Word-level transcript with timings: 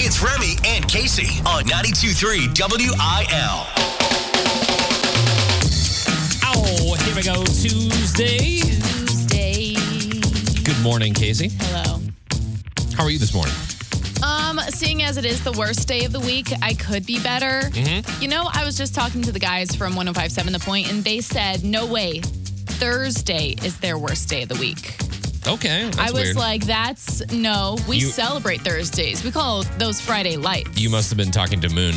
It's 0.00 0.22
Remy 0.22 0.54
and 0.64 0.86
Casey 0.88 1.40
on 1.40 1.64
92.3 1.64 2.54
WIL. 2.56 3.66
Oh, 6.44 6.94
here 7.02 7.16
we 7.16 7.22
go. 7.22 7.42
Tuesday. 7.44 8.60
Tuesday. 8.60 9.74
Good 10.62 10.80
morning, 10.84 11.14
Casey. 11.14 11.50
Hello. 11.52 12.00
How 12.96 13.02
are 13.02 13.10
you 13.10 13.18
this 13.18 13.34
morning? 13.34 13.52
Um, 14.22 14.60
seeing 14.70 15.02
as 15.02 15.16
it 15.16 15.24
is 15.24 15.42
the 15.42 15.50
worst 15.52 15.88
day 15.88 16.04
of 16.04 16.12
the 16.12 16.20
week, 16.20 16.46
I 16.62 16.74
could 16.74 17.04
be 17.04 17.20
better. 17.20 17.62
Mm-hmm. 17.68 18.22
You 18.22 18.28
know, 18.28 18.48
I 18.52 18.64
was 18.64 18.76
just 18.76 18.94
talking 18.94 19.22
to 19.22 19.32
the 19.32 19.40
guys 19.40 19.74
from 19.74 19.96
1057 19.96 20.52
The 20.52 20.60
Point, 20.60 20.92
and 20.92 21.02
they 21.02 21.20
said, 21.20 21.64
no 21.64 21.84
way. 21.84 22.20
Thursday 22.20 23.56
is 23.64 23.80
their 23.80 23.98
worst 23.98 24.28
day 24.28 24.44
of 24.44 24.48
the 24.48 24.58
week. 24.60 24.96
Okay. 25.46 25.90
I 25.98 26.10
was 26.10 26.24
weird. 26.24 26.36
like, 26.36 26.66
that's 26.66 27.26
no, 27.32 27.76
we 27.88 27.98
You- 27.98 28.06
celebrate 28.08 28.60
Thursdays. 28.62 29.22
We 29.24 29.30
call 29.30 29.62
those 29.78 30.00
Friday 30.00 30.36
lights. 30.36 30.78
you 30.78 30.90
must 30.90 31.08
have 31.10 31.16
been 31.16 31.30
talking 31.30 31.60
to 31.62 31.68
Moon. 31.68 31.94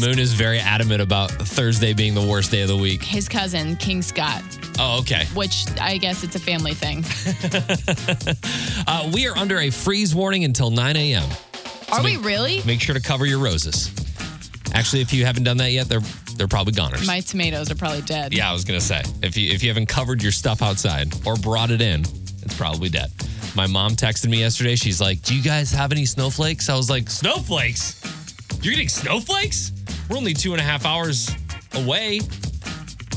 Moon 0.00 0.18
is 0.20 0.32
very 0.32 0.60
adamant 0.60 1.02
about 1.02 1.30
Thursday 1.32 1.92
being 1.92 2.14
the 2.14 2.22
worst 2.24 2.50
day 2.52 2.62
of 2.62 2.68
the 2.68 2.76
week. 2.76 3.02
His 3.02 3.28
cousin, 3.28 3.74
King 3.76 4.02
Scott, 4.02 4.42
Oh, 4.78 5.00
okay. 5.00 5.26
which 5.34 5.64
I 5.80 5.96
guess 5.98 6.22
it's 6.22 6.36
a 6.36 6.40
family 6.40 6.74
thing. 6.74 7.04
Uh, 8.86 9.08
we 9.12 9.26
are 9.28 9.36
under 9.36 9.58
a 9.60 9.70
freeze 9.70 10.14
warning 10.14 10.44
until 10.44 10.70
9 10.70 10.96
a.m. 10.96 11.28
Are 11.92 12.02
make- 12.02 12.18
we 12.18 12.24
really? 12.26 12.62
Make 12.64 12.80
sure 12.80 12.94
to 12.94 13.00
cover 13.00 13.24
your 13.26 13.38
roses. 13.38 13.90
Actually, 14.72 15.02
if 15.02 15.12
you 15.12 15.24
haven't 15.24 15.44
done 15.44 15.58
that 15.58 15.70
yet, 15.70 15.88
they're 15.88 16.00
they're 16.40 16.48
probably 16.48 16.72
goners. 16.72 17.06
My 17.06 17.20
tomatoes 17.20 17.70
are 17.70 17.74
probably 17.74 18.00
dead. 18.00 18.32
yeah, 18.32 18.48
I 18.48 18.52
was 18.54 18.64
gonna 18.64 18.80
say 18.80 19.02
if 19.22 19.36
you 19.36 19.52
if 19.52 19.62
you 19.62 19.68
haven't 19.68 19.90
covered 19.90 20.22
your 20.22 20.32
stuff 20.32 20.62
outside 20.62 21.12
or 21.26 21.36
brought 21.36 21.70
it 21.70 21.82
in, 21.82 22.00
it's 22.42 22.56
probably 22.56 22.88
dead. 22.88 23.10
My 23.54 23.66
mom 23.66 23.90
texted 23.92 24.30
me 24.30 24.38
yesterday. 24.40 24.74
She's 24.74 25.02
like, 25.02 25.20
"Do 25.20 25.34
you 25.36 25.42
guys 25.42 25.70
have 25.72 25.92
any 25.92 26.06
snowflakes?" 26.06 26.70
I 26.70 26.76
was 26.76 26.88
like, 26.88 27.10
"Snowflakes? 27.10 28.00
You're 28.62 28.72
getting 28.72 28.88
snowflakes? 28.88 29.72
We're 30.08 30.16
only 30.16 30.32
two 30.32 30.52
and 30.52 30.60
a 30.62 30.64
half 30.64 30.86
hours 30.86 31.30
away." 31.74 32.20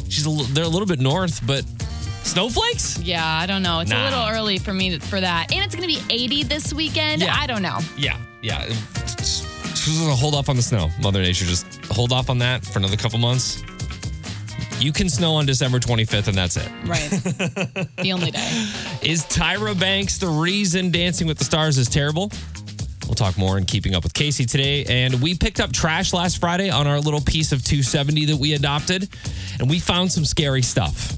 She's 0.09 0.25
a, 0.25 0.30
li- 0.30 0.47
they're 0.52 0.65
a 0.65 0.67
little 0.67 0.85
bit 0.85 0.99
north, 0.99 1.39
but 1.47 1.63
snowflakes? 2.23 2.99
Yeah, 2.99 3.25
I 3.25 3.45
don't 3.45 3.63
know. 3.63 3.80
It's 3.80 3.89
Nah. 3.89 4.03
a 4.03 4.05
little 4.09 4.27
early 4.27 4.58
for 4.58 4.73
me 4.73 4.89
to, 4.91 4.99
for 4.99 5.19
that. 5.21 5.52
And 5.53 5.63
it's 5.63 5.73
going 5.75 5.87
to 5.89 5.95
be 6.08 6.13
80 6.13 6.43
this 6.43 6.73
weekend. 6.73 7.21
Yeah. 7.21 7.33
I 7.35 7.47
don't 7.47 7.61
know. 7.63 7.80
Yeah, 7.97 8.17
yeah. 8.41 8.65
Just 9.15 9.45
hold 10.19 10.35
off 10.35 10.49
on 10.49 10.55
the 10.55 10.61
snow. 10.61 10.89
Mother 11.02 11.21
Nature 11.21 11.45
just 11.45 11.72
hold 11.94 12.11
off 12.11 12.30
on 12.30 12.39
that 12.39 12.66
for 12.66 12.80
another 12.80 12.97
couple 12.97 13.19
months. 13.19 13.63
You 14.80 14.91
can 14.91 15.08
snow 15.09 15.36
on 15.36 15.45
December 15.45 15.80
25th, 15.80 16.27
and 16.27 16.38
that's 16.38 16.58
it. 16.58 16.69
Right. 16.86 17.09
the 17.97 18.11
only 18.11 18.31
day. 18.31 18.67
Is 19.02 19.23
Tyra 19.25 19.80
Banks 19.80 20.17
the 20.17 20.27
reason 20.27 20.91
Dancing 20.91 21.25
with 21.27 21.38
the 21.38 21.45
Stars 21.45 21.77
is 21.77 21.88
terrible? 21.88 22.31
We'll 23.05 23.16
talk 23.16 23.38
more 23.38 23.58
in 23.58 23.66
Keeping 23.66 23.95
Up 23.95 24.03
with 24.03 24.14
Casey 24.14 24.45
today. 24.45 24.83
And 24.86 25.21
we 25.21 25.36
picked 25.36 25.59
up 25.59 25.71
trash 25.71 26.14
last 26.14 26.39
Friday 26.39 26.69
on 26.69 26.88
our 26.88 26.99
little 26.99 27.21
piece 27.21 27.52
of 27.52 27.64
270 27.64 28.25
that 28.25 28.38
we 28.38 28.53
adopted, 28.53 29.08
and 29.59 29.69
we 29.69 29.80
found 29.80 30.11
some 30.11 30.25
scary 30.25 30.61
stuff. 30.61 31.17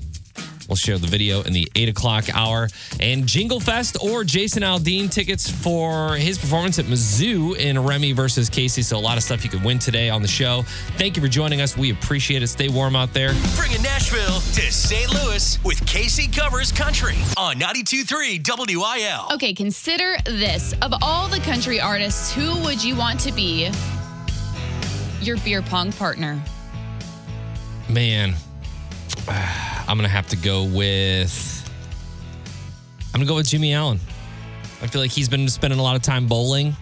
We'll 0.67 0.75
share 0.75 0.97
the 0.97 1.07
video 1.07 1.41
in 1.41 1.53
the 1.53 1.67
8 1.75 1.89
o'clock 1.89 2.25
hour. 2.33 2.69
And 2.99 3.25
Jingle 3.25 3.59
Fest 3.59 3.97
or 4.01 4.23
Jason 4.23 4.63
Aldean 4.63 5.11
tickets 5.11 5.49
for 5.49 6.15
his 6.15 6.37
performance 6.37 6.79
at 6.79 6.85
Mizzou 6.85 7.57
in 7.57 7.81
Remy 7.81 8.13
versus 8.13 8.49
Casey. 8.49 8.81
So, 8.81 8.97
a 8.97 8.99
lot 8.99 9.17
of 9.17 9.23
stuff 9.23 9.43
you 9.43 9.49
can 9.49 9.63
win 9.63 9.79
today 9.79 10.09
on 10.09 10.21
the 10.21 10.27
show. 10.27 10.63
Thank 10.97 11.15
you 11.15 11.21
for 11.21 11.27
joining 11.27 11.61
us. 11.61 11.77
We 11.77 11.91
appreciate 11.91 12.43
it. 12.43 12.47
Stay 12.47 12.69
warm 12.69 12.95
out 12.95 13.13
there. 13.13 13.33
Bringing 13.55 13.81
Nashville 13.81 14.39
to 14.39 14.71
St. 14.71 15.11
Louis 15.13 15.63
with 15.63 15.85
Casey 15.85 16.27
Covers 16.27 16.71
Country 16.71 17.15
on 17.37 17.55
92.3 17.57 18.75
WIL. 18.77 19.27
Okay, 19.33 19.53
consider 19.53 20.15
this. 20.25 20.73
Of 20.81 20.93
all 21.01 21.27
the 21.27 21.39
country 21.39 21.79
artists, 21.79 22.33
who 22.33 22.59
would 22.63 22.83
you 22.83 22.95
want 22.95 23.19
to 23.21 23.31
be 23.31 23.69
your 25.21 25.37
beer 25.37 25.61
pong 25.61 25.91
partner? 25.91 26.41
Man, 27.89 28.33
I'm 29.87 29.97
gonna 29.97 30.07
have 30.07 30.27
to 30.29 30.35
go 30.35 30.63
with. 30.63 31.61
I'm 33.13 33.19
gonna 33.19 33.25
go 33.25 33.35
with 33.35 33.47
Jimmy 33.47 33.73
Allen. 33.73 33.99
I 34.81 34.87
feel 34.87 35.01
like 35.01 35.11
he's 35.11 35.29
been 35.29 35.47
spending 35.47 35.79
a 35.79 35.83
lot 35.83 35.95
of 35.95 36.01
time 36.01 36.27
bowling, 36.27 36.75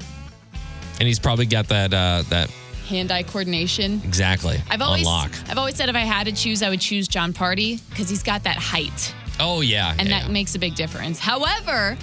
and 0.99 1.07
he's 1.07 1.19
probably 1.19 1.45
got 1.45 1.67
that 1.67 1.93
uh, 1.93 2.23
that 2.29 2.49
Hand-eye 2.87 3.23
coordination. 3.23 4.01
exactly 4.03 4.59
I've 4.69 4.81
always. 4.81 5.07
I've 5.07 5.57
always 5.57 5.75
said 5.75 5.89
if 5.89 5.95
I 5.95 6.01
had 6.01 6.25
to 6.25 6.33
choose, 6.33 6.61
I 6.61 6.69
would 6.69 6.81
choose 6.81 7.07
Jon 7.07 7.33
Pardi 7.33 7.81
because 7.89 8.09
he's 8.09 8.23
got 8.23 8.43
that 8.43 8.57
height. 8.57 9.13
Oh 9.39 9.61
yeah, 9.61 9.95
and 9.97 10.07
yeah, 10.09 10.19
that 10.19 10.27
yeah. 10.27 10.33
makes 10.33 10.55
a 10.55 10.59
big 10.59 10.75
difference. 10.75 11.19
However, 11.19 11.97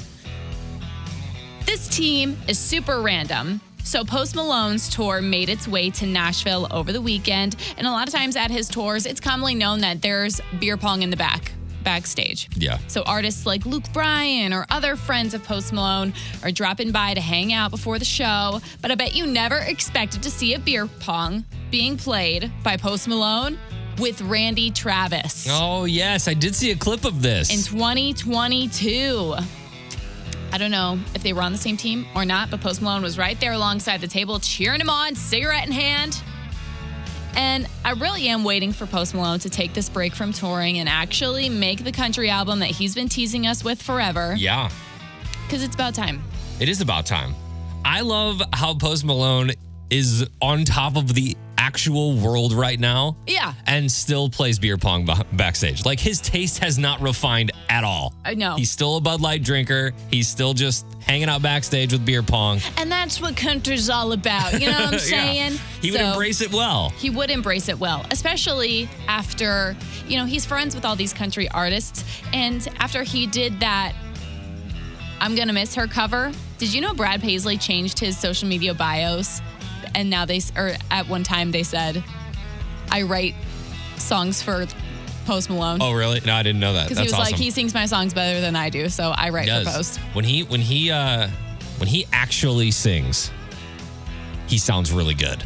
this 1.66 1.88
team 1.88 2.36
is 2.48 2.58
super 2.58 3.00
random. 3.00 3.60
So 3.84 4.04
Post 4.04 4.34
Malone's 4.36 4.88
tour 4.88 5.20
made 5.20 5.48
its 5.48 5.66
way 5.66 5.90
to 5.90 6.06
Nashville 6.06 6.68
over 6.70 6.92
the 6.92 7.00
weekend, 7.00 7.56
and 7.76 7.86
a 7.86 7.90
lot 7.90 8.06
of 8.08 8.14
times 8.14 8.36
at 8.36 8.50
his 8.50 8.68
tours, 8.68 9.06
it's 9.06 9.20
commonly 9.20 9.54
known 9.54 9.80
that 9.80 10.00
there's 10.02 10.40
beer 10.58 10.76
pong 10.76 11.02
in 11.02 11.10
the 11.10 11.16
back 11.16 11.52
backstage. 11.82 12.48
Yeah. 12.56 12.78
So 12.88 13.02
artists 13.02 13.46
like 13.46 13.64
Luke 13.64 13.90
Bryan 13.94 14.52
or 14.52 14.66
other 14.68 14.96
friends 14.96 15.32
of 15.32 15.42
Post 15.42 15.72
Malone 15.72 16.12
are 16.42 16.50
dropping 16.52 16.92
by 16.92 17.14
to 17.14 17.20
hang 17.22 17.52
out 17.54 17.70
before 17.70 17.98
the 17.98 18.04
show, 18.04 18.60
but 18.82 18.90
I 18.90 18.94
bet 18.96 19.14
you 19.16 19.26
never 19.26 19.56
expected 19.56 20.22
to 20.24 20.30
see 20.30 20.52
a 20.54 20.58
beer 20.58 20.86
pong 20.86 21.44
being 21.70 21.96
played 21.96 22.52
by 22.62 22.76
Post 22.76 23.08
Malone 23.08 23.58
with 23.98 24.20
Randy 24.22 24.70
Travis 24.70 25.46
Oh 25.50 25.84
yes, 25.84 26.28
I 26.28 26.34
did 26.34 26.54
see 26.54 26.70
a 26.70 26.76
clip 26.76 27.04
of 27.04 27.22
this. 27.22 27.50
in 27.50 27.62
2022. 27.64 29.34
I 30.52 30.58
don't 30.58 30.70
know 30.70 30.98
if 31.14 31.22
they 31.22 31.32
were 31.32 31.42
on 31.42 31.52
the 31.52 31.58
same 31.58 31.76
team 31.76 32.06
or 32.14 32.24
not, 32.24 32.50
but 32.50 32.60
Post 32.60 32.82
Malone 32.82 33.02
was 33.02 33.16
right 33.16 33.38
there 33.40 33.52
alongside 33.52 34.00
the 34.00 34.08
table, 34.08 34.40
cheering 34.40 34.80
him 34.80 34.90
on, 34.90 35.14
cigarette 35.14 35.66
in 35.66 35.72
hand. 35.72 36.20
And 37.36 37.68
I 37.84 37.92
really 37.92 38.26
am 38.28 38.42
waiting 38.42 38.72
for 38.72 38.86
Post 38.86 39.14
Malone 39.14 39.38
to 39.40 39.50
take 39.50 39.72
this 39.72 39.88
break 39.88 40.14
from 40.14 40.32
touring 40.32 40.78
and 40.80 40.88
actually 40.88 41.48
make 41.48 41.84
the 41.84 41.92
country 41.92 42.28
album 42.28 42.58
that 42.58 42.70
he's 42.70 42.94
been 42.94 43.08
teasing 43.08 43.46
us 43.46 43.62
with 43.62 43.80
forever. 43.80 44.34
yeah, 44.36 44.68
Because 45.46 45.62
it's 45.62 45.74
about 45.74 45.94
time. 45.94 46.22
it 46.58 46.68
is 46.68 46.80
about 46.80 47.06
time. 47.06 47.34
I 47.84 48.00
love 48.00 48.42
how 48.52 48.74
Post 48.74 49.04
Malone 49.04 49.52
is 49.88 50.26
on 50.42 50.64
top 50.64 50.96
of 50.96 51.14
the 51.14 51.36
actual 51.56 52.16
world 52.16 52.52
right 52.52 52.78
now. 52.80 53.16
Yeah, 53.26 53.54
and 53.66 53.90
still 53.90 54.28
plays 54.28 54.58
beer 54.58 54.76
pong 54.76 55.08
backstage. 55.32 55.84
Like 55.84 56.00
his 56.00 56.20
taste 56.20 56.58
has 56.58 56.78
not 56.78 57.00
refined 57.00 57.49
at 57.70 57.84
all. 57.84 58.12
I 58.24 58.34
know. 58.34 58.56
He's 58.56 58.70
still 58.70 58.96
a 58.96 59.00
Bud 59.00 59.20
Light 59.20 59.42
drinker. 59.44 59.92
He's 60.10 60.28
still 60.28 60.52
just 60.54 60.84
hanging 61.06 61.28
out 61.28 61.40
backstage 61.40 61.92
with 61.92 62.04
beer 62.04 62.22
pong. 62.22 62.60
and 62.76 62.90
that's 62.90 63.20
what 63.20 63.36
country's 63.36 63.88
all 63.88 64.12
about. 64.12 64.60
You 64.60 64.66
know 64.70 64.72
what 64.80 64.86
I'm 64.88 64.92
Yeah. 64.94 64.98
saying? 64.98 65.52
He 65.80 65.90
would 65.92 66.00
embrace 66.00 66.40
it 66.40 66.52
well. 66.52 66.90
he 66.98 67.08
would 67.10 67.30
embrace 67.30 67.68
it 67.68 67.78
well, 67.78 68.04
especially 68.10 68.88
after, 69.08 69.76
you 70.08 70.18
know, 70.18 70.24
he's 70.26 70.44
friends 70.44 70.74
with 70.74 70.84
all 70.84 70.96
these 70.96 71.12
country 71.12 71.48
artists. 71.48 72.04
And 72.32 72.66
after 72.80 73.02
he 73.04 73.26
did 73.26 73.60
that, 73.60 73.94
I'm 75.20 75.34
Gonna 75.36 75.52
Miss 75.52 75.74
Her 75.74 75.86
cover, 75.86 76.32
did 76.58 76.72
you 76.74 76.80
know 76.80 76.92
Brad 76.94 77.20
Paisley 77.20 77.56
changed 77.56 77.98
his 77.98 78.18
social 78.18 78.48
media 78.48 78.74
bios? 78.74 79.40
And 79.94 80.08
now 80.10 80.24
they, 80.24 80.40
or 80.56 80.72
at 80.90 81.08
one 81.08 81.22
time 81.24 81.50
they 81.52 81.62
said, 81.62 82.02
I 82.90 83.02
write 83.02 83.34
songs 83.96 84.42
for 84.42 84.66
Post 85.30 85.48
Malone. 85.48 85.80
Oh, 85.80 85.92
really? 85.92 86.20
No, 86.26 86.34
I 86.34 86.42
didn't 86.42 86.58
know 86.58 86.72
that. 86.72 86.88
Because 86.88 86.98
he 86.98 87.04
was 87.04 87.12
awesome. 87.12 87.24
like, 87.26 87.36
he 87.36 87.52
sings 87.52 87.72
my 87.72 87.86
songs 87.86 88.12
better 88.12 88.40
than 88.40 88.56
I 88.56 88.68
do, 88.68 88.88
so 88.88 89.12
I 89.16 89.30
write 89.30 89.48
for. 89.48 89.70
Post. 89.70 89.98
When 90.12 90.24
he 90.24 90.42
when 90.42 90.60
he 90.60 90.90
uh 90.90 91.28
when 91.76 91.88
he 91.88 92.04
actually 92.12 92.72
sings, 92.72 93.30
he 94.48 94.58
sounds 94.58 94.90
really 94.90 95.14
good. 95.14 95.44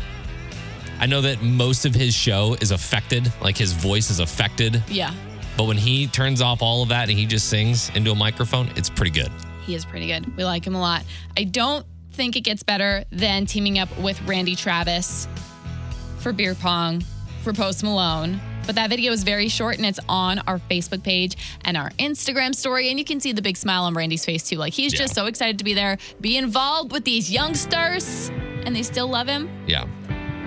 I 1.01 1.05
know 1.05 1.21
that 1.21 1.43
most 1.43 1.85
of 1.85 1.95
his 1.95 2.15
show 2.15 2.57
is 2.63 2.71
affected, 2.71 3.31
like 3.43 3.59
his 3.59 3.75
voice 3.75 4.09
is 4.09 4.21
affected, 4.21 4.83
Yeah, 4.89 5.13
but 5.55 5.65
when 5.65 5.77
he 5.77 6.07
turns 6.07 6.41
off 6.41 6.63
all 6.63 6.83
of 6.83 6.89
that 6.89 7.11
and 7.11 7.19
he 7.19 7.27
just 7.27 7.51
sings 7.51 7.91
into 7.91 8.11
a 8.11 8.15
microphone, 8.15 8.71
it's 8.77 8.89
pretty 8.89 9.11
good. 9.11 9.31
He 9.67 9.75
is 9.75 9.85
pretty 9.85 10.07
good. 10.07 10.35
We 10.35 10.45
like 10.45 10.67
him 10.67 10.75
a 10.75 10.81
lot. 10.81 11.05
I 11.37 11.45
don't 11.45 11.85
think 12.13 12.37
it 12.37 12.41
gets 12.41 12.63
better 12.63 13.05
than 13.13 13.45
teaming 13.45 13.79
up 13.79 13.95
with 13.99 14.19
Randy 14.23 14.57
Travis 14.57 15.29
for 16.21 16.33
beer 16.33 16.55
pong 16.55 17.03
for 17.43 17.53
Post 17.53 17.85
Malone. 17.85 18.41
But 18.67 18.75
that 18.77 18.89
video 18.91 19.13
is 19.13 19.23
very 19.25 19.49
short 19.49 19.77
and 19.77 19.87
it's 19.87 20.01
on 20.09 20.39
our 20.47 20.59
Facebook 20.71 21.03
page 21.03 21.37
and 21.65 21.77
our 21.77 21.91
Instagram 21.99 22.55
story. 22.55 22.89
And 22.91 22.99
you 22.99 23.05
can 23.05 23.21
see 23.21 23.33
the 23.33 23.43
big 23.43 23.57
smile 23.57 23.85
on 23.85 23.95
Randy's 23.95 24.25
face 24.25 24.49
too. 24.49 24.57
Like 24.57 24.73
he's 24.73 24.93
Yeah. 24.93 25.01
just 25.01 25.15
so 25.15 25.27
excited 25.27 25.59
to 25.59 25.65
be 25.65 25.75
there, 25.75 25.99
be 26.21 26.37
involved 26.37 26.93
with 26.93 27.05
these 27.05 27.31
youngsters, 27.31 28.31
and 28.65 28.75
they 28.75 28.83
still 28.83 29.09
love 29.09 29.27
him. 29.29 29.49
Yeah. 29.67 29.85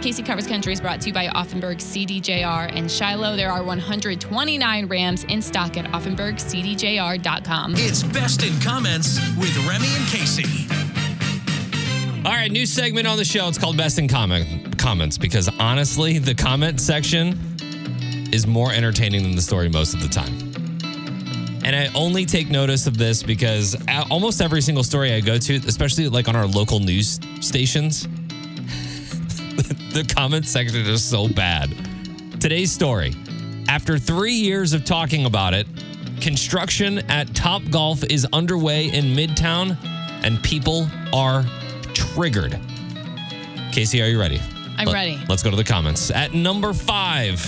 Casey 0.01 0.21
Covers 0.21 0.45
Country 0.45 0.71
is 0.73 0.79
brought 0.79 1.01
to 1.01 1.07
you 1.07 1.13
by 1.13 1.27
Auffenberg 1.29 1.81
CDJR 1.81 2.67
and 2.75 2.89
Shiloh. 2.89 3.35
There 3.35 3.51
are 3.51 3.63
129 3.63 4.85
Rams 4.85 5.23
in 5.23 5.41
stock 5.41 5.75
at 5.75 5.85
AuffenbergCDJR.com. 5.91 7.73
It's 7.77 8.03
Best 8.03 8.43
in 8.43 8.59
Comments 8.61 9.19
with 9.37 9.57
Remy 9.67 9.87
and 9.87 10.07
Casey. 10.07 10.67
All 12.25 12.31
right, 12.33 12.51
new 12.51 12.65
segment 12.67 13.07
on 13.07 13.17
the 13.17 13.25
show. 13.25 13.47
It's 13.47 13.57
called 13.57 13.75
Best 13.77 13.97
in 13.99 14.07
Comment 14.07 14.77
Comments 14.77 15.17
because 15.17 15.49
honestly, 15.59 16.19
the 16.19 16.35
comment 16.35 16.79
section 16.79 17.56
is 18.33 18.47
more 18.47 18.71
entertaining 18.71 19.23
than 19.23 19.35
the 19.35 19.41
story 19.41 19.69
most 19.69 19.93
of 19.93 20.01
the 20.01 20.07
time. 20.07 20.33
And 21.63 21.75
I 21.75 21.89
only 21.95 22.25
take 22.25 22.49
notice 22.49 22.87
of 22.87 22.97
this 22.97 23.21
because 23.21 23.75
almost 24.09 24.41
every 24.41 24.61
single 24.61 24.83
story 24.83 25.13
I 25.13 25.19
go 25.19 25.37
to, 25.37 25.55
especially 25.67 26.07
like 26.07 26.29
on 26.29 26.35
our 26.35 26.45
local 26.45 26.79
news 26.79 27.19
stations, 27.41 28.03
the 29.93 30.09
comment 30.15 30.45
section 30.45 30.85
is 30.85 31.03
so 31.03 31.27
bad. 31.27 31.69
Today's 32.39 32.71
story. 32.71 33.13
After 33.67 33.97
three 33.97 34.33
years 34.33 34.71
of 34.71 34.85
talking 34.85 35.25
about 35.25 35.53
it, 35.53 35.67
construction 36.21 36.99
at 37.09 37.35
Top 37.35 37.61
Golf 37.69 38.03
is 38.05 38.25
underway 38.31 38.87
in 38.87 39.05
Midtown 39.15 39.75
and 40.23 40.41
people 40.43 40.87
are 41.13 41.43
triggered. 41.93 42.59
Casey, 43.73 44.01
are 44.01 44.07
you 44.07 44.19
ready? 44.19 44.39
I'm 44.77 44.85
Let- 44.85 44.93
ready. 44.93 45.19
Let's 45.27 45.43
go 45.43 45.49
to 45.49 45.55
the 45.57 45.63
comments. 45.63 46.11
At 46.11 46.33
number 46.33 46.71
five, 46.73 47.43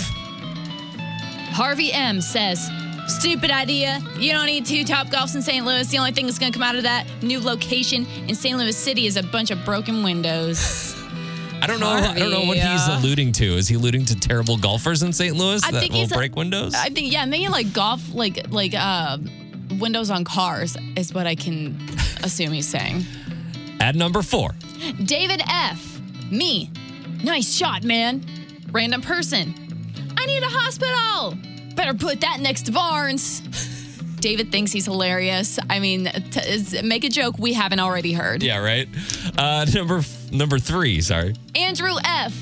Harvey 1.60 1.92
M 1.92 2.22
says, 2.22 2.70
Stupid 3.06 3.50
idea. 3.50 4.00
You 4.16 4.32
don't 4.32 4.46
need 4.46 4.64
two 4.64 4.82
top 4.82 5.08
golfs 5.08 5.34
in 5.34 5.42
St. 5.42 5.62
Louis. 5.66 5.86
The 5.88 5.98
only 5.98 6.10
thing 6.10 6.24
that's 6.24 6.38
going 6.38 6.50
to 6.50 6.58
come 6.58 6.66
out 6.66 6.74
of 6.74 6.84
that 6.84 7.06
new 7.22 7.38
location 7.38 8.06
in 8.26 8.34
St. 8.34 8.56
Louis 8.56 8.74
City 8.74 9.06
is 9.06 9.18
a 9.18 9.22
bunch 9.22 9.50
of 9.50 9.62
broken 9.62 10.02
windows. 10.02 10.94
I 11.60 11.66
don't 11.66 11.78
know. 11.78 11.90
I 11.90 12.18
don't 12.18 12.30
know 12.30 12.46
what 12.46 12.56
he's 12.56 12.88
uh, 12.88 12.98
alluding 12.98 13.32
to. 13.32 13.44
Is 13.58 13.68
he 13.68 13.74
alluding 13.74 14.06
to 14.06 14.18
terrible 14.18 14.56
golfers 14.56 15.02
in 15.02 15.12
St. 15.12 15.36
Louis 15.36 15.62
I 15.62 15.70
that 15.70 15.80
think 15.80 15.92
will 15.92 16.08
break 16.08 16.34
windows? 16.34 16.72
I 16.74 16.88
think, 16.88 17.12
yeah, 17.12 17.26
maybe 17.26 17.48
like 17.48 17.74
golf, 17.74 18.14
like, 18.14 18.50
like, 18.50 18.72
uh, 18.74 19.18
windows 19.78 20.10
on 20.10 20.24
cars 20.24 20.78
is 20.96 21.12
what 21.12 21.26
I 21.26 21.34
can 21.34 21.78
assume 22.22 22.52
he's 22.52 22.68
saying. 22.68 23.04
At 23.80 23.96
number 23.96 24.22
four, 24.22 24.54
David 25.04 25.42
F. 25.46 26.00
Me. 26.30 26.70
Nice 27.22 27.54
shot, 27.54 27.84
man. 27.84 28.24
Random 28.72 29.02
person. 29.02 29.52
I 30.16 30.24
need 30.24 30.42
a 30.42 30.48
hospital. 30.48 31.49
Better 31.80 31.94
put 31.94 32.20
that 32.20 32.40
next 32.40 32.66
to 32.66 32.72
Barnes. 32.72 33.40
David 34.20 34.52
thinks 34.52 34.70
he's 34.70 34.84
hilarious. 34.84 35.58
I 35.70 35.80
mean, 35.80 36.04
t- 36.30 36.82
make 36.82 37.04
a 37.04 37.08
joke 37.08 37.38
we 37.38 37.54
haven't 37.54 37.80
already 37.80 38.12
heard. 38.12 38.42
yeah, 38.42 38.58
right. 38.58 38.86
Uh, 39.38 39.64
number 39.72 39.98
f- 39.98 40.30
number 40.30 40.58
three, 40.58 41.00
sorry. 41.00 41.34
Andrew 41.54 41.94
F. 42.04 42.34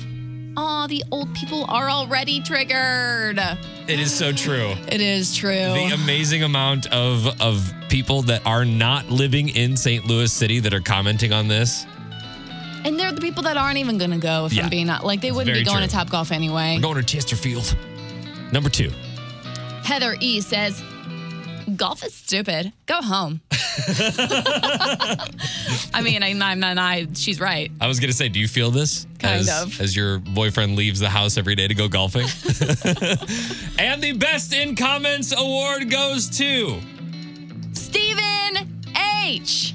Aw, 0.57 0.87
the 0.87 1.01
old 1.09 1.33
people 1.35 1.63
are 1.69 1.89
already 1.89 2.41
triggered. 2.41 3.39
It 3.87 3.97
is 4.01 4.13
so 4.13 4.33
true. 4.33 4.73
It 4.89 4.99
is 4.99 5.33
true. 5.37 5.51
The 5.53 5.91
amazing 6.03 6.43
amount 6.43 6.87
of 6.87 7.25
of 7.41 7.71
people 7.87 8.23
that 8.23 8.45
are 8.45 8.65
not 8.65 9.09
living 9.09 9.47
in 9.47 9.77
St. 9.77 10.05
Louis 10.05 10.33
City 10.33 10.59
that 10.59 10.73
are 10.73 10.81
commenting 10.81 11.31
on 11.31 11.47
this. 11.47 11.85
and 12.83 12.99
they're 12.99 13.13
the 13.13 13.21
people 13.21 13.43
that 13.43 13.55
aren't 13.55 13.77
even 13.77 13.97
going 13.97 14.11
to 14.11 14.17
go, 14.17 14.47
if 14.47 14.51
Yeah. 14.53 14.63
I'm 14.63 14.69
being 14.69 14.87
not. 14.87 15.05
Like, 15.05 15.21
they 15.21 15.31
wouldn't 15.31 15.55
be 15.55 15.63
going 15.63 15.77
true. 15.77 15.87
to 15.87 15.91
Top 15.93 16.09
Golf 16.09 16.33
anyway. 16.33 16.75
We're 16.75 16.81
going 16.81 16.95
to 16.95 17.03
Chesterfield. 17.03 17.73
Number 18.51 18.69
two. 18.69 18.91
Heather 19.89 20.15
E 20.19 20.39
says, 20.39 20.83
Golf 21.75 22.03
is 22.05 22.13
stupid. 22.13 22.71
Go 22.85 23.01
home. 23.01 23.41
I 25.91 26.01
mean, 26.03 26.21
I, 26.21 26.29
I'm 26.39 26.59
not, 26.59 26.77
I, 26.77 27.07
she's 27.15 27.39
right. 27.39 27.71
I 27.81 27.87
was 27.87 27.99
gonna 27.99 28.13
say, 28.13 28.29
do 28.29 28.39
you 28.39 28.47
feel 28.47 28.69
this 28.69 29.07
Kind 29.17 29.39
as, 29.39 29.63
of. 29.63 29.81
as 29.81 29.95
your 29.95 30.19
boyfriend 30.19 30.75
leaves 30.75 30.99
the 30.99 31.09
house 31.09 31.37
every 31.37 31.55
day 31.55 31.67
to 31.67 31.73
go 31.73 31.87
golfing? 31.87 32.21
and 33.79 33.99
the 33.99 34.13
best 34.15 34.53
in 34.53 34.75
comments 34.75 35.33
award 35.35 35.89
goes 35.89 36.29
to 36.37 36.79
Stephen 37.73 38.83
H. 39.25 39.73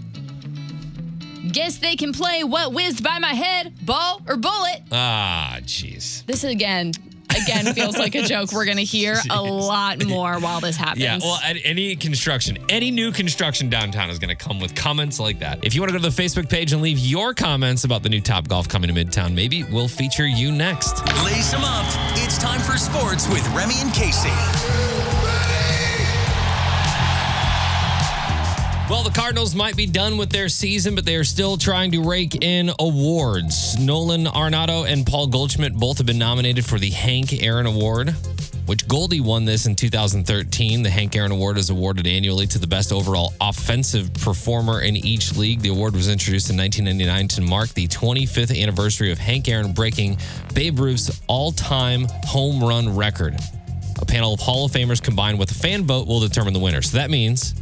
Guess 1.50 1.78
they 1.78 1.96
can 1.96 2.12
play 2.12 2.44
what 2.44 2.72
whizzed 2.72 3.02
by 3.02 3.19
my 3.19 3.34
head, 3.34 3.84
ball 3.84 4.22
or 4.28 4.37
bullet. 4.37 4.82
ah, 4.93 5.58
jeez. 5.62 6.25
This 6.26 6.44
again, 6.44 6.93
again 7.42 7.72
feels 7.75 7.96
like 7.98 8.14
a 8.14 8.22
joke 8.22 8.52
we're 8.52 8.64
gonna 8.64 8.82
hear 8.82 9.16
a 9.31 9.42
lot 9.42 10.04
more 10.04 10.38
while 10.38 10.60
this 10.60 10.76
happens. 10.76 11.02
Yeah, 11.02 11.19
well, 11.19 11.38
at 11.44 11.56
any 11.64 11.96
construction, 11.96 12.58
any 12.69 12.90
new 12.90 13.12
construction 13.12 13.69
downtown 13.69 14.10
is 14.10 14.19
going 14.19 14.34
to 14.36 14.44
come 14.44 14.60
with 14.60 14.75
comments 14.75 15.19
like 15.20 15.38
that. 15.40 15.64
If 15.64 15.75
you 15.75 15.81
want 15.81 15.92
to 15.92 15.98
go 15.98 16.02
to 16.02 16.14
the 16.14 16.22
Facebook 16.22 16.48
page 16.48 16.72
and 16.72 16.82
leave 16.82 16.98
your 16.98 17.34
comments 17.34 17.84
about 17.84 18.02
the 18.02 18.08
new 18.08 18.20
Top 18.20 18.48
Golf 18.48 18.69
coming 18.69 18.92
to 18.92 19.04
Midtown, 19.04 19.34
maybe 19.34 19.64
we'll 19.64 19.88
feature 19.88 20.26
you 20.26 20.52
next. 20.52 21.04
Lace 21.25 21.50
them 21.50 21.64
up. 21.64 21.86
It's 22.16 22.38
time 22.38 22.60
for 22.60 22.76
sports 22.76 23.28
with 23.28 23.46
Remy 23.54 23.75
and 23.78 23.92
Casey. 23.92 24.94
Well, 28.94 29.02
the 29.02 29.11
Cardinals 29.11 29.56
might 29.56 29.76
be 29.76 29.87
done 29.87 30.17
with 30.17 30.31
their 30.31 30.49
season, 30.49 30.94
but 30.94 31.05
they 31.05 31.17
are 31.17 31.25
still 31.25 31.56
trying 31.56 31.91
to 31.91 32.00
rake 32.00 32.44
in 32.44 32.70
awards. 32.79 33.76
Nolan 33.76 34.26
Arenado 34.26 34.88
and 34.88 35.05
Paul 35.05 35.26
Goldschmidt 35.26 35.75
both 35.75 35.99
have 35.99 36.06
been 36.06 36.17
nominated 36.17 36.64
for 36.64 36.79
the 36.79 36.91
Hank 36.91 37.43
Aaron 37.43 37.67
Award, 37.67 38.11
which 38.67 38.87
Goldie 38.87 39.20
won 39.20 39.46
this 39.46 39.67
in 39.67 39.75
2013. 39.75 40.85
The 40.85 40.91
Hank 40.91 41.17
Aaron 41.17 41.32
Award 41.32 41.58
is 41.58 41.70
awarded 41.70 42.06
annually 42.06 42.46
to 42.46 42.58
the 42.61 42.69
best 42.69 42.93
overall 42.93 43.35
offensive 43.41 44.14
performer 44.14 44.82
in 44.82 44.94
each 44.94 45.37
league. 45.37 45.61
The 45.61 45.70
award 45.70 45.94
was 45.94 46.08
introduced 46.08 46.50
in 46.50 46.56
1999 46.56 47.29
to 47.31 47.41
mark 47.41 47.70
the 47.70 47.88
25th 47.88 48.56
anniversary 48.56 49.11
of 49.11 49.19
Hank 49.19 49.49
Aaron 49.49 49.73
breaking 49.73 50.19
Babe 50.55 50.79
Ruth's 50.79 51.20
all-time 51.26 52.06
home 52.26 52.62
run 52.62 52.94
record. 52.94 53.37
A 54.00 54.06
panel 54.06 54.35
of 54.35 54.38
Hall 54.38 54.67
of 54.67 54.70
Famers 54.70 55.02
combined 55.02 55.41
with 55.41 55.50
a 55.50 55.55
fan 55.55 55.82
vote 55.82 56.06
will 56.06 56.20
determine 56.20 56.52
the 56.52 56.61
winner. 56.61 56.81
So 56.81 56.99
that 56.99 57.11
means 57.11 57.56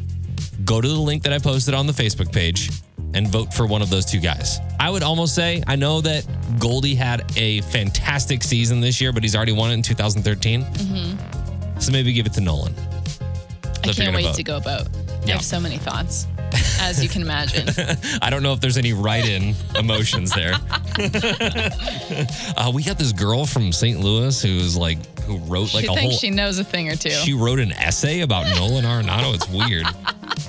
go 0.65 0.81
to 0.81 0.89
the 0.89 0.95
link 0.95 1.23
that 1.25 1.33
I 1.33 1.39
posted 1.39 1.75
on 1.75 1.87
the 1.87 1.93
Facebook 1.93 2.33
page 2.33 2.71
and 3.15 3.29
vote 3.29 3.53
for 3.53 3.67
one 3.67 3.83
of 3.83 3.91
those 3.91 4.05
two 4.05 4.21
guys. 4.21 4.59
I 4.81 4.91
would 4.91 5.03
almost 5.03 5.35
say, 5.35 5.63
I 5.67 5.77
know 5.77 6.01
that 6.01 6.27
Goldie 6.59 6.95
had 6.95 7.31
a 7.37 7.61
fantastic 7.63 8.43
season 8.43 8.81
this 8.81 9.01
year, 9.01 9.13
but 9.13 9.23
he's 9.23 9.37
already 9.37 9.53
won 9.53 9.71
it 9.71 9.75
in 9.75 9.83
2013. 9.83 10.67
So 11.79 11.93
maybe 11.93 12.13
give 12.13 12.27
it 12.27 12.33
to 12.35 12.41
Nolan. 12.41 12.75
I 13.85 13.93
can't 13.93 14.15
wait 14.15 14.27
vote. 14.27 14.35
to 14.37 14.43
go 14.43 14.61
vote. 14.61 14.89
I 15.27 15.31
have 15.33 15.45
so 15.45 15.61
many 15.61 15.79
thoughts, 15.79 16.27
as 16.81 17.03
you 17.03 17.09
can 17.09 17.23
imagine. 17.23 17.69
I 18.23 18.31
don't 18.31 18.43
know 18.43 18.53
if 18.53 18.61
there's 18.61 18.77
any 18.77 18.93
write-in 18.93 19.55
emotions 19.77 20.33
there. 20.33 20.53
uh, 22.57 22.71
we 22.73 22.83
got 22.83 22.99
this 22.99 23.13
girl 23.13 23.45
from 23.45 23.73
St. 23.73 24.01
Louis 24.01 24.41
who's 24.43 24.77
like 24.77 24.99
who 25.21 25.39
wrote 25.39 25.75
like 25.75 25.85
she 25.85 25.87
a 25.87 26.01
whole. 26.01 26.11
she 26.13 26.31
knows 26.31 26.59
a 26.59 26.65
thing 26.65 26.89
or 26.89 26.97
two. 26.97 27.11
She 27.11 27.35
wrote 27.35 27.61
an 27.61 27.73
essay 27.73 28.21
about 28.21 28.47
Nolan 28.57 28.85
Arenado. 28.85 29.35
It's 29.35 29.49
weird. 29.49 29.87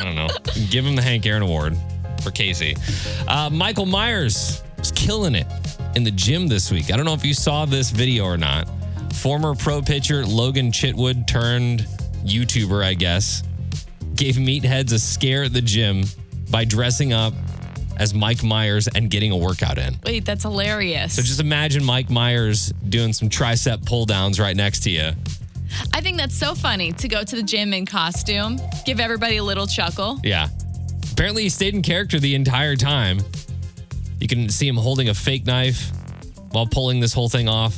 I 0.03 0.05
don't 0.05 0.15
know. 0.15 0.27
Give 0.69 0.85
him 0.85 0.97
the 0.97 1.01
Hank 1.01 1.25
Aaron 1.25 1.43
Award 1.43 1.77
for 2.21 2.31
Casey. 2.31 2.75
Uh, 3.25 3.49
Michael 3.49 3.85
Myers 3.85 4.61
was 4.77 4.91
killing 4.91 5.33
it 5.33 5.47
in 5.95 6.03
the 6.03 6.11
gym 6.11 6.47
this 6.47 6.69
week. 6.71 6.91
I 6.91 6.97
don't 6.97 7.05
know 7.05 7.13
if 7.13 7.23
you 7.23 7.33
saw 7.33 7.63
this 7.63 7.89
video 7.89 8.25
or 8.25 8.35
not. 8.35 8.67
Former 9.13 9.55
pro 9.55 9.81
pitcher 9.81 10.25
Logan 10.25 10.73
Chitwood 10.73 11.25
turned 11.25 11.87
YouTuber, 12.25 12.83
I 12.83 12.95
guess, 12.95 13.43
gave 14.15 14.35
meatheads 14.35 14.91
a 14.91 14.99
scare 14.99 15.43
at 15.43 15.53
the 15.53 15.61
gym 15.61 16.03
by 16.51 16.65
dressing 16.65 17.13
up 17.13 17.33
as 17.95 18.13
Mike 18.13 18.43
Myers 18.43 18.89
and 18.89 19.09
getting 19.09 19.31
a 19.31 19.37
workout 19.37 19.77
in. 19.77 19.95
Wait, 20.03 20.25
that's 20.25 20.43
hilarious. 20.43 21.15
So 21.15 21.21
just 21.21 21.39
imagine 21.39 21.81
Mike 21.81 22.09
Myers 22.09 22.73
doing 22.89 23.13
some 23.13 23.29
tricep 23.29 23.85
pull 23.85 24.05
downs 24.05 24.37
right 24.37 24.57
next 24.57 24.81
to 24.81 24.89
you. 24.89 25.11
I 25.93 26.01
think 26.01 26.17
that's 26.17 26.35
so 26.35 26.55
funny 26.55 26.91
to 26.93 27.07
go 27.07 27.23
to 27.23 27.35
the 27.35 27.43
gym 27.43 27.73
in 27.73 27.85
costume, 27.85 28.59
give 28.85 28.99
everybody 28.99 29.37
a 29.37 29.43
little 29.43 29.67
chuckle. 29.67 30.19
Yeah. 30.23 30.49
Apparently, 31.11 31.43
he 31.43 31.49
stayed 31.49 31.73
in 31.73 31.81
character 31.81 32.19
the 32.19 32.35
entire 32.35 32.75
time. 32.75 33.19
You 34.19 34.27
can 34.27 34.49
see 34.49 34.67
him 34.67 34.77
holding 34.77 35.09
a 35.09 35.13
fake 35.13 35.45
knife 35.45 35.91
while 36.51 36.65
pulling 36.65 36.99
this 36.99 37.13
whole 37.13 37.29
thing 37.29 37.47
off. 37.49 37.77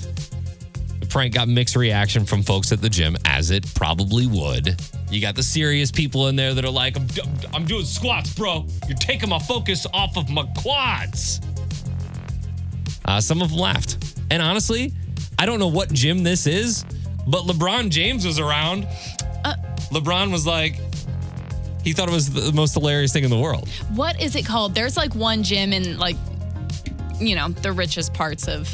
The 1.00 1.08
prank 1.08 1.34
got 1.34 1.48
mixed 1.48 1.76
reaction 1.76 2.26
from 2.26 2.44
folks 2.44 2.72
at 2.72 2.82
the 2.82 2.90
gym, 2.90 3.18
as 3.26 3.52
it 3.52 3.66
probably 3.74 4.28
would. 4.28 4.80
You 5.10 5.22
got 5.22 5.36
the 5.36 5.44
serious 5.44 5.92
people 5.92 6.28
in 6.28 6.36
there 6.36 6.54
that 6.54 6.66
are 6.66 6.72
like, 6.72 6.98
I'm, 6.98 7.08
I'm 7.54 7.66
doing 7.66 7.86
squats, 7.86 8.34
bro. 8.34 8.66
You're 8.88 8.98
taking 8.98 9.30
my 9.30 9.40
focus 9.40 9.86
off 9.94 10.18
of 10.18 10.30
my 10.30 10.44
quads. 10.58 11.42
Uh, 13.06 13.22
some 13.22 13.42
of 13.42 13.50
them 13.50 13.60
laughed. 13.60 14.20
And 14.32 14.42
honestly, 14.42 14.94
I 15.38 15.46
don't 15.46 15.60
know 15.60 15.68
what 15.68 15.92
gym 15.94 16.24
this 16.24 16.48
is, 16.48 16.86
but 17.28 17.44
LeBron 17.44 17.90
James 17.90 18.26
was 18.26 18.40
around. 18.40 18.88
LeBron 19.92 20.32
was 20.32 20.46
like, 20.48 20.80
he 21.84 21.94
thought 21.94 22.10
it 22.10 22.12
was 22.12 22.32
the 22.34 22.52
most 22.54 22.74
hilarious 22.74 23.14
thing 23.14 23.24
in 23.24 23.30
the 23.30 23.38
world. 23.40 23.70
What 23.94 24.20
is 24.22 24.36
it 24.36 24.46
called? 24.46 24.74
There's 24.74 24.98
like 24.98 25.14
one 25.14 25.44
gym 25.44 25.72
in 25.74 25.98
like, 26.00 26.16
you 27.20 27.36
know, 27.36 27.50
the 27.50 27.72
richest 27.72 28.14
parts 28.14 28.48
of 28.48 28.68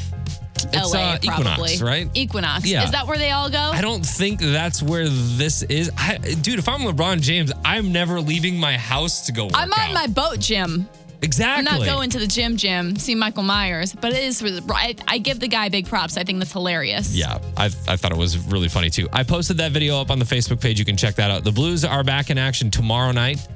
It's, 0.73 0.93
LA, 0.93 0.99
uh, 0.99 1.17
probably. 1.23 1.73
Equinox, 1.73 1.81
right? 1.81 2.09
Equinox. 2.13 2.65
Yeah. 2.65 2.85
Is 2.85 2.91
that 2.91 3.05
where 3.07 3.17
they 3.17 3.31
all 3.31 3.49
go? 3.49 3.57
I 3.57 3.81
don't 3.81 4.05
think 4.05 4.39
that's 4.39 4.81
where 4.81 5.09
this 5.09 5.63
is. 5.63 5.91
I, 5.97 6.17
dude, 6.17 6.57
if 6.59 6.69
I'm 6.69 6.81
LeBron 6.81 7.21
James, 7.21 7.51
I'm 7.65 7.91
never 7.91 8.21
leaving 8.21 8.57
my 8.57 8.77
house 8.77 9.25
to 9.25 9.33
go 9.33 9.45
work 9.45 9.53
I'm 9.55 9.71
on 9.73 9.79
out. 9.79 9.93
my 9.93 10.07
boat 10.07 10.39
gym. 10.39 10.87
Exactly. 11.21 11.67
I'm 11.67 11.79
not 11.79 11.85
going 11.85 12.09
to 12.11 12.19
the 12.19 12.27
gym 12.27 12.57
gym, 12.57 12.95
see 12.95 13.15
Michael 13.15 13.43
Myers, 13.43 13.93
but 13.93 14.13
it 14.13 14.23
is, 14.23 14.43
I, 14.69 14.95
I 15.07 15.17
give 15.17 15.39
the 15.39 15.47
guy 15.47 15.69
big 15.69 15.87
props. 15.87 16.17
I 16.17 16.23
think 16.23 16.39
that's 16.39 16.53
hilarious. 16.53 17.15
Yeah, 17.15 17.39
I, 17.57 17.65
I 17.65 17.95
thought 17.95 18.11
it 18.11 18.17
was 18.17 18.37
really 18.37 18.69
funny 18.69 18.89
too. 18.89 19.07
I 19.13 19.23
posted 19.23 19.57
that 19.57 19.71
video 19.71 19.99
up 19.99 20.11
on 20.11 20.19
the 20.19 20.25
Facebook 20.25 20.61
page. 20.61 20.79
You 20.79 20.85
can 20.85 20.97
check 20.97 21.15
that 21.15 21.31
out. 21.31 21.43
The 21.43 21.51
Blues 21.51 21.83
are 21.85 22.03
back 22.03 22.29
in 22.29 22.37
action 22.37 22.71
tomorrow 22.71 23.11
night. 23.11 23.47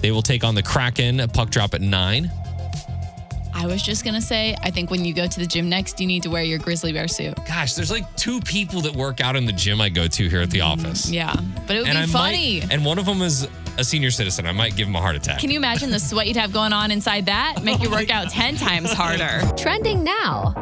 They 0.00 0.10
will 0.10 0.22
take 0.22 0.44
on 0.44 0.54
the 0.54 0.62
Kraken. 0.62 1.18
Puck 1.32 1.50
drop 1.50 1.74
at 1.74 1.80
nine. 1.80 2.30
I 3.54 3.64
I 3.64 3.66
was 3.66 3.82
just 3.82 4.04
gonna 4.04 4.20
say, 4.20 4.54
I 4.62 4.70
think 4.70 4.90
when 4.90 5.06
you 5.06 5.14
go 5.14 5.26
to 5.26 5.40
the 5.40 5.46
gym 5.46 5.70
next, 5.70 5.98
you 5.98 6.06
need 6.06 6.22
to 6.24 6.28
wear 6.28 6.42
your 6.42 6.58
grizzly 6.58 6.92
bear 6.92 7.08
suit. 7.08 7.34
Gosh, 7.46 7.72
there's 7.72 7.90
like 7.90 8.04
two 8.14 8.38
people 8.42 8.82
that 8.82 8.94
work 8.94 9.22
out 9.22 9.36
in 9.36 9.46
the 9.46 9.52
gym 9.52 9.80
I 9.80 9.88
go 9.88 10.06
to 10.06 10.28
here 10.28 10.42
at 10.42 10.50
the 10.50 10.58
mm, 10.58 10.66
office. 10.66 11.10
Yeah, 11.10 11.34
but 11.66 11.76
it 11.76 11.78
would 11.78 11.88
and 11.88 11.96
be 11.96 12.02
I 12.02 12.06
funny. 12.06 12.60
might, 12.60 12.72
and 12.72 12.84
one 12.84 12.98
of 12.98 13.06
them 13.06 13.22
is 13.22 13.48
a 13.78 13.84
senior 13.84 14.10
citizen. 14.10 14.46
I 14.46 14.52
might 14.52 14.76
give 14.76 14.88
him 14.88 14.96
a 14.96 15.00
heart 15.00 15.16
attack. 15.16 15.40
Can 15.40 15.50
you 15.50 15.58
imagine 15.58 15.90
the 15.90 15.98
sweat 16.00 16.26
you'd 16.26 16.36
have 16.36 16.52
going 16.52 16.72
on 16.72 16.90
inside 16.90 17.26
that? 17.26 17.62
Make 17.62 17.82
your 17.82 17.90
workout 17.90 18.30
10 18.30 18.56
times 18.56 18.92
harder. 18.92 19.40
Trending 19.56 20.04
now. 20.04 20.54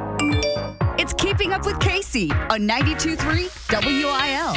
It's 0.99 1.13
Keeping 1.15 1.53
Up 1.53 1.67
with 1.67 1.81
Casey 1.81 2.31
on 2.31 2.69
92.3 2.69 3.49
WIL. 3.73 4.55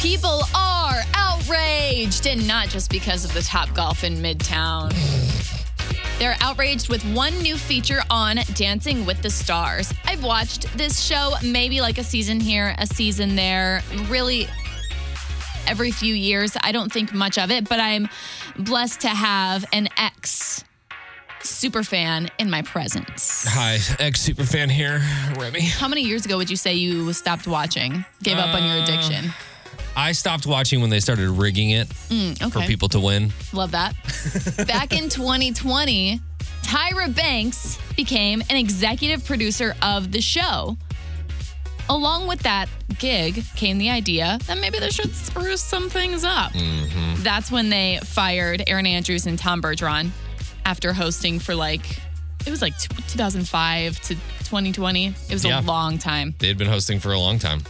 People 0.00 0.42
are 0.54 1.00
outraged, 1.14 2.26
and 2.26 2.46
not 2.46 2.68
just 2.68 2.90
because 2.90 3.24
of 3.24 3.32
the 3.34 3.42
Top 3.42 3.72
Golf 3.74 4.04
in 4.04 4.14
Midtown. 4.16 4.92
They're 6.18 6.36
outraged 6.40 6.88
with 6.88 7.04
one 7.14 7.36
new 7.40 7.56
feature 7.56 8.02
on 8.08 8.38
Dancing 8.54 9.04
with 9.04 9.22
the 9.22 9.30
Stars. 9.30 9.92
I've 10.04 10.22
watched 10.22 10.66
this 10.78 11.00
show 11.00 11.32
maybe 11.42 11.80
like 11.80 11.98
a 11.98 12.04
season 12.04 12.38
here, 12.40 12.74
a 12.78 12.86
season 12.86 13.34
there, 13.34 13.82
really 14.08 14.46
every 15.66 15.90
few 15.90 16.14
years. 16.14 16.56
I 16.62 16.72
don't 16.72 16.92
think 16.92 17.12
much 17.12 17.38
of 17.38 17.50
it, 17.50 17.68
but 17.68 17.80
I'm 17.80 18.08
blessed 18.58 19.00
to 19.02 19.08
have 19.08 19.64
an 19.72 19.88
ex 19.96 20.64
super 21.42 21.82
fan 21.82 22.30
in 22.38 22.48
my 22.50 22.62
presence. 22.62 23.44
Hi, 23.48 23.78
ex 23.98 24.20
super 24.20 24.44
fan 24.44 24.68
here, 24.70 25.00
Remy. 25.36 25.60
How 25.62 25.88
many 25.88 26.02
years 26.02 26.24
ago 26.24 26.36
would 26.36 26.50
you 26.50 26.56
say 26.56 26.74
you 26.74 27.12
stopped 27.12 27.46
watching, 27.46 28.04
gave 28.22 28.36
up 28.38 28.54
on 28.54 28.62
your 28.64 28.78
Uh, 28.78 28.82
addiction? 28.84 29.32
I 29.96 30.12
stopped 30.12 30.46
watching 30.46 30.80
when 30.80 30.88
they 30.88 31.00
started 31.00 31.28
rigging 31.28 31.70
it 31.70 31.86
for 31.92 32.14
Mm, 32.14 32.42
Okay. 32.56 32.66
people 32.66 32.88
to 32.90 33.00
win. 33.00 33.32
Love 33.52 33.72
that. 33.72 33.94
Back 34.66 34.92
in 34.92 35.08
2020, 35.10 36.18
Tyra 36.62 37.14
Banks 37.14 37.76
became 37.96 38.42
an 38.48 38.56
executive 38.56 39.24
producer 39.26 39.74
of 39.82 40.12
the 40.12 40.20
show. 40.20 40.76
Along 41.88 42.26
with 42.26 42.40
that 42.44 42.68
gig 42.98 43.42
came 43.56 43.78
the 43.78 43.90
idea 43.90 44.38
that 44.46 44.58
maybe 44.58 44.78
they 44.78 44.90
should 44.90 45.14
spruce 45.14 45.60
some 45.62 45.88
things 45.90 46.24
up. 46.24 46.52
That's 47.18 47.50
when 47.50 47.68
they 47.70 47.98
fired 48.04 48.62
Erin 48.66 48.86
Andrews 48.86 49.26
and 49.26 49.38
Tom 49.38 49.60
Bergeron 49.60 50.10
after 50.64 50.92
hosting 50.92 51.38
for 51.38 51.54
like, 51.54 51.98
it 52.46 52.50
was 52.50 52.62
like 52.62 52.76
2005 52.78 54.00
to 54.02 54.14
2020. 54.14 55.06
It 55.06 55.14
was 55.30 55.44
Yeah. 55.44 55.60
a 55.60 55.62
long 55.62 55.98
time. 55.98 56.34
They 56.38 56.48
had 56.48 56.56
been 56.58 56.68
hosting 56.68 56.98
for 57.00 57.12
a 57.12 57.18
long 57.18 57.38
time. 57.38 57.62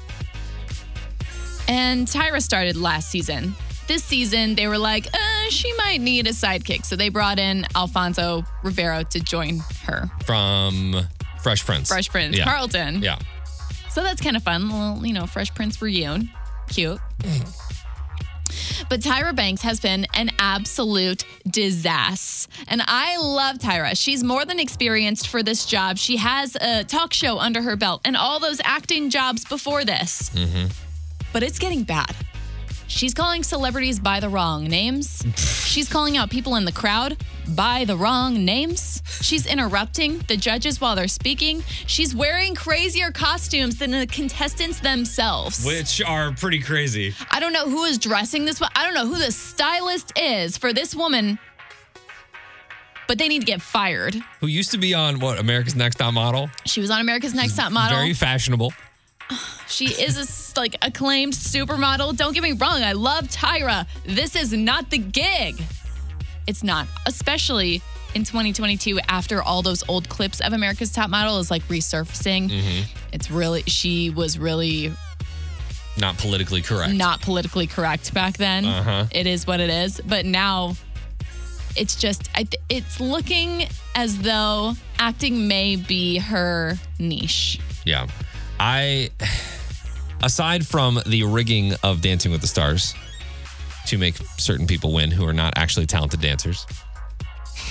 And 1.69 2.07
Tyra 2.07 2.43
started 2.43 2.77
last 2.77 3.09
season. 3.11 3.55
This 3.89 4.05
season, 4.05 4.55
they 4.55 4.69
were 4.69 4.79
like, 4.79 5.07
uh, 5.13 5.51
she 5.51 5.73
might 5.75 6.01
need 6.01 6.27
a 6.27 6.31
sidekick. 6.31 6.85
So 6.85 6.97
they 6.97 7.09
brought 7.09 7.39
in 7.39 7.67
Alfonso 7.75 8.45
Ribeiro 8.63 9.03
to 9.05 9.21
join 9.21 9.61
her. 9.87 10.11
From 10.25 11.07
Fresh 11.43 11.65
Prince. 11.67 11.89
Fresh 11.89 12.09
Prince, 12.11 12.37
Yeah. 12.37 12.45
Carlton. 12.45 13.03
Yeah. 13.03 13.19
So 13.93 14.03
that's 14.03 14.23
kind 14.23 14.37
of 14.37 14.43
fun. 14.43 14.71
Little, 14.71 15.07
you 15.07 15.13
know, 15.13 15.27
Fresh 15.27 15.55
Prince 15.55 15.83
reunion. 15.83 16.31
Cute. 16.69 16.99
Mm. 17.19 18.89
But 18.89 19.01
Tyra 19.01 19.35
Banks 19.35 19.63
has 19.63 19.81
been 19.81 20.07
an 20.15 20.31
absolute 20.39 21.25
disaster. 21.47 22.51
And 22.69 22.83
I 22.87 23.19
love 23.19 23.59
Tyra. 23.59 23.99
She's 23.99 24.25
more 24.25 24.45
than 24.45 24.59
experienced 24.59 25.29
for 25.29 25.43
this 25.43 25.67
job. 25.67 25.99
She 25.99 26.17
has 26.17 26.57
a 26.57 26.85
talk 26.85 27.13
show 27.13 27.39
under 27.39 27.61
her 27.63 27.77
belt 27.77 28.01
and 28.05 28.17
all 28.17 28.41
those 28.41 28.61
acting 28.65 29.11
jobs 29.11 29.45
before 29.45 29.85
this. 29.85 30.31
Mm-hmm. 30.31 30.69
But 31.33 31.43
it's 31.43 31.59
getting 31.59 31.83
bad. 31.83 32.15
She's 32.93 33.15
calling 33.15 33.43
celebrities 33.43 33.99
by 33.99 34.21
the 34.21 34.29
wrong 34.29 34.65
names. 34.65 35.25
She's 35.35 35.89
calling 35.89 36.19
out 36.19 36.29
people 36.29 36.57
in 36.57 36.67
the 36.67 36.73
crowd 36.73 37.17
by 37.49 37.87
the 37.87 37.97
wrong 37.97 38.45
names. 38.45 39.03
She's 39.23 39.47
interrupting 39.47 40.19
the 40.29 40.37
judges 40.37 40.79
while 40.79 40.95
they're 40.95 41.09
speaking. 41.09 41.63
She's 41.87 42.15
wearing 42.15 42.55
crazier 42.55 43.11
costumes 43.11 43.79
than 43.79 43.93
the 43.93 44.07
contestants 44.07 44.79
themselves. 44.81 45.65
Which 45.65 46.03
are 46.03 46.33
pretty 46.33 46.61
crazy. 46.61 47.15
I 47.31 47.41
don't 47.41 47.55
know 47.55 47.69
who 47.69 47.85
is 47.85 47.97
dressing 47.97 48.45
this. 48.45 48.61
I 48.77 48.85
don't 48.85 48.95
know 48.95 49.07
who 49.07 49.19
the 49.19 49.33
stylist 49.33 50.13
is 50.17 50.59
for 50.59 50.75
this 50.75 50.95
woman, 50.95 51.39
but 53.09 53.17
they 53.17 53.27
need 53.27 53.41
to 53.41 53.47
get 53.47 53.63
fired. 53.63 54.15
Who 54.41 54.49
used 54.49 54.71
to 54.73 54.79
be 54.79 54.93
on 54.93 55.19
what 55.19 55.41
America's 55.41 55.75
Next 55.75 55.97
Top 55.97 56.13
Model? 56.13 56.51
She 56.67 56.83
was 56.83 56.91
on 56.91 57.01
America's 57.01 57.35
Next 57.35 57.57
Top 57.57 57.73
Model. 57.73 57.97
Very 57.97 58.13
fashionable. 58.13 58.75
She 59.69 59.87
is 59.87 60.17
a, 60.19 60.61
like 60.61 60.77
acclaimed 60.83 61.33
supermodel. 61.33 62.17
Don't 62.17 62.33
get 62.35 62.43
me 62.43 62.53
wrong, 62.53 62.83
I 62.83 62.93
love 62.93 63.25
Tyra. 63.29 63.87
This 64.05 64.37
is 64.37 64.53
not 64.53 64.91
the 64.91 64.99
gig. 64.99 65.63
It's 66.47 66.63
not, 66.63 66.87
especially 67.07 67.81
in 68.15 68.25
2022 68.25 68.99
after 69.09 69.43
all 69.43 69.63
those 69.63 69.83
old 69.89 70.09
clips 70.09 70.41
of 70.41 70.53
America's 70.53 70.93
Top 70.93 71.09
Model 71.09 71.39
is 71.39 71.51
like 71.51 71.63
resurfacing. 71.69 72.85
It's 73.13 73.31
really 73.31 73.63
she 73.63 74.11
was 74.11 74.39
really 74.39 74.93
Not 75.99 76.19
politically 76.19 76.61
correct. 76.63 76.93
not 76.93 77.23
politically 77.23 77.67
correct 77.67 78.13
back 78.13 78.37
then. 78.37 78.65
Uh-huh. 78.67 79.07
It 79.11 79.27
is 79.27 79.47
what 79.47 79.61
it 79.61 79.71
is, 79.71 80.01
but 80.05 80.27
now 80.27 80.75
it's 81.75 81.97
just 81.97 82.29
it's 82.69 83.01
looking 83.01 83.67
as 83.95 84.19
though 84.19 84.75
acting 84.99 85.49
may 85.49 85.77
be 85.77 86.19
her 86.19 86.75
niche. 86.99 87.59
Yeah. 87.87 88.07
I, 88.61 89.11
aside 90.23 90.67
from 90.67 91.01
the 91.07 91.25
rigging 91.25 91.75
of 91.83 92.01
Dancing 92.01 92.33
with 92.33 92.41
the 92.41 92.47
Stars 92.47 92.95
to 93.87 93.99
make 93.99 94.17
certain 94.39 94.67
people 94.67 94.93
win 94.93 95.11
who 95.11 95.27
are 95.27 95.33
not 95.33 95.55
actually 95.57 95.87
talented 95.87 96.21
dancers, 96.21 96.67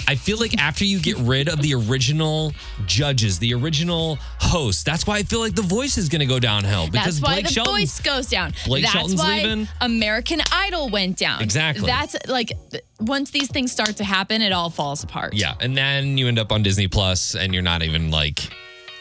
I 0.08 0.16
feel 0.16 0.38
like 0.38 0.58
after 0.58 0.84
you 0.84 1.00
get 1.00 1.18
rid 1.18 1.48
of 1.48 1.62
the 1.62 1.74
original 1.76 2.54
judges, 2.86 3.40
the 3.40 3.54
original 3.54 4.18
host, 4.40 4.86
that's 4.86 5.06
why 5.06 5.18
I 5.18 5.24
feel 5.24 5.40
like 5.40 5.54
The 5.56 5.62
Voice 5.62 5.98
is 5.98 6.10
going 6.10 6.20
to 6.22 6.26
go 6.26 6.40
downhill 6.40 6.88
because 6.90 7.20
That's 7.20 7.22
why 7.22 7.34
Blake 7.36 7.46
the 7.48 7.52
Shelton. 7.54 7.74
voice 7.76 8.00
goes 8.02 8.28
down. 8.28 8.54
Blake 8.66 8.84
That's 8.84 8.94
Shelton's 8.94 9.20
why 9.22 9.38
leaving. 9.42 9.68
American 9.80 10.42
Idol 10.52 10.90
went 10.90 11.18
down. 11.18 11.42
Exactly. 11.42 11.86
That's 11.86 12.16
like 12.28 12.52
once 13.00 13.32
these 13.32 13.50
things 13.50 13.72
start 13.72 13.98
to 13.98 14.04
happen, 14.04 14.42
it 14.42 14.52
all 14.52 14.70
falls 14.70 15.04
apart. 15.04 15.34
Yeah, 15.34 15.54
and 15.60 15.78
then 15.78 16.18
you 16.18 16.28
end 16.28 16.40
up 16.40 16.52
on 16.52 16.64
Disney 16.64 16.88
Plus, 16.88 17.36
and 17.36 17.54
you're 17.54 17.64
not 17.64 17.84
even 17.84 18.12
like 18.12 18.50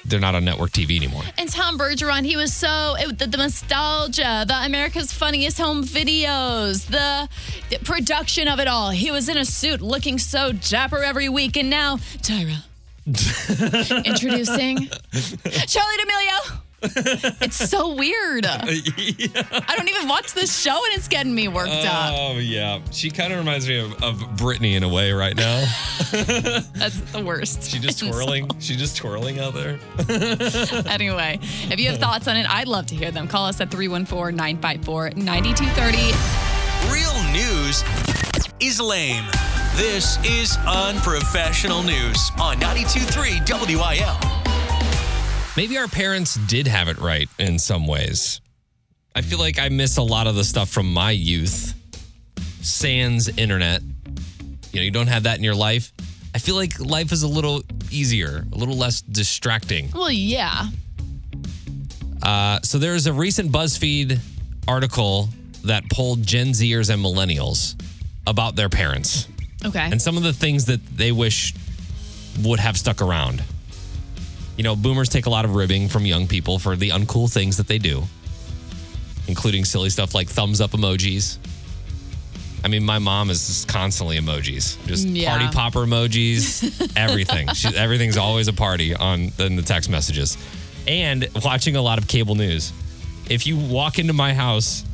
they're 0.05 0.21
not 0.21 0.35
on 0.35 0.45
network 0.45 0.71
TV 0.71 0.97
anymore. 0.97 1.23
And 1.39 1.49
Tom 1.49 1.79
Bergeron, 1.79 2.25
he 2.25 2.37
was 2.37 2.53
so 2.53 2.97
it, 2.99 3.19
the, 3.19 3.27
the 3.27 3.37
nostalgia, 3.37 4.45
the 4.47 4.65
America's 4.65 5.13
Funniest 5.13 5.59
Home 5.59 5.85
Videos, 5.85 6.87
the, 6.87 7.29
the 7.71 7.79
production 7.85 8.49
of 8.49 8.61
it 8.61 8.69
all. 8.69 8.91
He 8.91 9.11
was 9.11 9.29
in 9.29 9.37
a 9.37 9.45
suit, 9.45 9.81
looking 9.81 10.19
so 10.19 10.53
dapper 10.53 11.03
every 11.03 11.29
week, 11.29 11.57
and 11.57 11.71
now 11.71 11.97
Tyra 11.97 12.65
introducing 13.07 14.77
Charli 14.79 15.97
D'Amelio. 15.97 16.61
it's 17.43 17.57
so 17.57 17.95
weird. 17.95 18.47
I 18.47 19.75
don't 19.77 19.89
even 19.89 20.09
watch 20.09 20.33
this 20.33 20.59
show, 20.59 20.73
and 20.73 20.95
it's 20.95 21.09
getting 21.09 21.35
me 21.35 21.47
worked 21.49 21.71
up. 21.71 22.15
Oh 22.17 22.39
yeah, 22.39 22.81
she 22.91 23.11
kind 23.11 23.33
of 23.33 23.39
reminds 23.39 23.69
me 23.69 23.81
of, 23.81 23.93
of 24.03 24.17
Britney 24.37 24.77
in 24.77 24.83
a 24.83 24.89
way 24.89 25.13
right 25.13 25.37
now. 25.37 25.61
That's 26.11 26.99
the 27.13 27.23
worst. 27.23 27.65
She 27.71 27.79
just 27.79 27.99
twirling. 27.99 28.51
She 28.61 28.77
just 28.77 28.97
twirling 28.97 29.41
out 29.41 29.53
there. 29.53 29.79
anyway, 30.87 31.39
if 31.43 31.79
you 31.79 31.91
have 31.91 31.99
thoughts 31.99 32.27
on 32.29 32.37
it, 32.37 32.49
I'd 32.49 32.69
love 32.69 32.87
to 32.87 32.95
hear 32.95 33.11
them. 33.11 33.29
Call 33.29 33.47
us 33.47 33.61
at 33.61 33.71
314 33.71 34.35
954 34.35 35.11
9230. 35.17 36.41
Real 36.91 37.13
news 37.33 37.85
is 38.61 38.81
lame. 38.81 39.25
This 39.77 40.19
is 40.25 40.57
unprofessional 40.67 41.83
news 41.83 42.31
on 42.41 42.57
92.3 42.57 43.77
WIL. 43.77 44.40
Maybe 45.57 45.77
our 45.79 45.89
parents 45.89 46.37
did 46.47 46.67
have 46.67 46.89
it 46.89 46.99
right 46.99 47.29
in 47.39 47.59
some 47.59 47.87
ways. 47.87 48.41
I 49.15 49.23
feel 49.23 49.39
like 49.39 49.59
I 49.59 49.69
miss 49.69 49.97
a 49.97 50.03
lot 50.03 50.27
of 50.27 50.35
the 50.37 50.45
stuff 50.45 50.71
from 50.71 50.93
my 50.93 51.11
youth. 51.11 51.75
Sans 52.63 53.29
internet. 53.37 53.83
You 54.73 54.81
know, 54.81 54.85
you 54.85 54.91
don't 54.91 55.09
have 55.09 55.25
that 55.25 55.39
in 55.39 55.45
your 55.45 55.55
life. 55.55 55.93
I 56.35 56.39
feel 56.39 56.55
like 56.55 56.79
life 56.79 57.11
is 57.11 57.25
a 57.25 57.29
little 57.29 57.63
easier, 57.91 58.45
a 58.53 58.57
little 58.57 58.77
less 58.77 59.03
distracting. 59.03 59.91
Well, 59.93 60.13
yeah. 60.13 60.67
Uh, 62.23 62.61
so 62.63 62.79
there's 62.79 63.07
a 63.07 63.13
recent 63.13 63.51
BuzzFeed 63.51 64.19
article 64.69 65.29
that 65.65 65.91
polled 65.91 66.23
Gen 66.25 66.49
Zers 66.49 66.93
and 66.93 67.05
millennials 67.05 67.75
about 68.27 68.55
their 68.55 68.69
parents 68.69 69.27
Okay. 69.65 69.81
and 69.91 70.01
some 70.01 70.17
of 70.17 70.23
the 70.23 70.33
things 70.33 70.67
that 70.67 70.85
they 70.97 71.11
wish 71.13 71.55
would 72.43 72.61
have 72.61 72.79
stuck 72.79 73.03
around. 73.03 73.43
You 74.61 74.65
know, 74.65 74.77
boomers 74.77 75.09
take 75.09 75.25
a 75.25 75.31
lot 75.31 75.47
of 75.47 75.55
ribbing 75.55 75.89
from 75.89 76.05
young 76.05 76.27
people 76.27 76.59
for 76.59 76.77
the 76.77 76.91
uncool 76.91 77.33
things 77.33 77.57
that 77.57 77.67
they 77.67 77.79
do, 77.79 78.03
including 79.27 79.65
silly 79.65 79.89
stuff 79.89 80.15
like 80.15 80.29
thumbs 80.29 80.61
up 80.61 80.73
emojis. 80.73 81.39
I 82.63 82.69
mean, 82.69 82.85
my 82.85 82.99
mom 82.99 83.31
is 83.31 83.47
just 83.47 83.69
constantly 83.69 84.19
emojis, 84.19 84.77
just 84.87 85.07
mm, 85.07 85.17
Yeah. 85.17 85.31
party 85.31 85.57
popper 85.57 85.87
emojis, 85.87 86.93
everything. 86.95 87.49
She, 87.55 87.75
everything's 87.75 88.19
always 88.19 88.49
a 88.49 88.53
party 88.53 88.95
on 88.95 89.33
in 89.39 89.57
the 89.57 89.63
text 89.63 89.89
messages, 89.89 90.37
and 90.87 91.27
watching 91.43 91.77
a 91.77 91.81
lot 91.81 91.97
of 91.97 92.07
cable 92.07 92.35
news. 92.35 92.71
If 93.31 93.47
you 93.47 93.57
walk 93.57 93.99
into 93.99 94.13
my 94.13 94.35
house 94.35 94.85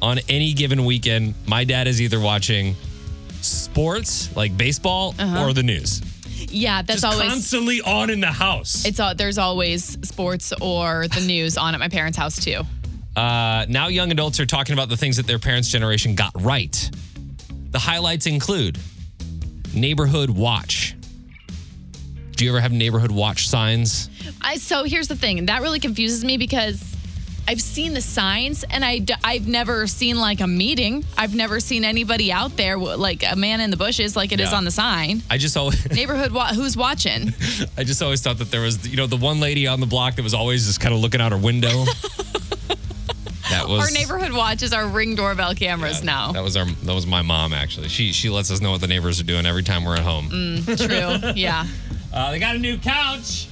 on 0.00 0.20
any 0.28 0.52
given 0.52 0.84
weekend, 0.84 1.34
my 1.44 1.64
dad 1.64 1.88
is 1.88 2.00
either 2.00 2.20
watching 2.20 2.76
sports 3.40 4.36
like 4.36 4.56
baseball 4.56 5.16
uh-huh. 5.18 5.44
or 5.44 5.52
the 5.52 5.64
news. 5.64 6.02
Yeah, 6.38 6.82
that's 6.82 7.02
Just 7.02 7.14
always 7.14 7.28
constantly 7.30 7.80
on 7.80 8.10
in 8.10 8.20
the 8.20 8.32
house. 8.32 8.84
it's 8.84 9.00
all 9.00 9.14
there's 9.14 9.38
always 9.38 9.98
sports 10.08 10.52
or 10.60 11.06
the 11.08 11.20
news 11.20 11.56
on 11.58 11.74
at 11.74 11.80
my 11.80 11.88
parents' 11.88 12.16
house 12.18 12.42
too. 12.42 12.62
Uh, 13.16 13.66
now 13.68 13.88
young 13.88 14.10
adults 14.12 14.38
are 14.38 14.46
talking 14.46 14.72
about 14.74 14.88
the 14.88 14.96
things 14.96 15.16
that 15.16 15.26
their 15.26 15.38
parents' 15.38 15.68
generation 15.68 16.14
got 16.14 16.30
right. 16.40 16.90
The 17.70 17.78
highlights 17.78 18.26
include 18.26 18.78
neighborhood 19.74 20.30
watch. 20.30 20.94
Do 22.32 22.44
you 22.44 22.50
ever 22.52 22.60
have 22.60 22.70
neighborhood 22.72 23.10
watch 23.10 23.48
signs? 23.48 24.08
I, 24.40 24.56
so 24.56 24.84
here's 24.84 25.08
the 25.08 25.16
thing 25.16 25.46
that 25.46 25.60
really 25.62 25.80
confuses 25.80 26.24
me 26.24 26.36
because 26.36 26.80
I've 27.48 27.62
seen 27.62 27.94
the 27.94 28.02
signs 28.02 28.62
and 28.62 28.84
I, 28.84 28.98
d- 28.98 29.14
I've 29.24 29.48
never 29.48 29.86
seen 29.86 30.18
like 30.20 30.40
a 30.42 30.46
meeting. 30.46 31.02
I've 31.16 31.34
never 31.34 31.60
seen 31.60 31.82
anybody 31.82 32.30
out 32.30 32.58
there 32.58 32.76
like 32.76 33.24
a 33.26 33.36
man 33.36 33.62
in 33.62 33.70
the 33.70 33.76
bushes 33.78 34.14
like 34.14 34.32
it 34.32 34.40
is 34.40 34.50
Yeah. 34.52 34.58
on 34.58 34.64
the 34.66 34.70
sign. 34.70 35.22
I 35.30 35.38
just 35.38 35.56
always, 35.56 35.90
Neighborhood, 35.90 36.30
wa- 36.30 36.52
who's 36.52 36.76
watching? 36.76 37.32
I 37.78 37.84
just 37.84 38.02
always 38.02 38.20
thought 38.20 38.36
that 38.38 38.50
there 38.50 38.60
was, 38.60 38.86
you 38.86 38.98
know, 38.98 39.06
the 39.06 39.16
one 39.16 39.40
lady 39.40 39.66
on 39.66 39.80
the 39.80 39.86
block 39.86 40.16
that 40.16 40.22
was 40.22 40.34
always 40.34 40.66
just 40.66 40.78
kind 40.80 40.94
of 40.94 41.00
looking 41.00 41.22
out 41.22 41.32
her 41.32 41.38
window. 41.38 41.86
that 43.50 43.66
was 43.66 43.80
Our 43.80 43.90
neighborhood 43.92 44.32
watches 44.32 44.74
our 44.74 44.86
ring 44.86 45.14
doorbell 45.14 45.54
cameras 45.54 46.04
now. 46.04 46.32
That 46.32 46.42
was 46.42 46.54
our, 46.54 46.66
that 46.66 46.94
was 46.94 47.06
my 47.06 47.22
mom 47.22 47.54
actually. 47.54 47.88
She 47.88 48.12
she 48.12 48.28
lets 48.28 48.50
us 48.50 48.60
know 48.60 48.72
what 48.72 48.82
the 48.82 48.86
neighbors 48.88 49.20
are 49.20 49.24
doing 49.24 49.46
every 49.46 49.62
time 49.62 49.86
we're 49.86 49.96
at 49.96 50.00
home. 50.04 50.28
True. 50.28 51.32
Yeah. 51.34 51.66
Uh, 52.12 52.30
they 52.30 52.38
got 52.38 52.56
a 52.56 52.58
new 52.58 52.76
couch. 52.76 53.48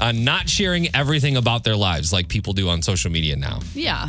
Uh, 0.00 0.12
not 0.12 0.48
sharing 0.48 0.94
everything 0.94 1.36
about 1.36 1.64
their 1.64 1.76
lives 1.76 2.12
like 2.12 2.28
people 2.28 2.52
do 2.52 2.68
on 2.68 2.82
social 2.82 3.10
media 3.10 3.36
now. 3.36 3.60
Yeah. 3.74 4.08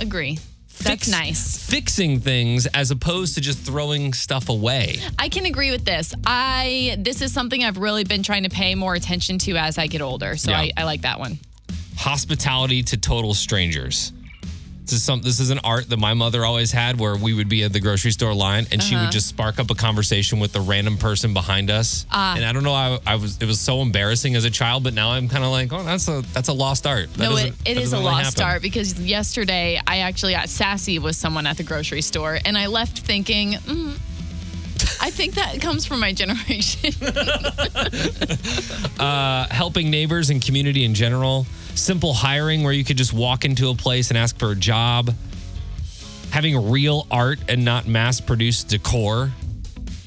Agree. 0.00 0.38
That's 0.82 1.04
Fix- 1.04 1.08
nice. 1.10 1.68
Fixing 1.70 2.20
things 2.20 2.66
as 2.66 2.90
opposed 2.90 3.34
to 3.34 3.40
just 3.42 3.58
throwing 3.58 4.14
stuff 4.14 4.48
away. 4.48 4.96
I 5.18 5.28
can 5.28 5.44
agree 5.44 5.70
with 5.70 5.84
this. 5.84 6.14
I 6.24 6.96
this 6.98 7.20
is 7.20 7.32
something 7.34 7.62
I've 7.62 7.76
really 7.76 8.04
been 8.04 8.22
trying 8.22 8.44
to 8.44 8.48
pay 8.48 8.74
more 8.74 8.94
attention 8.94 9.36
to 9.40 9.56
as 9.56 9.76
I 9.76 9.88
get 9.88 10.00
older. 10.00 10.36
So 10.36 10.50
Yeah. 10.52 10.58
I, 10.60 10.70
I 10.78 10.84
like 10.84 11.02
that 11.02 11.18
one. 11.18 11.38
Hospitality 11.96 12.82
to 12.84 12.96
total 12.96 13.34
strangers. 13.34 14.12
This 14.90 14.98
is 14.98 15.04
some. 15.04 15.22
This 15.22 15.38
is 15.38 15.50
an 15.50 15.60
art 15.62 15.88
that 15.90 15.98
my 16.00 16.14
mother 16.14 16.44
always 16.44 16.72
had, 16.72 16.98
where 16.98 17.14
we 17.14 17.32
would 17.32 17.48
be 17.48 17.62
at 17.62 17.72
the 17.72 17.78
grocery 17.78 18.10
store 18.10 18.34
line, 18.34 18.66
and 18.72 18.82
she 18.82 18.96
Uh-huh. 18.96 19.04
would 19.04 19.12
just 19.12 19.28
spark 19.28 19.60
up 19.60 19.70
a 19.70 19.74
conversation 19.76 20.40
with 20.40 20.52
the 20.52 20.60
random 20.60 20.98
person 20.98 21.32
behind 21.32 21.70
us. 21.70 22.06
Ah. 22.10 22.34
and 22.34 22.44
I 22.44 22.50
don't 22.50 22.64
know, 22.64 22.72
I, 22.74 22.98
I 23.06 23.14
was. 23.14 23.36
It 23.40 23.44
was 23.46 23.60
so 23.60 23.82
embarrassing 23.82 24.34
as 24.34 24.44
a 24.44 24.50
child, 24.50 24.82
but 24.82 24.92
now 24.92 25.12
I'm 25.12 25.28
kind 25.28 25.44
of 25.44 25.52
like, 25.52 25.72
oh, 25.72 25.84
that's 25.84 26.08
a 26.08 26.22
that's 26.32 26.48
a 26.48 26.52
lost 26.52 26.88
art. 26.88 27.14
That 27.14 27.30
no, 27.30 27.36
it, 27.36 27.54
it 27.64 27.76
is 27.78 27.92
a 27.92 27.98
really 27.98 28.06
lost 28.10 28.38
happen. 28.40 28.52
art 28.54 28.62
because 28.62 28.98
yesterday 28.98 29.80
I 29.86 29.98
actually 29.98 30.32
got 30.32 30.48
sassy 30.48 30.98
with 30.98 31.14
someone 31.14 31.46
at 31.46 31.56
the 31.56 31.62
grocery 31.62 32.02
store 32.02 32.40
and 32.44 32.58
I 32.58 32.66
left 32.66 32.98
thinking, 32.98 33.52
mm, 33.52 33.92
I 35.00 35.10
think 35.10 35.34
that 35.34 35.60
comes 35.60 35.86
from 35.86 36.00
my 36.00 36.12
generation. 36.12 36.90
Uh, 39.00 39.46
helping 39.50 39.88
neighbors 39.90 40.28
and 40.28 40.42
community 40.44 40.84
in 40.84 40.92
general. 40.94 41.46
Simple 41.74 42.12
hiring 42.12 42.62
where 42.62 42.72
you 42.72 42.84
could 42.84 42.96
just 42.96 43.12
walk 43.12 43.44
into 43.44 43.68
a 43.70 43.74
place 43.74 44.10
and 44.10 44.18
ask 44.18 44.38
for 44.38 44.50
a 44.52 44.56
job. 44.56 45.14
Having 46.30 46.70
real 46.70 47.06
art 47.10 47.38
and 47.48 47.64
not 47.64 47.86
mass 47.86 48.20
produced 48.20 48.68
decor. 48.68 49.30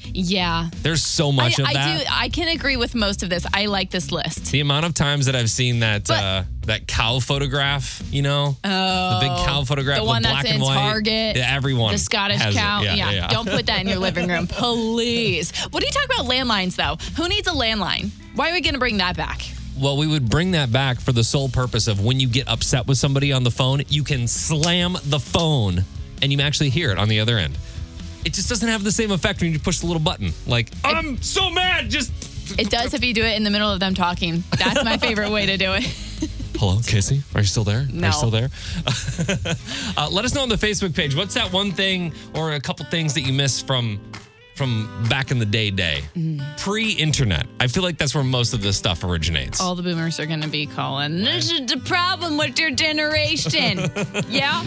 yeah. 0.04 0.70
There's 0.82 1.02
so 1.02 1.32
much 1.32 1.58
I, 1.58 1.62
of 1.64 1.68
I 1.68 1.72
that. 1.74 1.98
do 1.98 2.04
I 2.10 2.28
can 2.28 2.48
agree 2.48 2.76
with 2.76 2.94
most 2.94 3.22
of 3.22 3.28
this. 3.28 3.44
I 3.52 3.66
like 3.66 3.90
this 3.90 4.10
list. 4.12 4.50
The 4.52 4.60
amount 4.60 4.86
of 4.86 4.94
times 4.94 5.26
that 5.26 5.34
I've 5.36 5.50
seen 5.50 5.80
that 5.80 6.04
But- 6.06 6.22
uh, 6.22 6.42
that 6.66 6.86
cow 6.86 7.18
photograph, 7.18 8.02
you 8.10 8.22
know, 8.22 8.56
the 8.62 9.18
big 9.20 9.28
cow 9.46 9.64
photograph, 9.64 9.98
The 9.98 10.04
one 10.04 10.22
black 10.22 10.36
that's 10.44 10.48
in 10.48 10.54
and 10.54 10.62
white. 10.62 10.76
Target. 10.76 11.36
Yeah, 11.36 11.54
everyone, 11.54 11.92
The 11.92 11.98
Scottish 11.98 12.40
cow. 12.40 12.80
Yeah, 12.80 12.94
Yeah, 12.94 12.94
yeah, 12.94 13.10
yeah. 13.10 13.26
Don't 13.28 13.46
put 13.48 13.66
that 13.66 13.80
in 13.82 13.88
your 13.88 13.98
living 13.98 14.28
room, 14.28 14.46
please. 14.48 15.52
What 15.70 15.80
do 15.80 15.86
you 15.86 15.92
talk 15.92 16.06
about 16.06 16.24
landlines 16.24 16.76
though? 16.76 16.96
Who 17.22 17.28
needs 17.28 17.48
a 17.48 17.52
landline? 17.52 18.10
Why 18.34 18.48
are 18.48 18.52
we 18.54 18.62
going 18.62 18.72
to 18.74 18.80
bring 18.80 18.96
that 18.98 19.14
back? 19.16 19.42
Well, 19.78 19.96
we 19.96 20.06
would 20.06 20.28
bring 20.30 20.52
that 20.52 20.70
back 20.70 21.00
for 21.00 21.12
the 21.12 21.24
sole 21.24 21.48
purpose 21.48 21.88
of 21.88 22.00
when 22.04 22.20
you 22.20 22.28
get 22.28 22.48
upset 22.48 22.86
with 22.86 22.96
somebody 22.98 23.32
on 23.32 23.42
the 23.42 23.50
phone, 23.50 23.82
you 23.88 24.04
can 24.04 24.28
slam 24.28 24.96
the 25.06 25.18
phone 25.18 25.84
and 26.22 26.32
you 26.32 26.40
actually 26.40 26.70
hear 26.70 26.92
it 26.92 26.98
on 26.98 27.08
the 27.08 27.18
other 27.20 27.38
end. 27.38 27.58
It 28.24 28.32
just 28.34 28.48
doesn't 28.48 28.68
have 28.68 28.84
the 28.84 28.92
same 28.92 29.10
effect 29.10 29.40
when 29.42 29.52
you 29.52 29.58
push 29.58 29.80
the 29.80 29.86
little 29.86 30.00
button. 30.00 30.32
Like, 30.46 30.70
I'm 30.84 31.20
so 31.20 31.50
mad. 31.50 31.90
Just 31.90 32.12
It 32.58 32.70
does 32.70 32.94
if 32.94 33.04
you 33.04 33.12
do 33.12 33.24
it 33.24 33.36
in 33.36 33.42
the 33.42 33.50
middle 33.50 33.70
of 33.70 33.80
them 33.80 33.94
talking. 33.94 34.44
That's 34.56 34.84
my 34.84 34.96
favorite 34.96 35.30
way 35.30 35.46
to 35.46 35.56
do 35.56 35.72
it. 35.72 35.82
hello, 36.56 36.78
Casey. 36.86 37.22
Are 37.34 37.40
you 37.40 37.46
still 37.46 37.64
there? 37.64 37.80
Are 37.80 37.86
No. 37.90 38.06
you 38.06 38.12
still 38.12 38.30
there? 38.30 38.48
uh, 39.96 40.08
let 40.10 40.24
us 40.24 40.34
know 40.34 40.42
on 40.42 40.48
the 40.48 40.54
Facebook 40.56 40.94
page. 40.94 41.16
What's 41.16 41.34
that 41.34 41.52
one 41.52 41.72
thing 41.72 42.12
or 42.34 42.52
a 42.52 42.60
couple 42.60 42.86
things 42.86 43.12
that 43.14 43.22
you 43.22 43.32
miss 43.32 43.60
from 43.60 43.98
from 44.56 45.06
back 45.08 45.30
in 45.30 45.38
the 45.38 45.46
day 45.46 45.70
day 45.70 46.02
pre-internet? 46.58 47.46
I 47.60 47.66
feel 47.66 47.82
like 47.82 47.98
that's 47.98 48.14
where 48.14 48.24
most 48.24 48.54
of 48.54 48.62
this 48.62 48.76
stuff 48.76 49.04
originates. 49.04 49.60
All 49.60 49.74
the 49.74 49.82
boomers 49.82 50.20
are 50.20 50.26
going 50.26 50.42
to 50.42 50.48
be 50.48 50.66
calling. 50.66 51.22
This 51.22 51.50
is 51.50 51.66
the 51.70 51.78
problem 51.78 52.36
with 52.36 52.58
your 52.58 52.70
generation. 52.70 53.78
yeah. 54.28 54.58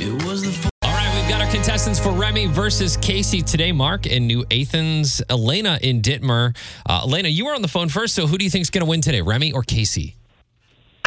All 0.84 0.94
right, 0.94 1.20
we've 1.20 1.30
got 1.30 1.42
our 1.42 1.52
contestants 1.52 2.00
for 2.00 2.12
Remy 2.12 2.48
versus 2.48 2.98
Casey 2.98 3.42
today. 3.42 3.72
Mark 3.72 4.06
in 4.06 4.28
New 4.28 4.46
Athens, 4.52 5.22
Elena 5.30 5.80
in 5.82 6.02
Dittmer. 6.02 6.56
Uh, 6.86 7.02
Elena, 7.04 7.30
you 7.30 7.46
were 7.46 7.56
on 7.56 7.62
the 7.62 7.68
phone 7.68 7.90
first, 7.90 8.16
so 8.16 8.28
who 8.28 8.38
do 8.38 8.46
you 8.46 8.52
think 8.52 8.62
is 8.62 8.70
going 8.70 8.84
to 8.84 8.90
win 8.90 9.02
today, 9.02 9.22
Remy 9.22 9.54
or 9.54 9.64
Casey? 9.64 10.16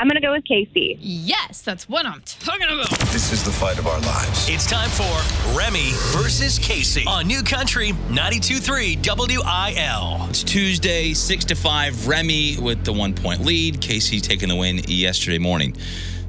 I'm 0.01 0.07
going 0.07 0.15
to 0.15 0.23
go 0.23 0.33
with 0.33 0.47
Casey. 0.47 0.97
Yes, 0.99 1.61
that's 1.61 1.87
what 1.87 2.07
I'm 2.07 2.23
talking 2.23 2.65
about. 2.65 2.89
This 3.13 3.35
is 3.35 3.45
the 3.45 3.51
fight 3.51 3.79
of 3.79 3.87
our 3.87 4.01
lives. 4.01 4.49
It's 4.49 4.65
time 4.67 4.89
for 4.89 5.55
Remy 5.55 5.91
versus 6.17 6.59
Casey 6.59 7.05
on 7.07 7.27
New 7.27 7.43
Country 7.43 7.91
92.3 8.09 8.97
WIL. 8.97 10.31
It's 10.31 10.43
Tuesday, 10.43 11.13
6 11.13 11.45
to 11.45 11.55
5. 11.55 12.09
Remy 12.09 12.57
with 12.61 12.83
the 12.83 12.95
one 12.95 13.13
point 13.13 13.43
lead. 13.43 13.83
Casey 13.83 14.21
taking 14.21 14.49
the 14.49 14.57
win 14.57 14.79
yesterday 14.87 15.37
morning. 15.37 15.77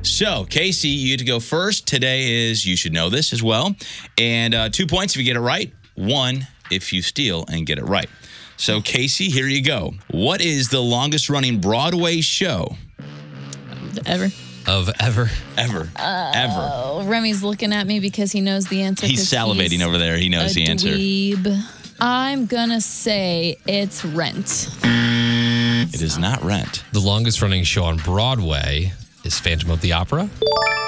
So, 0.02 0.44
Casey, 0.50 0.90
you 0.90 1.14
get 1.14 1.20
to 1.20 1.26
go 1.26 1.40
first. 1.40 1.88
Today 1.88 2.50
is, 2.50 2.66
you 2.66 2.76
should 2.76 2.92
know 2.92 3.10
this 3.10 3.32
as 3.32 3.42
well. 3.42 3.74
And 4.18 4.54
uh, 4.54 4.68
two 4.68 4.86
points 4.86 5.16
if 5.16 5.20
you 5.22 5.26
get 5.26 5.38
it 5.38 5.40
right, 5.40 5.72
one 5.96 6.46
if 6.70 6.92
you 6.92 7.02
steal 7.02 7.46
and 7.48 7.66
get 7.66 7.78
it 7.78 7.86
right. 7.86 8.10
So, 8.58 8.82
Casey, 8.82 9.30
here 9.30 9.48
you 9.48 9.64
go. 9.64 9.94
What 10.10 10.42
is 10.42 10.68
the 10.68 10.82
longest 10.82 11.30
running 11.30 11.62
Broadway 11.62 12.20
show 12.20 12.76
Ever. 14.06 14.30
Of 14.68 14.90
ever. 15.00 15.30
ever? 15.58 15.90
ever. 15.98 16.70
Oh, 16.74 17.04
Remy's 17.06 17.42
looking 17.44 17.74
at 17.74 17.88
me 17.88 18.00
because 18.00 18.32
he 18.32 18.42
knows 18.42 18.68
the 18.68 18.84
answer. 18.84 19.08
He's 19.08 19.28
salivating 19.32 19.72
he's 19.72 19.82
over 19.84 19.98
there. 19.98 20.18
He 20.18 20.30
knows 20.30 20.52
a 20.52 20.56
the 20.56 20.68
answer. 20.68 20.90
dweeb. 20.90 21.64
I'm 22.00 22.46
gonna 22.46 22.82
say 22.82 23.58
it's 23.68 24.04
Rent. 24.06 24.70
It 24.84 26.02
is 26.02 26.18
not 26.18 26.44
Rent. 26.44 26.84
The 26.94 27.00
longest 27.00 27.42
running 27.42 27.64
show 27.64 27.84
on 27.84 27.98
Broadway 27.98 28.94
is 29.24 29.40
Phantom 29.40 29.72
of 29.72 29.82
the 29.82 29.94
Opera. 29.94 30.30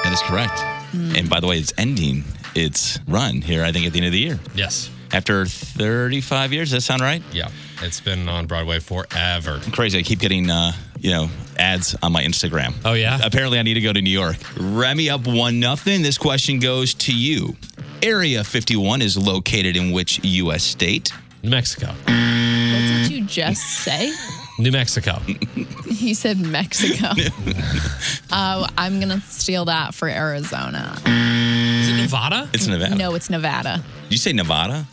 That 0.04 0.14
is 0.14 0.22
correct. 0.22 0.60
Hmm. 0.92 1.16
And 1.16 1.30
by 1.30 1.40
the 1.40 1.48
way, 1.48 1.60
it's 1.60 1.74
ending 1.78 2.24
its 2.56 3.00
run 3.08 3.42
here, 3.42 3.64
I 3.64 3.72
think, 3.72 3.86
at 3.86 3.94
the 3.94 4.00
end 4.00 4.08
of 4.08 4.12
the 4.12 4.20
year. 4.20 4.40
Yes. 4.56 4.90
After 5.12 5.46
35 5.46 6.54
years, 6.54 6.72
does 6.72 6.78
that 6.78 6.82
sound 6.82 7.02
right? 7.02 7.22
Yeah. 7.32 7.50
It's 7.84 8.00
been 8.00 8.30
on 8.30 8.48
Broadway 8.48 8.80
forever. 8.80 9.60
Crazy. 9.74 10.00
I 10.00 10.04
keep 10.04 10.20
getting, 10.20 10.50
uh, 10.50 10.72
you 11.00 11.12
know, 11.12 11.30
ads 11.60 11.96
on 12.02 12.14
my 12.14 12.24
Instagram. 12.24 12.74
Oh, 12.86 12.94
yeah? 12.94 13.20
Apparently, 13.22 13.60
I 13.60 13.62
need 13.62 13.74
to 13.74 13.82
go 13.82 13.92
to 13.92 14.02
New 14.02 14.10
York. 14.10 14.38
Remy 14.58 15.10
up 15.10 15.28
one 15.28 15.60
nothing. 15.60 16.02
This 16.02 16.18
question 16.18 16.60
goes 16.60 16.94
to 16.96 17.14
you. 17.14 17.58
Area 18.02 18.44
51 18.44 19.02
is 19.02 19.18
located 19.18 19.76
in 19.76 19.92
which 19.92 20.24
U.S. 20.24 20.64
state? 20.64 21.12
New 21.44 21.50
Mexico. 21.50 21.88
What 21.88 22.08
did 22.08 23.12
you 23.12 23.26
just 23.26 23.62
say? 23.84 24.14
New 24.60 24.72
Mexico. 24.72 25.20
He 25.94 26.14
said 26.16 26.38
Mexico. 26.38 27.08
uh, 28.32 28.68
I'm 28.78 29.00
gonna 29.00 29.22
steal 29.22 29.64
that 29.66 29.94
for 29.94 30.10
Arizona. 30.10 30.98
Is 31.06 31.90
it 31.90 31.96
Nevada? 32.02 32.50
It's 32.52 32.68
Nevada. 32.68 32.96
No, 32.96 33.16
it's 33.16 33.30
Nevada. 33.30 33.82
Did 34.04 34.12
you 34.12 34.18
say 34.18 34.34
Nevada? 34.34 34.86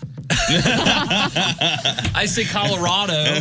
I 2.15 2.27
say 2.27 2.45
Colorado. 2.45 3.41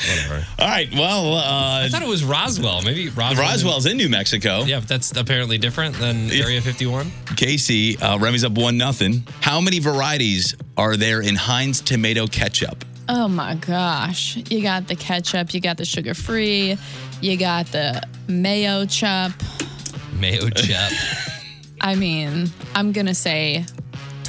Whatever. 0.00 0.46
All 0.58 0.68
right. 0.68 0.88
Well, 0.92 1.34
uh, 1.34 1.84
I 1.84 1.88
thought 1.88 2.02
it 2.02 2.08
was 2.08 2.24
Roswell. 2.24 2.82
Maybe 2.82 3.08
Roswell. 3.08 3.46
Roswell's 3.46 3.86
in 3.86 3.96
New 3.96 4.08
Mexico. 4.08 4.62
Yeah, 4.62 4.80
but 4.80 4.88
that's 4.88 5.16
apparently 5.16 5.58
different 5.58 5.96
than 5.96 6.30
Area 6.30 6.60
51. 6.60 7.10
Casey, 7.36 7.98
uh, 7.98 8.18
Remy's 8.18 8.44
up 8.44 8.52
one 8.52 8.76
nothing. 8.76 9.26
How 9.40 9.60
many 9.60 9.78
varieties 9.78 10.56
are 10.76 10.96
there 10.96 11.20
in 11.20 11.34
Heinz 11.36 11.80
tomato 11.80 12.26
ketchup? 12.26 12.84
Oh 13.08 13.28
my 13.28 13.56
gosh. 13.56 14.36
You 14.50 14.62
got 14.62 14.86
the 14.86 14.94
ketchup, 14.96 15.52
you 15.52 15.60
got 15.60 15.76
the 15.76 15.84
sugar 15.84 16.14
free, 16.14 16.78
you 17.20 17.36
got 17.36 17.66
the 17.66 18.02
Mayochup. 18.28 19.34
Mayo 20.18 20.48
Chep. 20.50 20.92
I 21.80 21.94
mean, 21.94 22.50
I'm 22.74 22.92
gonna 22.92 23.14
say 23.14 23.64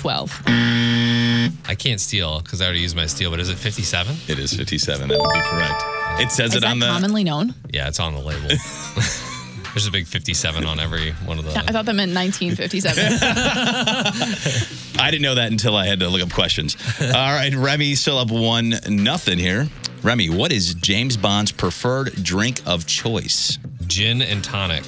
12. 0.02 0.42
I 0.48 1.76
can't 1.78 2.02
steal 2.02 2.42
because 2.42 2.60
I 2.60 2.66
already 2.66 2.80
used 2.80 2.96
my 2.96 3.06
steal, 3.06 3.30
but 3.30 3.40
is 3.40 3.50
it 3.50 3.56
57? 3.58 4.16
It 4.28 4.40
is 4.40 4.52
57. 4.52 5.10
That 5.10 5.20
would 5.20 5.32
be 5.32 5.40
correct. 5.42 5.84
It 6.20 6.32
says 6.32 6.50
Is 6.52 6.56
it 6.56 6.62
that 6.62 6.72
on 6.72 6.80
the. 6.80 6.88
commonly 6.88 7.24
known? 7.24 7.54
Yeah, 7.72 7.88
it's 7.88 8.00
on 8.00 8.16
the 8.16 8.20
label. 8.20 8.48
There's 9.74 9.86
a 9.88 9.92
big 9.92 10.08
57 10.08 10.66
on 10.66 10.80
every 10.80 11.12
one 11.26 11.38
of 11.38 11.46
the. 11.46 11.52
I 11.52 11.72
thought 11.72 11.86
that 11.86 11.94
meant 11.96 12.16
1957. 12.16 13.20
I 15.00 15.12
didn't 15.12 15.22
know 15.22 15.36
that 15.36 15.52
until 15.52 15.76
I 15.76 15.86
had 15.86 16.00
to 16.00 16.10
look 16.10 16.24
up 16.24 16.32
questions. 16.34 16.76
All 17.00 17.08
right, 17.12 17.54
Remy 17.54 17.94
still 17.94 18.18
up 18.18 18.32
one 18.32 18.74
nothing 18.90 19.38
here. 19.38 19.70
Remy, 20.02 20.32
what 20.32 20.52
is 20.52 20.74
James 20.74 21.16
Bond's 21.16 21.52
preferred 21.52 22.12
drink 22.24 22.60
of 22.66 22.88
choice? 22.88 23.60
Gin 23.86 24.24
and 24.24 24.44
tonic. 24.44 24.84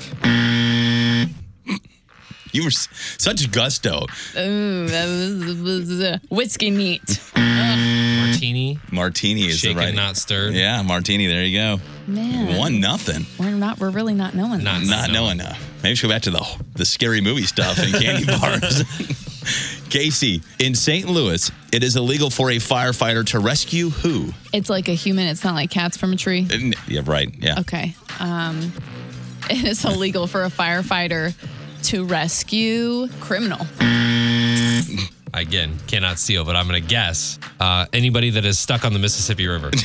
You 2.53 2.63
were 2.63 2.67
s- 2.69 2.87
such 3.17 3.51
gusto. 3.51 4.05
Ooh, 4.37 4.87
that 4.87 5.05
was, 5.07 5.61
was 5.61 6.19
whiskey 6.29 6.69
neat. 6.69 7.19
Martini. 7.35 8.79
Martini 8.91 9.47
is 9.47 9.59
Shaken, 9.59 9.77
the 9.77 9.83
right. 9.83 9.95
not 9.95 10.17
stirred. 10.17 10.53
Yeah, 10.53 10.81
martini. 10.81 11.27
There 11.27 11.43
you 11.43 11.57
go. 11.57 11.79
Man, 12.07 12.57
One 12.57 12.79
nothing. 12.79 13.25
we're 13.39 13.51
not. 13.51 13.79
We're 13.79 13.89
really 13.89 14.13
not 14.13 14.33
knowing. 14.35 14.63
Not- 14.63 14.81
this. 14.81 14.89
Not 14.89 15.09
No. 15.09 15.25
knowing. 15.25 15.41
Uh, 15.41 15.55
maybe 15.81 15.91
we 15.91 15.95
should 15.95 16.07
go 16.07 16.13
back 16.13 16.21
to 16.23 16.31
the 16.31 16.57
the 16.75 16.85
scary 16.85 17.21
movie 17.21 17.43
stuff 17.43 17.77
and 17.79 17.93
candy 17.93 18.25
bars. 18.39 18.83
Casey, 19.89 20.41
in 20.59 20.73
St. 20.73 21.07
Louis, 21.07 21.51
it 21.71 21.83
is 21.83 21.95
illegal 21.95 22.29
for 22.29 22.49
a 22.51 22.55
firefighter 22.55 23.25
to 23.27 23.39
rescue 23.39 23.89
who? 23.89 24.33
It's 24.51 24.69
like 24.69 24.87
a 24.89 24.93
human. 24.93 25.27
It's 25.27 25.43
not 25.43 25.53
like 25.55 25.69
cats 25.69 25.97
from 25.97 26.13
a 26.13 26.15
tree. 26.15 26.47
N- 26.51 26.73
Yeah, 26.87 27.01
right. 27.05 27.29
Yeah. 27.39 27.59
Okay. 27.59 27.95
Um, 28.19 28.73
it 29.49 29.63
is 29.65 29.83
illegal 29.85 30.25
for 30.27 30.43
a 30.45 30.49
firefighter 30.49 31.33
to 31.83 32.05
rescue 32.05 33.07
criminal. 33.19 33.65
Again, 35.33 35.77
cannot 35.87 36.19
seal, 36.19 36.45
but 36.45 36.55
I'm 36.55 36.67
going 36.67 36.81
to 36.81 36.87
guess 36.87 37.39
uh, 37.59 37.85
anybody 37.91 38.29
that 38.31 38.45
is 38.45 38.59
stuck 38.59 38.85
on 38.85 38.93
the 38.93 38.99
Mississippi 38.99 39.47
River. 39.47 39.71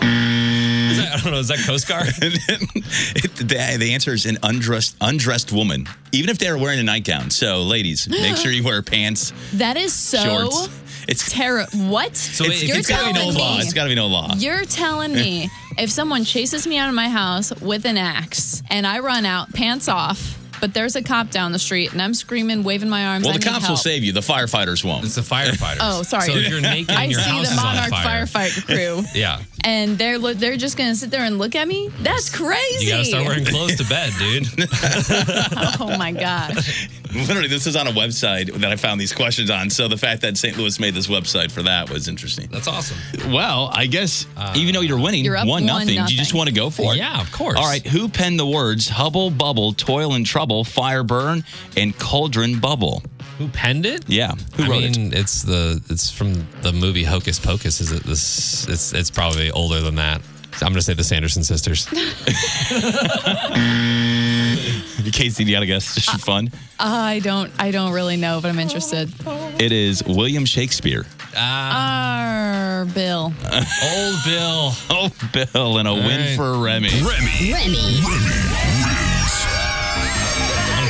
That, 0.00 1.08
I 1.14 1.20
don't 1.22 1.32
know. 1.32 1.38
Is 1.38 1.48
that 1.48 1.58
Coast 1.66 1.88
Guard? 1.88 2.08
It- 2.20 3.34
the, 3.36 3.76
the 3.78 3.94
answer 3.94 4.12
is 4.12 4.26
an 4.26 4.38
undressed 4.42 4.96
undressed 5.00 5.50
woman, 5.52 5.88
even 6.12 6.30
if 6.30 6.38
they're 6.38 6.58
wearing 6.58 6.78
a 6.78 6.82
nightgown. 6.82 7.30
So, 7.30 7.62
ladies, 7.62 8.08
make 8.08 8.36
sure 8.36 8.52
you 8.52 8.62
wear 8.62 8.82
pants, 8.82 9.32
That 9.54 9.76
is 9.76 9.92
so 9.92 10.18
shorts. 10.18 10.68
It's 11.08 11.30
terror. 11.30 11.66
What? 11.74 12.16
So 12.16 12.44
it's, 12.44 12.62
You're 12.62 12.78
it's 12.78 12.88
got 12.88 13.00
to 13.00 13.06
be 13.06 13.12
no 13.12 13.20
telling 13.20 13.36
law. 13.38 13.58
It's 13.58 13.72
got 13.72 13.84
to 13.84 13.88
be 13.88 13.94
no 13.94 14.06
law. 14.06 14.34
You're 14.36 14.64
telling 14.64 15.12
me 15.12 15.48
if 15.78 15.90
someone 15.90 16.24
chases 16.24 16.66
me 16.66 16.78
out 16.78 16.88
of 16.88 16.94
my 16.94 17.08
house 17.08 17.52
with 17.60 17.84
an 17.86 17.96
axe 17.98 18.62
and 18.70 18.86
I 18.86 19.00
run 19.00 19.26
out, 19.26 19.52
pants 19.52 19.88
off, 19.88 20.38
but 20.60 20.74
there's 20.74 20.96
a 20.96 21.02
cop 21.02 21.30
down 21.30 21.52
the 21.52 21.58
street 21.58 21.92
and 21.92 22.00
I'm 22.02 22.14
screaming, 22.14 22.62
waving 22.62 22.88
my 22.88 23.06
arms. 23.06 23.24
Well, 23.24 23.34
I 23.34 23.38
the 23.38 23.44
need 23.44 23.52
cops 23.52 23.68
will 23.68 23.76
save 23.76 24.04
you. 24.04 24.12
The 24.12 24.20
firefighters 24.20 24.84
won't. 24.84 25.04
It's 25.04 25.14
the 25.14 25.20
firefighters. 25.22 25.78
Oh, 25.80 26.02
sorry. 26.02 26.26
So 26.26 26.32
if 26.36 26.48
you're 26.48 26.60
naked 26.60 26.94
I 26.94 27.02
and 27.04 27.12
your 27.12 27.20
see 27.20 27.30
house 27.30 27.48
the 27.48 27.52
is 27.54 27.58
on 27.58 27.64
Monarch 27.76 27.90
fire. 27.90 28.24
firefighter 28.26 28.66
crew, 28.66 29.02
Yeah. 29.14 29.40
And 29.64 29.96
they're 29.98 30.18
lo- 30.18 30.34
they're 30.34 30.56
just 30.56 30.76
gonna 30.76 30.94
sit 30.94 31.10
there 31.10 31.24
and 31.24 31.38
look 31.38 31.54
at 31.54 31.66
me. 31.66 31.88
That's 32.00 32.28
crazy. 32.34 32.84
You 32.86 32.92
got 32.92 32.98
to 32.98 33.04
start 33.04 33.24
wearing 33.26 33.44
clothes 33.44 33.76
to 33.76 33.84
bed, 33.88 34.12
dude. 34.18 34.46
Oh 35.80 35.96
my 35.98 36.12
gosh. 36.12 36.88
Literally, 37.14 37.48
this 37.48 37.66
is 37.66 37.76
on 37.76 37.86
a 37.86 37.90
website 37.92 38.52
that 38.54 38.70
I 38.72 38.76
found 38.76 39.00
these 39.00 39.12
questions 39.12 39.50
on. 39.50 39.70
So 39.70 39.86
the 39.88 39.96
fact 39.96 40.22
that 40.22 40.36
St. 40.36 40.56
Louis 40.56 40.78
made 40.80 40.94
this 40.94 41.06
website 41.06 41.50
for 41.52 41.62
that 41.62 41.88
was 41.90 42.08
interesting. 42.08 42.48
That's 42.50 42.66
awesome. 42.66 42.96
Well, 43.32 43.70
I 43.72 43.86
guess 43.86 44.26
uh, 44.36 44.52
even 44.56 44.74
though 44.74 44.80
you're 44.80 45.00
winning, 45.00 45.24
You're 45.24 45.36
up 45.36 45.46
one, 45.46 45.64
one 45.64 45.86
nothing, 45.86 46.04
do 46.06 46.12
you 46.12 46.18
just 46.18 46.34
want 46.34 46.48
to 46.48 46.54
go 46.54 46.70
for 46.70 46.92
it? 46.94 46.98
Yeah, 46.98 47.20
of 47.20 47.30
course. 47.32 47.56
All 47.56 47.66
right, 47.66 47.86
who 47.86 48.08
penned 48.08 48.38
the 48.40 48.46
words 48.46 48.88
"Hubble 48.88 49.30
Bubble, 49.30 49.72
Toil 49.72 50.14
and 50.14 50.26
Trouble, 50.26 50.64
Fire 50.64 51.02
Burn, 51.04 51.44
and 51.76 51.96
Cauldron 51.98 52.58
Bubble"? 52.58 53.02
Who 53.38 53.48
penned 53.48 53.84
it? 53.84 54.04
Yeah, 54.08 54.32
who 54.54 54.64
I 54.64 54.68
wrote 54.68 54.82
mean, 54.82 55.12
it's 55.12 55.42
the 55.42 55.82
it's 55.88 56.10
from 56.10 56.34
the 56.62 56.72
movie 56.72 57.02
Hocus 57.04 57.40
Pocus. 57.40 57.80
Is 57.80 57.90
it 57.90 58.04
this? 58.04 58.68
It's 58.68 58.92
it's 58.92 59.10
probably 59.10 59.50
older 59.54 59.80
than 59.80 59.94
that. 59.96 60.20
I'm 60.62 60.68
gonna 60.68 60.82
say 60.82 60.94
the 60.94 61.02
Sanderson 61.04 61.42
sisters. 61.42 61.88
it? 61.92 62.14
Casey, 65.12 65.44
you 65.44 65.52
got 65.52 65.60
to 65.60 65.66
guess. 65.66 65.94
Just 65.94 66.10
for 66.10 66.18
fun. 66.18 66.50
I 66.78 67.20
don't 67.20 67.50
I 67.58 67.70
don't 67.70 67.92
really 67.92 68.16
know, 68.16 68.40
but 68.42 68.48
I'm 68.48 68.58
interested. 68.58 69.12
It 69.60 69.72
is 69.72 70.02
William 70.04 70.44
Shakespeare. 70.44 71.06
Ah. 71.36 72.78
Our 72.78 72.84
Bill. 72.86 73.32
Old 73.84 74.16
Bill. 74.24 74.72
Oh, 74.90 75.10
Bill, 75.32 75.78
and 75.78 75.88
a 75.88 75.94
win 75.94 76.20
right. 76.20 76.36
for 76.36 76.58
Remy. 76.58 76.88
Remy. 77.02 77.52
don't 77.52 78.73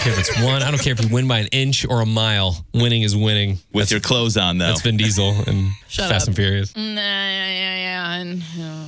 care 0.05 0.13
if 0.13 0.19
it's 0.21 0.43
one. 0.43 0.63
I 0.63 0.71
don't 0.71 0.81
care 0.81 0.93
if 0.93 1.03
you 1.03 1.09
win 1.09 1.27
by 1.27 1.39
an 1.41 1.47
inch 1.49 1.87
or 1.89 2.01
a 2.03 2.07
mile. 2.07 2.65
Winning 2.75 3.03
is 3.03 3.17
winning. 3.17 3.59
With 3.73 3.91
your 3.91 4.01
clothes 4.01 4.37
on, 4.37 4.59
though. 4.59 4.67
That's 4.69 4.83
Vin 4.83 4.97
Diesel 4.97 5.31
and 5.47 5.71
Shut 5.89 6.09
Fast 6.11 6.25
up. 6.25 6.29
and 6.29 6.37
Furious. 6.37 6.77
Nah, 6.77 6.83
yeah, 6.83 7.51
yeah, 7.51 7.77
yeah. 7.77 8.15
and, 8.21 8.43
uh, 8.61 8.87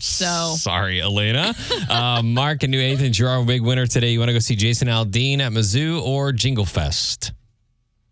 So 0.00 0.54
Sorry, 0.56 1.00
Elena. 1.02 1.54
uh, 1.90 2.22
Mark 2.24 2.62
and 2.62 2.70
New 2.70 2.80
Athens, 2.80 3.18
you're 3.18 3.28
our 3.28 3.44
big 3.44 3.62
winner 3.62 3.86
today. 3.86 4.10
You 4.12 4.18
want 4.18 4.28
to 4.30 4.32
go 4.34 4.38
see 4.38 4.56
Jason 4.56 4.88
Aldean 4.88 5.40
at 5.40 5.52
Mizzou 5.52 6.02
or 6.02 6.32
Jingle 6.32 6.64
Fest? 6.66 7.32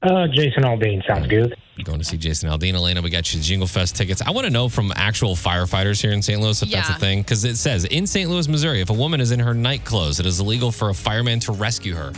Uh, 0.02 0.26
Jason 0.28 0.64
Aldean 0.64 1.04
sounds 1.06 1.26
good. 1.28 1.56
Going 1.82 1.98
to 1.98 2.04
see 2.04 2.16
Jason 2.16 2.48
Aldean. 2.48 2.74
Elena, 2.74 3.02
we 3.02 3.10
got 3.10 3.34
you 3.34 3.40
Jingle 3.40 3.66
Fest 3.66 3.96
tickets. 3.96 4.22
I 4.22 4.30
want 4.30 4.46
to 4.46 4.50
know 4.50 4.68
from 4.68 4.92
actual 4.94 5.34
firefighters 5.34 6.00
here 6.00 6.12
in 6.12 6.22
St. 6.22 6.40
Louis 6.40 6.62
if 6.62 6.70
that's 6.70 6.88
a 6.88 6.94
thing. 6.94 7.20
Because 7.20 7.44
it 7.44 7.56
says 7.56 7.84
in 7.86 8.06
St. 8.06 8.30
Louis, 8.30 8.46
Missouri, 8.46 8.80
if 8.80 8.90
a 8.90 8.94
woman 8.94 9.20
is 9.20 9.32
in 9.32 9.40
her 9.40 9.54
night 9.54 9.84
clothes, 9.84 10.20
it 10.20 10.26
is 10.26 10.38
illegal 10.38 10.70
for 10.70 10.90
a 10.90 10.94
fireman 10.94 11.40
to 11.40 11.52
rescue 11.52 11.94
her. 11.94 12.12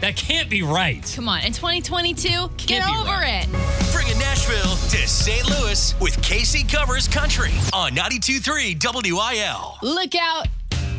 That 0.00 0.16
can't 0.16 0.48
be 0.48 0.62
right. 0.62 1.12
come 1.14 1.28
on, 1.28 1.42
in 1.42 1.52
2022, 1.52 2.50
get 2.56 2.88
over 2.88 3.08
right. 3.08 3.46
it. 3.48 3.92
Bringing 3.92 4.18
Nashville 4.18 4.76
to 4.90 5.08
St. 5.08 5.48
Louis 5.48 5.94
with 6.00 6.20
Casey 6.22 6.64
Covers 6.64 7.06
Country 7.06 7.52
on 7.72 7.92
92.3 7.92 9.12
WIL. 9.12 9.78
Look 9.82 10.14
out. 10.16 10.46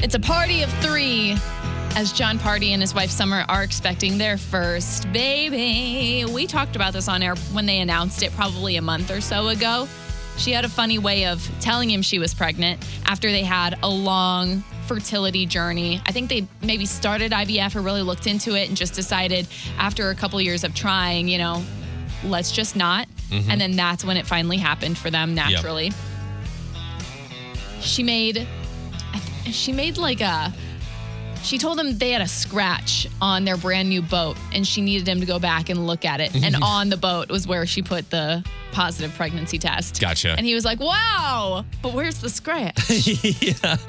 It's 0.02 0.16
a 0.16 0.20
party 0.20 0.64
of 0.64 0.72
three 0.82 1.38
as 1.96 2.12
Jon 2.12 2.40
Pardi 2.40 2.70
and 2.70 2.82
his 2.82 2.96
wife 2.96 3.12
Summer 3.12 3.46
are 3.48 3.64
expecting 3.64 4.18
their 4.18 4.38
first 4.38 5.12
baby. 5.14 6.26
We 6.26 6.48
talked 6.48 6.76
about 6.76 6.94
this 6.94 7.08
on 7.08 7.22
air 7.22 7.36
when 7.52 7.66
they 7.66 7.80
announced 7.80 8.24
it 8.24 8.32
probably 8.34 8.78
a 8.78 8.82
month 8.82 9.12
or 9.12 9.22
so 9.22 9.50
ago. 9.50 9.88
She 10.38 10.52
had 10.52 10.66
a 10.66 10.70
funny 10.70 10.98
way 10.98 11.28
of 11.28 11.48
telling 11.60 11.92
him 11.92 12.02
she 12.02 12.18
was 12.18 12.34
pregnant 12.34 12.84
after 13.06 13.30
they 13.30 13.44
had 13.44 13.78
a 13.84 13.90
long 13.90 14.64
fertility 14.88 15.46
journey. 15.46 16.02
I 16.06 16.12
think 16.12 16.30
they 16.30 16.48
maybe 16.64 16.88
started 16.88 17.32
IVF 17.32 17.76
or 17.76 17.82
really 17.82 18.02
looked 18.02 18.26
into 18.26 18.56
it 18.56 18.68
and 18.68 18.76
just 18.76 18.96
decided 18.96 19.48
after 19.78 20.10
a 20.10 20.16
couple 20.16 20.42
years 20.42 20.64
of 20.64 20.74
trying, 20.74 21.28
you 21.28 21.38
know, 21.38 21.64
let's 22.24 22.52
just 22.52 22.76
not. 22.76 23.08
Mm-hmm. 23.30 23.52
And 23.52 23.62
then 23.62 23.76
that's 23.76 24.04
when 24.04 24.18
it 24.18 24.26
finally 24.26 24.58
happened 24.58 24.98
for 24.98 25.12
them 25.12 25.36
naturally. 25.36 25.92
She 27.82 28.02
made 28.02 28.48
she 29.46 29.72
made 29.72 29.98
like 29.98 30.22
a 30.22 30.52
she 31.44 31.58
told 31.58 31.78
them 31.78 31.98
they 31.98 32.12
had 32.12 32.22
a 32.22 32.28
scratch 32.28 33.08
on 33.22 33.44
their 33.44 33.58
brand 33.58 33.90
new 33.90 34.02
boat 34.02 34.38
and 34.54 34.66
she 34.66 34.82
needed 34.82 35.08
him 35.08 35.20
to 35.20 35.26
go 35.26 35.40
back 35.40 35.70
and 35.70 35.86
look 35.86 36.06
at 36.06 36.22
it 36.22 36.34
and 36.44 36.56
on 36.64 36.90
the 36.90 36.98
boat 36.98 37.30
was 37.30 37.46
where 37.48 37.66
she 37.66 37.82
put 37.82 38.10
the 38.10 38.44
positive 38.72 39.14
pregnancy 39.14 39.60
test 39.60 40.00
Gotcha. 40.02 40.30
and 40.38 40.46
he 40.46 40.56
was 40.56 40.66
like 40.66 40.80
wow 40.80 41.64
but 41.82 41.94
where's 41.94 42.20
the 42.20 42.30
scratch 42.30 42.90
yeah. 43.42 43.76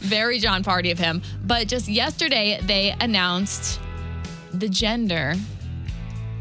very 0.00 0.38
Jon 0.38 0.62
Pardi 0.62 0.90
of 0.92 0.98
him 0.98 1.20
but 1.44 1.68
just 1.68 1.88
yesterday 1.88 2.58
they 2.62 2.94
announced 3.00 3.80
the 4.54 4.68
gender 4.68 5.34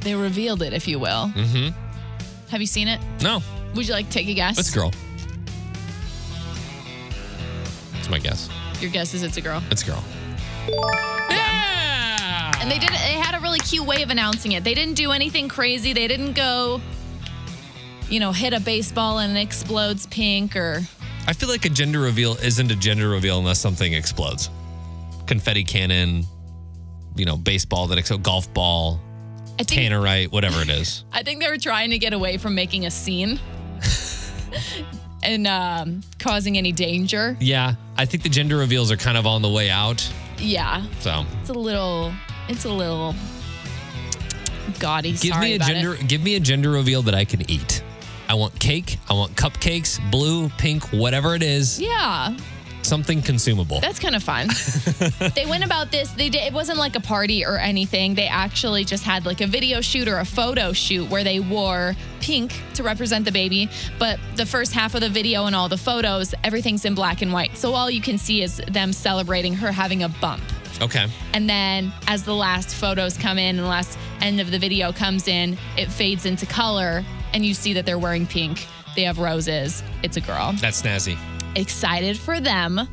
they 0.01 0.15
revealed 0.15 0.61
it 0.61 0.71
if 0.73 0.87
you 0.87 0.99
will 0.99 1.31
mm-hmm. 1.35 1.69
have 2.49 2.61
you 2.61 2.67
seen 2.67 2.87
it 2.87 2.99
No, 3.21 3.41
would 3.73 3.87
you 3.87 3.93
like 3.93 4.05
to 4.07 4.11
take 4.11 4.27
a 4.27 4.33
guess 4.33 4.59
it's 4.59 4.71
a 4.71 4.75
girl. 4.77 4.91
That's 7.93 8.09
my 8.09 8.19
guess. 8.19 8.49
your 8.79 8.91
guess 8.91 9.13
is 9.15 9.23
it's 9.23 9.37
a 9.37 9.41
girl 9.41 9.63
It's 9.71 9.81
a 9.81 9.87
girl. 9.87 10.03
Yeah. 10.67 12.53
And 12.59 12.71
they 12.71 12.79
did 12.79 12.89
they 12.89 13.13
had 13.13 13.35
a 13.35 13.39
really 13.39 13.59
cute 13.59 13.85
way 13.85 14.01
of 14.03 14.09
announcing 14.09 14.53
it. 14.53 14.63
They 14.63 14.73
didn't 14.73 14.95
do 14.95 15.11
anything 15.11 15.47
crazy. 15.47 15.93
They 15.93 16.07
didn't 16.07 16.33
go, 16.33 16.81
you 18.09 18.19
know, 18.19 18.31
hit 18.31 18.53
a 18.53 18.59
baseball 18.59 19.19
and 19.19 19.37
it 19.37 19.41
explodes 19.41 20.07
pink 20.07 20.55
or 20.55 20.81
I 21.27 21.33
feel 21.33 21.49
like 21.49 21.65
a 21.65 21.69
gender 21.69 21.99
reveal 22.01 22.35
isn't 22.35 22.71
a 22.71 22.75
gender 22.75 23.09
reveal 23.09 23.39
unless 23.39 23.59
something 23.59 23.93
explodes. 23.93 24.49
Confetti 25.25 25.63
cannon, 25.63 26.23
you 27.15 27.25
know, 27.25 27.35
baseball 27.35 27.87
that 27.87 27.97
explodes, 27.97 28.23
golf 28.23 28.53
ball, 28.53 28.99
I 29.59 29.63
think 29.63 29.91
tannerite, 29.91 30.31
whatever 30.31 30.61
it 30.61 30.69
is. 30.69 31.03
I 31.11 31.23
think 31.23 31.41
they 31.41 31.49
were 31.49 31.57
trying 31.57 31.89
to 31.91 31.97
get 31.97 32.13
away 32.13 32.37
from 32.37 32.53
making 32.53 32.85
a 32.85 32.91
scene 32.91 33.39
and 35.23 35.47
um, 35.47 36.03
causing 36.19 36.57
any 36.57 36.71
danger. 36.71 37.35
Yeah, 37.39 37.75
I 37.97 38.05
think 38.05 38.21
the 38.21 38.29
gender 38.29 38.57
reveals 38.57 38.91
are 38.91 38.97
kind 38.97 39.17
of 39.17 39.25
on 39.25 39.41
the 39.41 39.49
way 39.49 39.69
out. 39.71 40.07
Yeah, 40.39 40.83
So 40.99 41.25
it's 41.41 41.49
a 41.49 41.53
little, 41.53 42.13
it's 42.49 42.65
a 42.65 42.69
little 42.71 43.15
gaudy. 44.79 45.13
give 45.13 45.39
me 45.39 45.53
a 45.53 45.59
gender 45.59 45.95
it. 45.95 46.07
give 46.07 46.21
me 46.21 46.35
a 46.35 46.39
gender 46.39 46.69
reveal 46.71 47.01
that 47.03 47.15
I 47.15 47.25
can 47.25 47.49
eat. 47.49 47.83
I 48.27 48.33
want 48.33 48.59
cake. 48.59 48.97
I 49.09 49.13
want 49.13 49.35
cupcakes, 49.35 49.99
blue, 50.11 50.49
pink, 50.49 50.83
whatever 50.91 51.35
it 51.35 51.43
is, 51.43 51.79
Yeah, 51.79 52.35
something 52.85 53.21
consumable. 53.21 53.79
That's 53.79 53.99
kind 53.99 54.15
of 54.15 54.23
fun. 54.23 54.47
they 55.35 55.45
went 55.45 55.65
about 55.65 55.91
this. 55.91 56.11
They 56.11 56.29
did. 56.29 56.43
It 56.43 56.53
wasn't 56.53 56.77
like 56.77 56.95
a 56.95 56.99
party 56.99 57.45
or 57.45 57.57
anything. 57.57 58.15
They 58.15 58.27
actually 58.27 58.85
just 58.85 59.03
had 59.03 59.25
like 59.25 59.41
a 59.41 59.47
video 59.47 59.81
shoot 59.81 60.07
or 60.07 60.19
a 60.19 60.25
photo 60.25 60.73
shoot 60.73 61.09
where 61.09 61.23
they 61.23 61.39
wore 61.39 61.95
pink 62.21 62.61
to 62.75 62.83
represent 62.83 63.25
the 63.25 63.31
baby. 63.31 63.69
But 63.99 64.19
the 64.35 64.45
first 64.45 64.73
half 64.73 64.95
of 64.95 65.01
the 65.01 65.09
video 65.09 65.45
and 65.45 65.55
all 65.55 65.69
the 65.69 65.77
photos, 65.77 66.33
everything's 66.43 66.85
in 66.85 66.95
black 66.95 67.21
and 67.21 67.31
white. 67.31 67.57
So 67.57 67.73
all 67.73 67.89
you 67.89 68.01
can 68.01 68.17
see 68.17 68.41
is 68.41 68.61
them 68.69 68.93
celebrating 68.93 69.53
her 69.55 69.71
having 69.71 70.03
a 70.03 70.09
bump. 70.09 70.43
Okay. 70.81 71.07
And 71.33 71.49
then 71.49 71.93
as 72.07 72.23
the 72.23 72.35
last 72.35 72.75
photos 72.75 73.17
come 73.17 73.37
in 73.37 73.57
and 73.57 73.59
the 73.59 73.69
last 73.69 73.97
end 74.21 74.41
of 74.41 74.51
the 74.51 74.59
video 74.59 74.91
comes 74.91 75.27
in, 75.27 75.57
it 75.77 75.89
fades 75.89 76.25
into 76.25 76.45
color, 76.45 77.03
and 77.33 77.45
you 77.45 77.53
see 77.53 77.73
that 77.73 77.85
they're 77.85 77.99
wearing 77.99 78.27
pink. 78.27 78.67
They 78.95 79.03
have 79.03 79.19
roses. 79.19 79.83
It's 80.03 80.17
a 80.17 80.21
girl. 80.21 80.53
That's 80.59 80.81
snazzy. 80.81 81.17
Excited 81.55 82.17
for 82.17 82.39
them. 82.39 82.87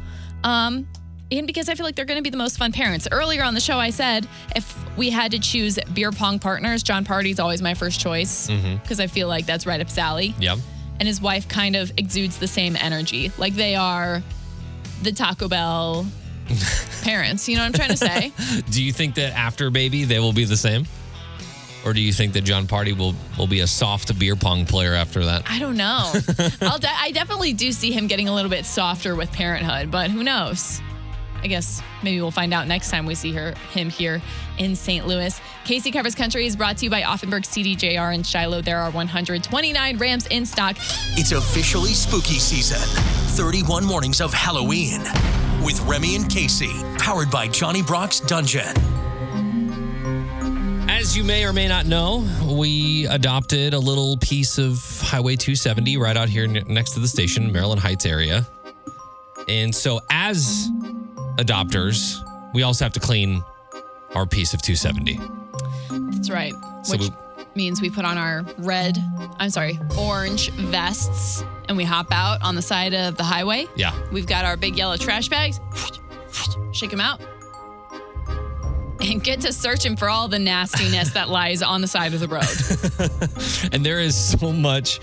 Um, 0.45 0.87
and 1.31 1.47
because 1.47 1.69
I 1.69 1.75
feel 1.75 1.87
like 1.87 1.95
they're 1.95 2.05
going 2.05 2.19
to 2.19 2.23
be 2.23 2.31
the 2.31 2.37
most 2.37 2.59
fun 2.59 2.73
parents. 2.73 3.09
Earlier 3.11 3.43
on 3.43 3.55
the 3.55 3.61
show, 3.61 3.79
I 3.79 3.91
said 3.91 4.29
if 4.55 4.77
we 4.97 5.11
had 5.11 5.31
to 5.33 5.39
choose 5.39 5.79
beer 5.95 6.13
pong 6.13 6.39
partners, 6.39 6.83
Jon 6.83 7.05
Pardi's 7.05 7.41
always 7.41 7.63
my 7.63 7.75
first 7.75 8.01
choice 8.01 8.49
because 8.83 9.01
I 9.01 9.07
feel 9.07 9.29
like 9.29 9.47
that's 9.47 9.67
right 9.67 9.81
up 9.81 9.89
Sally. 9.89 10.35
Yep. 10.41 10.59
And 11.01 11.09
his 11.09 11.21
wife 11.21 11.49
kind 11.49 11.75
of 11.75 11.91
exudes 11.97 12.39
the 12.39 12.47
same 12.47 12.77
energy. 12.77 13.33
Like 13.39 13.55
they 13.55 13.75
are 13.75 14.23
the 15.03 15.13
Taco 15.13 15.49
Bell 15.49 16.07
parents. 17.03 17.49
You 17.49 17.57
know 17.57 17.63
what 17.63 17.67
I'm 17.67 17.73
trying 17.73 17.91
to 17.91 17.97
say? 17.97 18.33
Do 18.71 18.83
you 18.83 18.93
think 18.93 19.15
that 19.15 19.33
after 19.33 19.71
baby 19.71 20.05
they 20.05 20.19
will 20.19 20.33
be 20.35 20.45
the 20.45 20.57
same? 20.57 20.87
Or 21.85 21.93
do 21.93 22.01
you 22.01 22.13
think 22.13 22.33
that 22.35 22.43
Jon 22.43 22.67
Pardi 22.67 22.97
will 22.97 23.15
will 23.39 23.47
be 23.47 23.61
a 23.61 23.67
soft 23.67 24.17
beer 24.19 24.37
pong 24.37 24.67
player 24.67 24.95
after 24.95 25.25
that? 25.25 25.43
I 25.51 25.59
don't 25.59 25.77
know. 25.77 26.13
I'll 26.63 26.79
de- 26.79 26.89
I 26.89 27.11
definitely 27.13 27.53
do 27.53 27.73
see 27.73 27.91
him 27.93 28.07
getting 28.07 28.29
a 28.29 28.35
little 28.35 28.51
bit 28.51 28.65
softer 28.65 29.15
with 29.15 29.33
parenthood, 29.33 29.91
but 29.91 30.11
who 30.11 30.23
knows? 30.23 30.81
I 31.43 31.49
guess 31.49 31.83
maybe 32.05 32.21
we'll 32.21 32.31
find 32.31 32.55
out 32.55 32.69
next 32.69 32.91
time 32.91 33.05
we 33.05 33.17
see 33.17 33.33
her 33.33 33.53
him 33.73 33.91
here 33.91 34.23
in 34.59 34.77
St. 34.77 35.07
Louis. 35.09 35.41
Casey 35.65 35.91
Covers 35.91 36.15
Country 36.15 36.47
is 36.47 36.55
brought 36.55 36.77
to 36.79 36.85
you 36.85 36.91
by 36.91 37.03
Auffenberg 37.03 37.43
CDJR 37.43 38.15
in 38.15 38.23
Shiloh. 38.23 38.63
There 38.63 38.79
are 38.79 38.91
129 38.93 39.99
Rams 39.99 40.27
in 40.29 40.47
stock. 40.47 40.77
It's 41.17 41.33
officially 41.33 41.95
spooky 41.95 42.39
season. 42.39 42.79
31 43.35 43.85
mornings 43.85 44.21
of 44.21 44.33
Halloween 44.33 45.03
with 45.65 45.81
Remy 45.81 46.15
and 46.15 46.31
Casey, 46.31 46.71
powered 46.99 47.31
by 47.31 47.49
Johnny 47.49 47.83
Brock's 47.83 48.21
Dungeon. 48.21 48.75
As 51.03 51.17
you 51.17 51.25
may 51.25 51.45
or 51.45 51.53
may 51.53 51.67
not 51.67 51.85
know, 51.87 52.25
we 52.49 53.07
adopted 53.09 53.75
a 53.75 53.79
little 53.79 54.17
piece 54.19 54.57
of 54.57 54.81
Highway 55.01 55.35
270 55.35 55.97
right 55.97 56.17
out 56.17 56.29
here 56.29 56.47
next 56.47 56.93
to 56.93 57.01
the 57.01 57.09
station, 57.09 57.51
Maryland 57.51 57.81
Heights 57.81 58.07
area. 58.07 58.47
And 59.49 59.75
so, 59.75 60.01
as 60.11 60.71
adopters, 61.39 62.23
we 62.55 62.63
also 62.63 62.85
have 62.85 62.93
to 62.93 63.01
clean 63.01 63.43
our 64.15 64.27
piece 64.27 64.55
of 64.55 64.63
270. 64.63 65.19
That's 66.15 66.31
right. 66.31 66.55
So 66.85 66.93
Which 66.93 67.01
we- 67.01 67.11
means 67.57 67.81
we 67.83 67.91
put 67.91 68.05
on 68.05 68.17
our 68.17 68.45
red, 68.59 68.97
I'm 69.41 69.51
sorry, 69.51 69.81
orange 69.99 70.51
vests 70.51 71.43
and 71.69 71.77
we 71.77 71.83
hop 71.83 72.13
out 72.13 72.41
on 72.43 72.55
the 72.55 72.63
side 72.63 72.95
of 72.95 73.17
the 73.17 73.25
highway. 73.25 73.67
Yeah. 73.75 73.93
We've 74.13 74.27
got 74.27 74.45
our 74.45 74.57
big 74.57 74.77
yellow 74.77 74.97
trash 74.97 75.29
bags. 75.29 75.59
Shake 76.71 76.91
them 76.91 77.01
out. 77.01 77.21
And 79.03 79.23
get 79.23 79.41
to 79.43 79.53
searching 79.53 79.97
for 79.97 80.09
all 80.09 80.29
the 80.29 80.39
nastiness 80.39 81.11
that 81.13 81.29
lies 81.29 81.63
on 81.63 81.81
the 81.81 81.89
side 81.89 82.15
of 82.15 82.21
the 82.21 82.29
road. 82.29 82.47
And 83.73 83.85
there 83.85 84.01
is 84.01 84.17
so 84.17 84.53
much. 84.53 85.01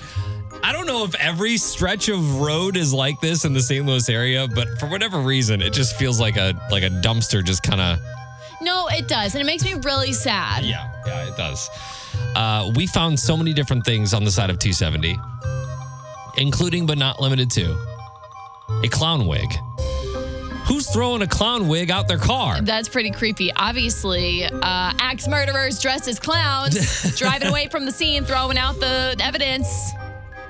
I 0.64 0.72
don't 0.72 0.86
know 0.86 1.04
if 1.04 1.16
every 1.16 1.58
stretch 1.58 2.10
of 2.10 2.40
road 2.40 2.78
is 2.78 2.94
like 2.94 3.20
this 3.22 3.46
in 3.46 3.54
the 3.54 3.62
St. 3.62 3.86
Louis 3.86 4.08
area, 4.10 4.48
but 4.48 4.68
for 4.80 4.88
whatever 4.88 5.20
reason, 5.20 5.62
it 5.62 5.74
just 5.74 5.96
feels 5.98 6.20
like 6.20 6.38
a 6.38 6.54
like 6.72 6.84
a 6.84 6.90
dumpster 6.90 7.44
just 7.44 7.64
kind 7.64 7.82
of 7.82 8.00
No, 8.62 8.88
it 8.90 9.08
does. 9.08 9.34
And 9.36 9.42
it 9.42 9.46
makes 9.46 9.64
me 9.64 9.74
really 9.84 10.14
sad. 10.14 10.64
Yeah, 10.66 10.92
yeah, 11.06 11.28
it 11.28 11.38
does. 11.38 11.70
Uh, 12.36 12.72
we 12.76 12.86
found 12.88 13.20
so 13.20 13.36
many 13.38 13.54
different 13.54 13.86
things 13.86 14.14
on 14.14 14.24
the 14.24 14.32
side 14.32 14.50
of 14.50 14.60
270, 14.60 15.18
including 16.38 16.86
but 16.86 16.98
not 16.98 17.20
limited 17.22 17.50
to 17.52 17.76
a 18.84 18.88
clown 18.90 19.26
wig. 19.28 19.50
Who's 20.70 20.88
throwing 20.88 21.24
a 21.24 21.28
clown 21.28 21.68
wig 21.68 21.90
out 21.90 22.08
their 22.08 22.20
car? 22.20 22.62
That's 22.62 22.88
pretty 22.88 23.10
creepy. 23.10 23.52
Obviously, 23.56 24.44
uh, 24.46 24.52
axe 24.62 25.28
murderers 25.28 25.80
dressed 25.80 26.08
as 26.08 26.20
clowns, 26.20 27.16
driving 27.18 27.48
away 27.48 27.68
from 27.70 27.86
the 27.86 27.92
scene, 27.92 28.24
throwing 28.24 28.56
out 28.56 28.80
the 28.80 29.16
evidence. 29.20 29.68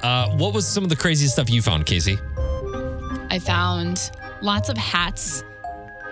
Uh, 0.03 0.27
what 0.32 0.53
was 0.53 0.67
some 0.67 0.84
of 0.84 0.89
the 0.89 0.95
craziest 0.97 1.36
stuff 1.36 1.49
you 1.49 1.62
found, 1.62 1.86
Casey? 1.86 2.19
I 3.29 3.39
found 3.39 4.12
lots 4.41 4.67
of 4.67 4.77
hats, 4.77 5.45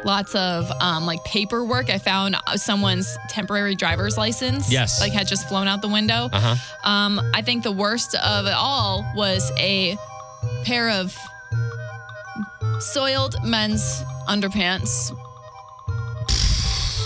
lots 0.06 0.34
of 0.36 0.72
um, 0.80 1.06
like 1.06 1.22
paperwork. 1.26 1.90
I 1.90 1.98
found 1.98 2.38
someone's 2.56 3.18
temporary 3.28 3.76
driver's 3.76 4.18
license. 4.18 4.72
Yes. 4.72 5.02
Like 5.02 5.12
had 5.12 5.28
just 5.28 5.50
flown 5.50 5.68
out 5.68 5.82
the 5.82 5.90
window. 5.90 6.30
Uh 6.32 6.56
huh. 6.56 6.90
Um, 6.90 7.20
I 7.34 7.42
think 7.42 7.64
the 7.64 7.74
worst 7.74 8.16
of 8.16 8.46
it 8.46 8.54
all 8.54 9.06
was 9.16 9.52
a 9.58 9.98
pair 10.64 10.92
of 10.92 11.14
soiled 12.80 13.36
men's 13.44 14.04
underpants. 14.28 15.16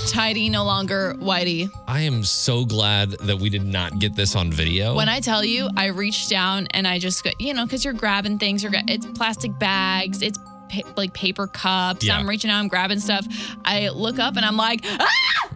Tidy, 0.07 0.49
no 0.49 0.65
longer 0.65 1.15
whitey. 1.19 1.69
I 1.87 2.01
am 2.01 2.23
so 2.23 2.65
glad 2.65 3.11
that 3.11 3.39
we 3.39 3.49
did 3.49 3.63
not 3.63 3.99
get 3.99 4.13
this 4.15 4.35
on 4.35 4.51
video. 4.51 4.93
When 4.95 5.07
I 5.07 5.21
tell 5.21 5.45
you, 5.45 5.69
I 5.77 5.87
reached 5.87 6.29
down 6.29 6.67
and 6.71 6.85
I 6.85 6.99
just 6.99 7.23
got, 7.23 7.39
you 7.39 7.53
know, 7.53 7.63
because 7.65 7.85
you're 7.85 7.93
grabbing 7.93 8.37
things, 8.37 8.61
you're, 8.61 8.71
gra- 8.71 8.83
it's 8.87 9.05
plastic 9.05 9.57
bags, 9.57 10.21
it's 10.21 10.37
pa- 10.69 10.91
like 10.97 11.13
paper 11.13 11.47
cups. 11.47 12.03
Yeah. 12.03 12.17
I'm 12.17 12.27
reaching 12.27 12.51
out, 12.51 12.59
I'm 12.59 12.67
grabbing 12.67 12.99
stuff. 12.99 13.25
I 13.63 13.87
look 13.89 14.19
up 14.19 14.35
and 14.35 14.45
I'm 14.45 14.57
like, 14.57 14.81
ah! 14.85 15.07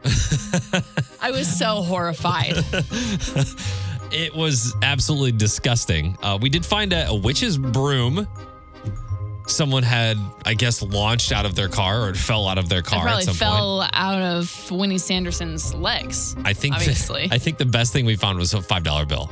I 1.22 1.32
was 1.32 1.48
so 1.48 1.82
horrified. 1.82 2.54
it 4.12 4.34
was 4.34 4.74
absolutely 4.84 5.34
disgusting. 5.34 6.18
Uh, 6.24 6.38
we 6.42 6.50
did 6.50 6.66
find 6.66 6.94
a, 6.94 7.08
a 7.10 7.16
witch's 7.16 7.58
broom. 7.58 8.26
Someone 9.48 9.84
had, 9.84 10.18
I 10.46 10.54
guess, 10.56 10.82
launched 10.82 11.32
out 11.32 11.46
of 11.46 11.56
their 11.56 11.70
car 11.70 12.02
or 12.02 12.10
it 12.10 12.18
fell 12.18 12.48
out 12.48 12.58
of 12.58 12.68
their 12.70 12.82
car 12.82 13.00
at 13.00 13.04
probably 13.04 13.24
some 13.24 13.32
point. 13.36 13.40
fell 13.40 13.88
out 13.94 14.22
of 14.22 14.72
Winnie 14.72 14.98
Sanderson's 14.98 15.74
legs. 15.76 16.36
I 16.44 16.54
think 16.54 16.76
obviously. 16.76 17.28
I 17.32 17.38
think 17.38 17.58
the 17.58 17.66
best 17.66 17.94
thing 17.94 18.06
we 18.06 18.16
found 18.16 18.38
was 18.40 18.54
a 18.54 18.62
five 18.62 18.84
dollar 18.84 19.06
bill. 19.06 19.30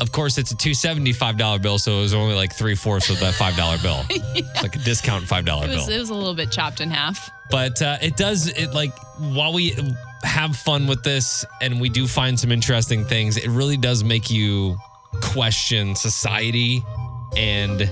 Of 0.00 0.12
course, 0.12 0.38
it's 0.38 0.50
a 0.50 0.56
two 0.56 0.74
seventy 0.74 1.12
five 1.12 1.38
dollar 1.38 1.58
bill, 1.58 1.78
so 1.78 1.98
it 1.98 2.02
was 2.02 2.14
only 2.14 2.34
like 2.34 2.54
three 2.54 2.74
fourths 2.74 3.08
of 3.10 3.18
that 3.20 3.34
five 3.34 3.56
dollar 3.56 3.78
bill. 3.78 4.04
It's 4.34 4.62
like 4.62 4.76
a 4.76 4.80
discount 4.80 5.24
five 5.26 5.44
dollar 5.44 5.66
bill. 5.66 5.88
it 5.88 5.98
was 5.98 6.10
a 6.10 6.14
little 6.14 6.34
bit 6.34 6.50
chopped 6.50 6.80
in 6.80 6.90
half. 6.90 7.30
but 7.50 7.80
uh, 7.82 7.98
it 8.02 8.16
does 8.16 8.48
it 8.48 8.72
like 8.74 8.92
while 9.18 9.52
we 9.52 9.76
have 10.24 10.54
fun 10.56 10.86
with 10.86 11.02
this 11.02 11.44
and 11.60 11.80
we 11.80 11.88
do 11.88 12.06
find 12.06 12.38
some 12.38 12.52
interesting 12.52 13.04
things, 13.04 13.36
it 13.36 13.48
really 13.48 13.76
does 13.76 14.04
make 14.04 14.30
you 14.30 14.76
question 15.20 15.94
society 15.94 16.82
and 17.36 17.90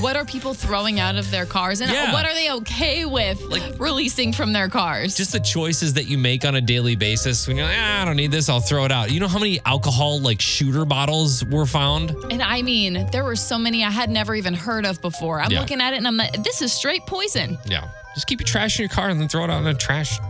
What 0.00 0.14
are 0.14 0.24
people 0.24 0.54
throwing 0.54 1.00
out 1.00 1.16
of 1.16 1.28
their 1.32 1.44
cars? 1.44 1.80
And 1.80 1.90
Yeah. 1.90 2.12
what 2.12 2.24
are 2.24 2.32
they 2.32 2.52
okay 2.52 3.04
with 3.04 3.40
Like- 3.42 3.80
releasing 3.80 4.32
from 4.32 4.52
their 4.52 4.68
cars? 4.68 5.16
just 5.16 5.32
the 5.32 5.40
choices 5.40 5.94
that 5.94 6.06
you 6.06 6.16
make 6.16 6.44
on 6.44 6.54
a 6.54 6.60
daily 6.60 6.94
basis. 6.94 7.48
When 7.48 7.56
you're 7.56 7.66
like, 7.66 7.74
ah, 7.76 8.02
I 8.02 8.04
don't 8.04 8.14
need 8.14 8.30
this, 8.30 8.48
I'll 8.48 8.60
throw 8.60 8.84
it 8.84 8.92
out. 8.92 9.10
You 9.10 9.18
know 9.18 9.26
how 9.26 9.40
many 9.40 9.58
alcohol 9.66 10.20
like 10.20 10.40
shooter 10.40 10.84
bottles 10.84 11.44
were 11.46 11.66
found? 11.66 12.10
And 12.30 12.40
I 12.44 12.62
mean, 12.62 13.08
there 13.10 13.24
were 13.24 13.34
so 13.34 13.58
many 13.58 13.82
I 13.84 13.90
had 13.90 14.08
never 14.08 14.36
even 14.36 14.54
heard 14.54 14.86
of 14.86 15.02
before. 15.02 15.40
I'm 15.40 15.50
Yeah. 15.50 15.58
looking 15.60 15.80
at 15.80 15.94
it 15.94 15.96
and 15.96 16.06
I'm 16.06 16.16
like, 16.16 16.44
this 16.44 16.62
is 16.62 16.72
straight 16.72 17.04
poison. 17.06 17.58
Yeah. 17.66 17.88
Just 18.14 18.28
keep 18.28 18.38
your 18.40 18.46
trash 18.46 18.78
in 18.78 18.84
your 18.84 18.90
car 18.90 19.08
and 19.08 19.20
then 19.20 19.26
throw 19.28 19.42
it 19.42 19.50
out 19.50 19.60
in 19.60 19.66
a 19.66 19.74
trash 19.74 20.20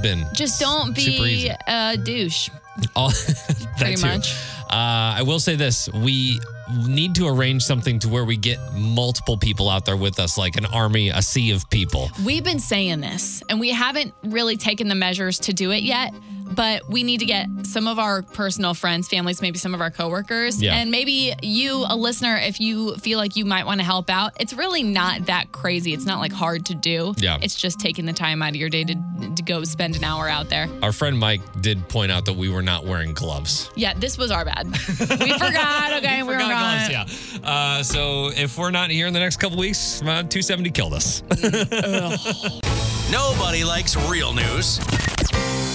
bin. 0.00 0.26
Just 0.34 0.58
don't 0.58 0.94
be 0.94 1.50
a 1.68 1.96
douche. 1.98 2.48
All, 2.96 3.08
that 3.10 3.74
Pretty 3.76 3.96
too. 3.96 4.06
much. 4.06 4.32
Uh, 4.70 5.18
I 5.18 5.22
will 5.22 5.38
say 5.38 5.54
this: 5.56 5.90
we 5.92 6.40
need 6.86 7.14
to 7.16 7.26
arrange 7.26 7.64
something 7.64 7.98
to 8.00 8.08
where 8.08 8.24
we 8.24 8.36
get 8.36 8.58
multiple 8.74 9.36
people 9.36 9.68
out 9.68 9.84
there 9.84 9.96
with 9.96 10.18
us, 10.18 10.38
like 10.38 10.56
an 10.56 10.66
army, 10.66 11.10
a 11.10 11.22
sea 11.22 11.50
of 11.52 11.68
people. 11.70 12.10
We've 12.24 12.44
been 12.44 12.60
saying 12.60 13.00
this 13.00 13.42
and 13.48 13.60
we 13.60 13.70
haven't 13.70 14.14
really 14.24 14.56
taken 14.56 14.88
the 14.88 14.94
measures 14.94 15.38
to 15.40 15.52
do 15.52 15.70
it 15.70 15.82
yet, 15.82 16.14
but 16.54 16.88
we 16.88 17.02
need 17.02 17.18
to 17.20 17.26
get 17.26 17.46
some 17.64 17.86
of 17.86 17.98
our 17.98 18.22
personal 18.22 18.74
friends, 18.74 19.08
families, 19.08 19.40
maybe 19.42 19.58
some 19.58 19.74
of 19.74 19.80
our 19.80 19.90
coworkers, 19.90 20.60
Yeah. 20.62 20.76
and 20.76 20.90
maybe 20.90 21.34
you, 21.42 21.84
a 21.88 21.96
listener, 21.96 22.36
if 22.36 22.60
you 22.60 22.94
feel 22.96 23.18
like 23.18 23.36
you 23.36 23.44
might 23.44 23.66
want 23.66 23.80
to 23.80 23.84
help 23.84 24.10
out. 24.10 24.32
It's 24.40 24.52
really 24.52 24.82
not 24.82 25.26
that 25.26 25.52
crazy. 25.52 25.92
It's 25.94 26.04
not 26.06 26.18
like 26.20 26.32
hard 26.32 26.66
to 26.66 26.74
do. 26.74 27.14
Yeah. 27.18 27.38
It's 27.42 27.54
just 27.54 27.78
taking 27.80 28.04
the 28.06 28.12
time 28.12 28.42
out 28.42 28.50
of 28.50 28.56
your 28.56 28.68
day 28.68 28.84
to, 28.84 28.94
to 29.36 29.42
go 29.42 29.64
spend 29.64 29.96
an 29.96 30.04
hour 30.04 30.28
out 30.28 30.48
there. 30.48 30.68
Our 30.82 30.92
friend 30.92 31.18
Mike 31.18 31.40
did 31.60 31.88
point 31.88 32.12
out 32.12 32.24
that 32.26 32.34
we 32.34 32.48
were 32.48 32.62
not 32.62 32.84
wearing 32.84 33.14
gloves. 33.14 33.70
Yeah, 33.76 33.94
this 33.94 34.18
was 34.18 34.30
our 34.30 34.44
bad. 34.44 34.66
we 34.70 35.32
forgot. 35.32 35.92
Okay, 36.02 36.22
we, 36.22 36.28
were 36.28 36.34
Forgot 36.34 36.50
gone. 36.50 36.90
gloves, 36.90 37.38
yeah. 37.42 37.48
Uh, 37.48 37.82
so 37.82 38.28
if 38.34 38.56
we're 38.58 38.70
not 38.70 38.90
here 38.90 39.06
in 39.06 39.12
the 39.12 39.20
next 39.20 39.36
couple 39.36 39.58
weeks, 39.58 40.00
uh, 40.02 40.22
270 40.22 40.70
killed 40.70 40.94
us. 40.94 41.22
Nobody 43.10 43.62
likes 43.64 43.94
real 44.08 44.32
news. 44.32 44.80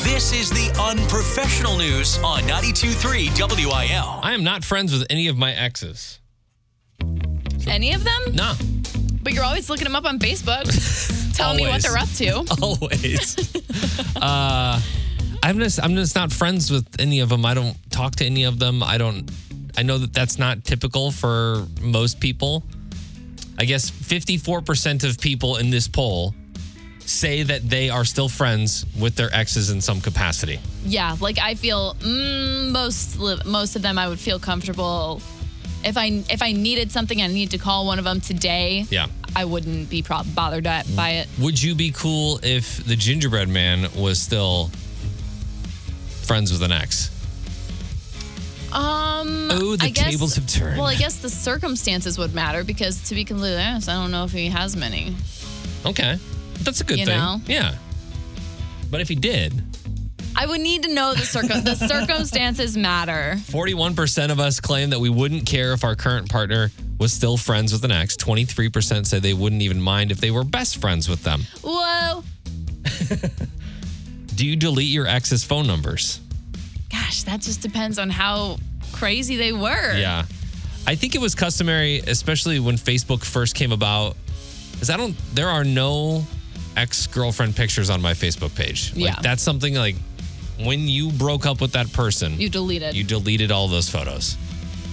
This 0.04 0.32
is 0.34 0.50
the 0.50 0.72
unprofessional 0.82 1.78
news 1.78 2.18
on 2.20 2.42
92.3 2.44 3.38
WIL. 3.66 4.20
I 4.24 4.34
am 4.34 4.44
not 4.44 4.64
friends 4.64 4.92
with 4.94 5.06
any 5.10 5.28
of 5.28 5.38
my 5.38 5.52
exes. 5.54 6.20
Any 7.68 7.94
of 7.94 8.04
them? 8.04 8.22
Nah, 8.34 8.56
But 9.22 9.34
you're 9.34 9.44
always 9.44 9.70
looking 9.70 9.84
them 9.84 9.96
up 9.96 10.06
on 10.06 10.20
Facebook, 10.20 10.64
telling 11.36 11.58
me 11.58 11.64
what 11.64 11.86
Always. 11.86 12.18
they're 12.20 12.38
up 12.38 12.46
to. 12.48 12.56
always. 12.64 14.16
uh, 14.16 14.82
I'm 15.44 15.60
just 15.60 15.84
I'm 15.84 15.96
just 15.96 16.16
not 16.16 16.32
friends 16.32 16.72
with 16.72 16.88
any 17.00 17.20
of 17.20 17.30
them. 17.30 17.46
I 17.46 17.54
don't 17.54 17.76
talk 17.92 18.16
to 18.18 18.26
any 18.26 18.44
of 18.46 18.58
them. 18.60 18.82
I 18.82 18.98
don't. 18.98 19.30
I 19.78 19.84
know 19.84 19.98
that 20.00 20.14
that's 20.14 20.40
not 20.40 20.64
typical 20.64 21.12
for 21.12 21.68
most 21.82 22.20
people. 22.20 22.64
I 23.60 23.66
guess 23.66 23.90
54% 23.92 25.04
of 25.08 25.20
people 25.20 25.58
in 25.58 25.70
this 25.70 25.88
poll 25.88 26.34
say 27.08 27.42
that 27.44 27.70
they 27.70 27.90
are 27.90 28.04
still 28.04 28.28
friends 28.28 28.86
with 29.00 29.16
their 29.16 29.34
exes 29.34 29.70
in 29.70 29.80
some 29.82 30.02
capacity. 30.02 30.60
Yeah, 30.86 31.16
like 31.20 31.40
I 31.40 31.56
feel 31.56 31.96
mm, 31.96 32.72
most 32.72 33.18
most 33.46 33.76
of 33.76 33.82
them 33.82 33.98
I 33.98 34.08
would 34.08 34.20
feel 34.20 34.40
comfortable 34.40 35.22
if 35.84 35.98
I 35.98 36.24
if 36.30 36.42
I 36.42 36.52
needed 36.52 36.92
something 36.92 37.22
I 37.22 37.28
need 37.28 37.52
to 37.52 37.58
call 37.58 37.86
one 37.86 37.98
of 37.98 38.06
them 38.06 38.20
today. 38.22 38.86
Yeah. 38.90 39.08
I 39.36 39.46
wouldn't 39.46 39.90
be 39.90 40.02
prob- 40.02 40.34
bothered 40.34 40.64
by 40.64 41.10
it. 41.12 41.28
Would 41.40 41.62
you 41.62 41.76
be 41.76 41.92
cool 41.92 42.40
if 42.44 42.84
the 42.86 42.96
gingerbread 42.96 43.48
man 43.48 43.88
was 43.96 44.20
still 44.20 44.72
friends 46.24 46.52
with 46.52 46.64
an 46.64 46.72
ex? 46.72 47.10
Um 48.74 49.50
Oh, 49.50 49.76
the 49.78 49.86
I 49.86 49.90
guess, 49.90 50.12
tables 50.12 50.36
have 50.36 50.48
turned. 50.48 50.78
Well, 50.78 50.88
I 50.88 50.96
guess 50.96 51.20
the 51.20 51.30
circumstances 51.30 52.18
would 52.18 52.36
matter 52.36 52.66
because 52.66 53.02
to 53.10 53.16
be 53.16 53.24
completely 53.24 53.62
honest, 53.62 53.88
I 53.88 53.94
don't 53.94 54.12
know 54.12 54.26
if 54.26 54.32
he 54.34 54.48
has 54.50 54.76
many. 54.76 55.16
Okay. 55.86 56.18
That's 56.60 56.82
a 56.82 56.84
good 56.84 57.00
You 57.00 57.06
thing. 57.06 57.18
know? 57.18 57.42
Yeah. 57.48 57.76
But 58.90 59.02
if 59.02 59.10
he 59.10 59.16
did, 59.16 59.54
I 60.36 60.46
would 60.46 60.62
need 60.62 60.84
to 60.84 60.94
know 60.94 61.14
the 61.14 61.26
circum 61.26 61.64
the 61.64 61.76
circumstances 61.88 62.78
matter. 62.78 63.36
41% 63.38 64.32
of 64.32 64.40
us 64.40 64.60
claim 64.60 64.92
that 64.92 65.00
we 65.00 65.10
wouldn't 65.10 65.46
care 65.46 65.74
if 65.74 65.84
our 65.84 65.96
current 65.96 66.30
partner 66.30 66.72
was 67.00 67.12
still 67.12 67.38
friends 67.38 67.72
with 67.74 67.84
an 67.86 67.92
ex. 67.92 68.16
23% 68.18 69.06
said 69.06 69.22
they 69.24 69.34
wouldn't 69.34 69.62
even 69.62 69.82
mind 69.82 70.12
if 70.12 70.20
they 70.20 70.32
were 70.32 70.44
best 70.44 70.78
friends 70.80 71.10
with 71.10 71.24
them. 71.24 71.42
Whoa. 71.64 72.24
Do 74.36 74.46
you 74.46 74.56
delete 74.56 74.90
your 74.90 75.08
ex's 75.08 75.44
phone 75.44 75.66
numbers? 75.68 76.20
Gosh, 76.92 77.24
that 77.24 77.42
just 77.42 77.62
depends 77.62 77.98
on 77.98 78.10
how 78.10 78.58
crazy 78.94 79.36
they 79.36 79.52
were. 79.54 79.98
Yeah. 79.98 80.26
I 80.86 80.96
think 80.96 81.16
it 81.16 81.22
was 81.22 81.36
customary, 81.36 82.00
especially 82.08 82.60
when 82.60 82.76
Facebook 82.76 83.24
first 83.24 83.56
came 83.56 83.72
about, 83.72 84.16
because 84.72 84.90
I 84.90 84.98
don't, 84.98 85.16
there 85.34 85.50
are 85.50 85.64
no 85.64 86.26
ex 86.78 87.08
girlfriend 87.08 87.56
pictures 87.56 87.90
on 87.90 88.02
my 88.02 88.14
Facebook 88.14 88.56
page. 88.56 88.94
Like, 88.96 89.04
Yeah. 89.06 89.16
That's 89.22 89.44
something 89.44 89.74
like 89.74 89.96
when 90.64 90.88
you 90.88 91.12
broke 91.12 91.46
up 91.46 91.60
with 91.62 91.74
that 91.74 91.92
person, 91.92 92.40
You 92.40 92.50
deleted. 92.50 92.96
you 92.96 93.04
deleted 93.04 93.52
all 93.52 93.68
those 93.68 93.90
photos. 93.90 94.38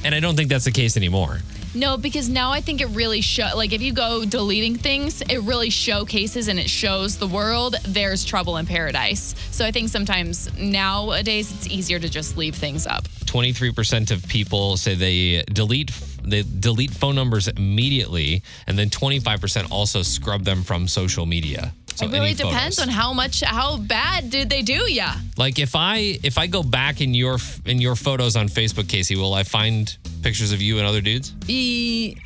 And 0.05 0.15
I 0.15 0.21
don't 0.21 0.37
think 0.37 0.51
that's 0.51 0.65
the 0.67 0.73
case 0.73 0.97
anymore. 0.97 1.41
No, 1.77 1.97
because 1.97 2.29
now 2.29 2.53
I 2.53 2.61
think 2.61 2.81
it 2.81 2.87
really 2.89 3.21
show 3.21 3.49
like 3.57 3.73
if 3.73 3.83
you 3.83 3.93
go 3.93 4.25
deleting 4.25 4.77
things, 4.77 5.23
it 5.23 5.39
really 5.43 5.71
showcases 5.71 6.47
and 6.49 6.59
it 6.61 6.71
shows 6.71 7.19
the 7.19 7.27
world 7.27 7.75
there's 7.89 8.25
trouble 8.25 8.59
in 8.59 8.67
paradise. 8.67 9.35
So 9.51 9.65
I 9.67 9.73
think 9.73 9.89
sometimes 9.89 10.49
nowadays 10.57 11.53
it's 11.53 11.67
easier 11.67 11.99
to 11.99 12.09
just 12.09 12.37
leave 12.37 12.55
things 12.55 12.87
up. 12.87 13.09
23% 13.25 14.11
of 14.13 14.27
people 14.29 14.77
say 14.77 14.95
they 14.95 15.43
delete 15.53 15.91
they 16.25 16.43
delete 16.43 16.91
phone 16.91 17.15
numbers 17.15 17.49
immediately 17.49 18.43
and 18.67 18.79
then 18.79 18.91
25% 18.91 19.71
also 19.71 20.03
scrub 20.03 20.45
them 20.45 20.63
from 20.63 20.89
social 20.89 21.27
media. 21.27 21.73
So 21.95 22.07
it 22.07 22.13
really 22.13 22.35
depends 22.35 22.81
on 22.81 22.89
how 22.89 23.13
much 23.13 23.43
how 23.43 23.77
bad 23.77 24.29
did 24.29 24.51
they 24.51 24.63
do 24.63 24.91
yeah. 24.91 25.15
Like 25.37 25.61
if 25.61 25.77
I 25.77 26.19
if 26.25 26.39
I 26.39 26.49
go 26.49 26.63
back 26.63 27.01
in 27.01 27.15
your 27.15 27.39
in 27.65 27.81
your 27.81 27.95
photos 27.95 28.35
on 28.35 28.49
Facebook, 28.49 28.89
Casey, 28.89 29.15
will 29.15 29.33
I 29.33 29.45
find 29.45 29.97
pictures 30.23 30.53
of 30.53 30.61
you 30.61 30.79
and 30.79 30.87
other 30.87 31.01
dudes? 31.01 31.33
E- 31.47 32.17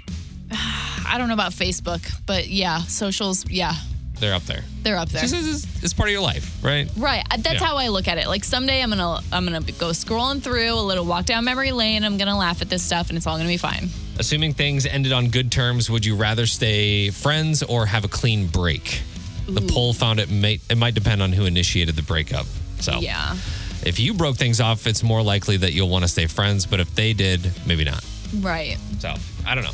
I 0.51 1.17
don't 1.19 1.29
know 1.29 1.35
about 1.35 1.53
Facebook, 1.53 2.11
but 2.27 2.49
yeah, 2.49 2.79
socials, 2.83 3.45
yeah, 3.51 3.75
They're 4.21 4.35
up 4.35 4.43
there. 4.45 4.65
they're 4.83 4.97
up 4.97 5.09
there. 5.11 5.23
This 5.23 5.33
is 5.33 5.65
it's 5.85 5.93
part 5.93 6.09
of 6.09 6.13
your 6.13 6.23
life, 6.23 6.63
right? 6.63 6.89
Right. 6.97 7.25
Uh, 7.31 7.37
That's 7.39 7.61
Yeah. 7.61 7.67
how 7.67 7.77
I 7.77 7.89
look 7.89 8.09
at 8.09 8.19
it. 8.19 8.27
Like 8.27 8.45
someday 8.45 8.83
I'm 8.83 8.91
gonna 8.91 9.21
I'm 9.33 9.45
gonna 9.45 9.61
go 9.61 9.91
scrolling 9.91 10.43
through 10.43 10.73
a 10.75 10.81
little 10.83 11.05
walk 11.05 11.27
down 11.27 11.45
memory 11.45 11.73
lane. 11.73 12.03
I'm 12.05 12.19
gonna 12.19 12.37
laugh 12.37 12.61
at 12.63 12.69
this 12.69 12.83
stuff, 12.83 13.09
and 13.11 13.17
it's 13.17 13.27
all 13.27 13.37
gonna 13.37 13.49
be 13.49 13.57
fine. 13.57 13.89
Assuming 14.19 14.53
things 14.55 14.85
ended 14.87 15.13
on 15.13 15.29
good 15.29 15.53
terms, 15.53 15.89
would 15.89 16.05
you 16.05 16.17
rather 16.17 16.47
stay 16.47 17.11
friends 17.11 17.63
or 17.63 17.87
have 17.87 18.05
a 18.05 18.09
clean 18.09 18.47
break? 18.49 19.03
The 19.47 19.61
poll 19.63 19.93
found 19.93 20.19
it 20.21 20.31
may 20.31 20.61
it 20.69 20.77
might 20.77 20.95
depend 20.95 21.23
on 21.23 21.33
who 21.33 21.45
initiated 21.47 21.95
the 21.97 22.03
breakup. 22.03 22.47
So 22.81 22.99
Yeah. 23.01 23.37
if 23.85 23.99
you 24.01 24.15
broke 24.15 24.37
things 24.37 24.61
off, 24.61 24.87
it's 24.87 25.03
more 25.03 25.23
likely 25.23 25.57
that 25.59 25.73
you'll 25.73 25.89
want 25.89 26.03
to 26.05 26.09
stay 26.09 26.27
friends. 26.27 26.67
But 26.67 26.81
if 26.81 26.93
they 26.95 27.13
did, 27.13 27.53
maybe 27.67 27.85
not. 27.85 28.05
Right. 28.41 28.77
So 28.99 29.15
I 29.47 29.55
don't 29.55 29.65
know. 29.65 29.71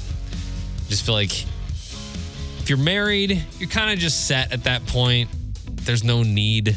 Just 0.89 1.05
feel 1.07 1.15
like 1.15 1.45
if 2.65 2.71
you're 2.71 2.79
married, 2.79 3.45
you're 3.59 3.69
kind 3.69 3.93
of 3.93 3.99
just 3.99 4.27
set 4.27 4.51
at 4.51 4.65
that 4.65 4.87
point. 4.87 5.29
There's 5.83 6.03
no 6.03 6.23
need 6.23 6.75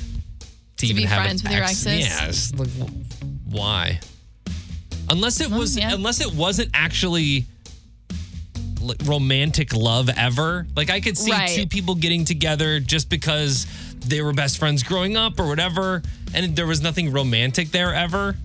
to, 0.76 0.86
even 0.86 0.98
be 0.98 1.04
have 1.06 1.22
friends 1.24 1.42
an 1.42 1.48
with 1.48 1.56
your 1.56 1.64
ex. 1.64 1.88
exes? 1.88 2.52
Yeah, 2.52 2.60
like, 2.60 2.90
why? 3.50 4.00
Unless 5.10 5.40
it 5.40 5.50
was, 5.50 5.78
yeah. 5.78 5.94
unless 5.94 6.20
it 6.20 6.34
wasn't 6.34 6.72
actually 6.74 7.46
romantic 9.06 9.74
love 9.74 10.10
ever. 10.10 10.68
Like 10.76 10.90
I 10.90 11.00
could 11.00 11.18
see 11.18 11.32
Right. 11.32 11.56
two 11.56 11.68
people 11.68 11.96
getting 11.96 12.26
together 12.26 12.82
just 12.82 13.10
because 13.10 13.66
they 14.00 14.22
were 14.22 14.34
best 14.34 14.58
friends 14.58 14.84
growing 14.84 15.16
up 15.16 15.40
or 15.40 15.48
whatever, 15.48 16.02
and 16.34 16.54
there 16.54 16.68
was 16.68 16.82
nothing 16.82 17.14
romantic 17.14 17.72
there 17.72 17.94
ever. 17.94 18.36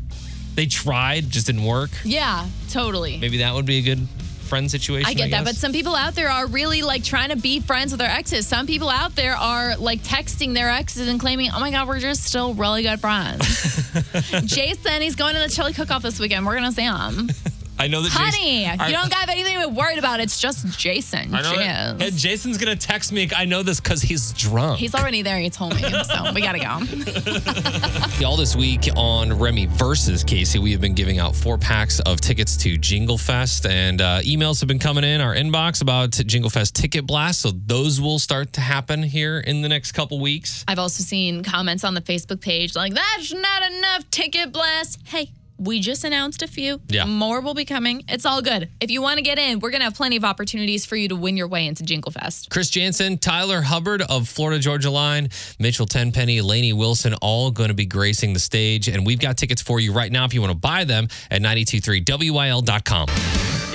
They 0.54 0.66
tried, 0.66 1.28
just 1.28 1.46
didn't 1.46 1.64
work. 1.64 1.90
Yeah. 2.04 2.46
Totally. 2.70 3.16
Maybe 3.18 3.38
that 3.38 3.52
would 3.52 3.66
be 3.66 3.78
a 3.78 3.82
good 3.82 4.06
friend 4.52 4.70
situation. 4.70 5.08
I 5.08 5.14
get 5.14 5.30
that, 5.30 5.44
but 5.44 5.56
some 5.56 5.72
people 5.72 5.96
out 5.96 6.14
there 6.14 6.28
are 6.28 6.46
really 6.46 6.82
like 6.82 7.02
trying 7.02 7.30
to 7.30 7.36
be 7.36 7.60
friends 7.60 7.90
with 7.90 8.00
their 8.00 8.10
exes. 8.10 8.46
Some 8.46 8.66
people 8.66 8.90
out 8.90 9.16
there 9.16 9.34
are 9.34 9.78
like 9.78 10.02
texting 10.02 10.52
their 10.52 10.68
exes 10.68 11.08
and 11.08 11.18
claiming, 11.18 11.48
"Oh 11.54 11.58
my 11.58 11.70
god, 11.70 11.88
we're 11.88 12.00
just 12.00 12.24
still 12.24 12.52
really 12.52 12.82
good 12.82 13.00
friends." 13.00 13.40
Jason, 14.44 15.00
he's 15.00 15.16
going 15.16 15.36
to 15.36 15.40
the 15.40 15.48
chili 15.48 15.72
cook-off 15.72 16.02
this 16.02 16.20
weekend. 16.20 16.44
We're 16.44 16.56
gonna 16.56 16.70
see 16.70 16.82
him. 16.82 17.30
I 17.82 17.88
know 17.88 18.00
that 18.00 18.12
Honey, 18.12 18.62
Jason, 18.64 18.80
I- 18.80 18.86
you 18.88 18.92
don't 18.94 19.12
have 19.12 19.28
anything 19.28 19.60
to 19.60 19.68
be 19.68 19.74
worried 19.74 19.98
about. 19.98 20.20
It's 20.20 20.40
just 20.40 20.78
Jason. 20.78 21.34
I 21.34 21.42
know 21.42 21.56
that- 21.56 22.00
and 22.00 22.16
Jason's 22.16 22.56
gonna 22.58 22.76
text 22.76 23.10
me. 23.10 23.28
I 23.34 23.44
know 23.44 23.64
this 23.64 23.80
because 23.80 24.00
he's 24.02 24.30
drunk. 24.34 24.78
He's 24.78 24.94
already 24.94 25.22
there. 25.22 25.38
He 25.38 25.50
told 25.50 25.74
me, 25.74 25.82
so 25.82 26.32
we 26.32 26.40
gotta 26.42 26.60
go. 26.60 28.24
All 28.26 28.36
this 28.36 28.54
week 28.54 28.88
on 28.96 29.36
Remy 29.36 29.66
versus 29.66 30.22
Casey, 30.22 30.60
we 30.60 30.70
have 30.70 30.80
been 30.80 30.94
giving 30.94 31.18
out 31.18 31.34
four 31.34 31.58
packs 31.58 31.98
of 32.00 32.20
tickets 32.20 32.56
to 32.58 32.78
Jingle 32.78 33.18
Fest, 33.18 33.66
and 33.66 34.00
uh, 34.00 34.20
emails 34.20 34.60
have 34.60 34.68
been 34.68 34.78
coming 34.78 35.02
in 35.02 35.20
our 35.20 35.34
inbox 35.34 35.82
about 35.82 36.12
Jingle 36.12 36.50
Fest 36.50 36.76
ticket 36.76 37.04
blast. 37.04 37.40
So 37.40 37.50
those 37.66 38.00
will 38.00 38.20
start 38.20 38.52
to 38.54 38.60
happen 38.60 39.02
here 39.02 39.40
in 39.40 39.60
the 39.60 39.68
next 39.68 39.92
couple 39.92 40.20
weeks. 40.20 40.64
I've 40.68 40.78
also 40.78 41.02
seen 41.02 41.42
comments 41.42 41.82
on 41.82 41.94
the 41.94 42.00
Facebook 42.00 42.40
page 42.40 42.76
like, 42.76 42.94
"That's 42.94 43.32
not 43.32 43.62
enough 43.72 44.08
ticket 44.12 44.52
blast." 44.52 45.00
Hey. 45.04 45.32
We 45.62 45.78
just 45.78 46.02
announced 46.02 46.42
a 46.42 46.48
few. 46.48 46.80
Yeah. 46.88 47.04
More 47.04 47.40
will 47.40 47.54
be 47.54 47.64
coming. 47.64 48.02
It's 48.08 48.26
all 48.26 48.42
good. 48.42 48.68
If 48.80 48.90
you 48.90 49.00
want 49.00 49.18
to 49.18 49.22
get 49.22 49.38
in, 49.38 49.60
we're 49.60 49.70
going 49.70 49.80
to 49.80 49.84
have 49.84 49.94
plenty 49.94 50.16
of 50.16 50.24
opportunities 50.24 50.84
for 50.84 50.96
you 50.96 51.08
to 51.08 51.16
win 51.16 51.36
your 51.36 51.46
way 51.46 51.66
into 51.66 51.84
Jingle 51.84 52.10
Fest. 52.10 52.50
Chris 52.50 52.68
Jansen, 52.68 53.16
Tyler 53.16 53.62
Hubbard 53.62 54.02
of 54.02 54.28
Florida 54.28 54.58
Georgia 54.58 54.90
Line, 54.90 55.28
Mitchell 55.60 55.86
Tenpenny, 55.86 56.40
Lainey 56.40 56.72
Wilson, 56.72 57.14
all 57.22 57.52
going 57.52 57.68
to 57.68 57.74
be 57.74 57.86
gracing 57.86 58.32
the 58.32 58.40
stage. 58.40 58.88
And 58.88 59.06
we've 59.06 59.20
got 59.20 59.36
tickets 59.36 59.62
for 59.62 59.78
you 59.78 59.92
right 59.92 60.10
now 60.10 60.24
if 60.24 60.34
you 60.34 60.40
want 60.40 60.52
to 60.52 60.58
buy 60.58 60.82
them 60.82 61.06
at 61.30 61.42
923wil.com. 61.42 63.71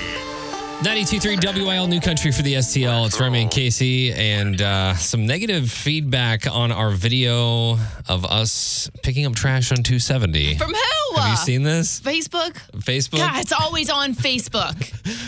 923 0.83 1.63
WIL 1.65 1.87
New 1.87 1.99
Country 1.99 2.31
for 2.31 2.43
the 2.43 2.53
STL. 2.53 3.07
It's 3.07 3.19
Remy 3.19 3.41
and 3.41 3.51
Casey, 3.51 4.13
and 4.13 4.61
uh, 4.61 4.93
some 4.93 5.25
negative 5.25 5.71
feedback 5.71 6.45
on 6.45 6.71
our 6.71 6.91
video 6.91 7.79
of 8.07 8.23
us 8.23 8.87
picking 9.01 9.25
up 9.25 9.33
trash 9.33 9.71
on 9.71 9.77
270. 9.77 10.55
From 10.55 10.71
who? 10.71 10.97
Have 11.15 11.31
you 11.31 11.35
seen 11.37 11.63
this? 11.63 11.99
Facebook? 11.99 12.53
Facebook? 12.77 13.17
God, 13.17 13.39
it's 13.41 13.51
always 13.51 13.89
on 13.89 14.13
Facebook. 14.13 14.75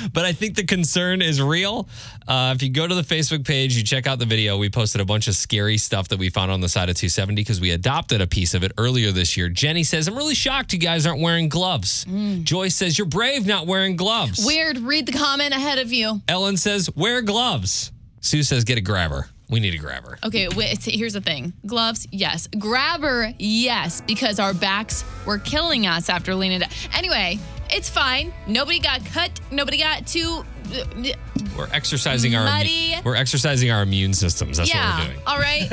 but 0.13 0.23
I 0.23 0.33
think 0.33 0.55
the 0.55 0.65
concern 0.65 1.23
is 1.23 1.41
real. 1.41 1.89
Uh, 2.27 2.53
if 2.55 2.61
you 2.61 2.69
go 2.69 2.87
to 2.87 2.93
the 2.93 3.01
Facebook 3.01 3.43
page, 3.43 3.75
you 3.75 3.83
check 3.83 4.05
out 4.05 4.19
the 4.19 4.25
video, 4.25 4.55
we 4.55 4.69
posted 4.69 5.01
a 5.01 5.05
bunch 5.05 5.27
of 5.27 5.33
scary 5.33 5.79
stuff 5.79 6.09
that 6.09 6.19
we 6.19 6.29
found 6.29 6.51
on 6.51 6.61
the 6.61 6.69
side 6.69 6.89
of 6.89 6.95
270 6.95 7.41
because 7.41 7.59
we 7.59 7.71
adopted 7.71 8.21
a 8.21 8.27
piece 8.27 8.53
of 8.53 8.63
it 8.63 8.71
earlier 8.77 9.11
this 9.11 9.35
year. 9.35 9.49
Jenny 9.49 9.83
says, 9.83 10.07
I'm 10.07 10.15
really 10.15 10.35
shocked 10.35 10.71
you 10.73 10.77
guys 10.77 11.07
aren't 11.07 11.21
wearing 11.21 11.49
gloves. 11.49 12.05
Joyce 12.43 12.75
says, 12.75 12.99
You're 12.99 13.07
brave 13.07 13.47
not 13.47 13.65
wearing 13.65 13.95
gloves. 13.95 14.45
Weird. 14.45 14.77
Read 14.77 15.07
the 15.07 15.11
comment 15.39 15.53
ahead 15.53 15.79
of 15.79 15.93
you. 15.93 16.21
Ellen 16.27 16.57
says, 16.57 16.89
Wear 16.95 17.21
gloves. 17.21 17.91
Sue 18.21 18.43
says, 18.43 18.63
Get 18.63 18.77
a 18.77 18.81
grabber. 18.81 19.27
We 19.49 19.59
need 19.59 19.73
a 19.73 19.77
grabber. 19.77 20.19
Okay, 20.23 20.47
wait, 20.49 20.83
here's 20.83 21.13
the 21.13 21.21
thing. 21.21 21.53
Gloves, 21.65 22.07
yes. 22.11 22.47
Grabber, 22.59 23.33
yes, 23.39 24.01
because 24.01 24.37
our 24.37 24.53
backs 24.53 25.03
were 25.25 25.39
killing 25.39 25.87
us 25.87 26.07
after 26.07 26.35
leaning 26.35 26.59
down. 26.59 26.69
Anyway, 26.93 27.39
it's 27.71 27.89
fine. 27.89 28.31
Nobody 28.45 28.79
got 28.79 29.03
cut. 29.05 29.39
Nobody 29.49 29.79
got 29.79 30.05
too. 30.05 30.43
We're 31.57 31.67
exercising 31.71 32.35
our 32.35 32.45
Muddy. 32.45 32.95
we're 33.03 33.15
exercising 33.15 33.71
our 33.71 33.81
immune 33.81 34.13
systems. 34.13 34.57
That's 34.57 34.73
what 34.73 34.79
we're 34.81 34.89
yeah, 34.89 35.07
doing. 35.07 35.19
all 35.27 35.37
right. 35.37 35.67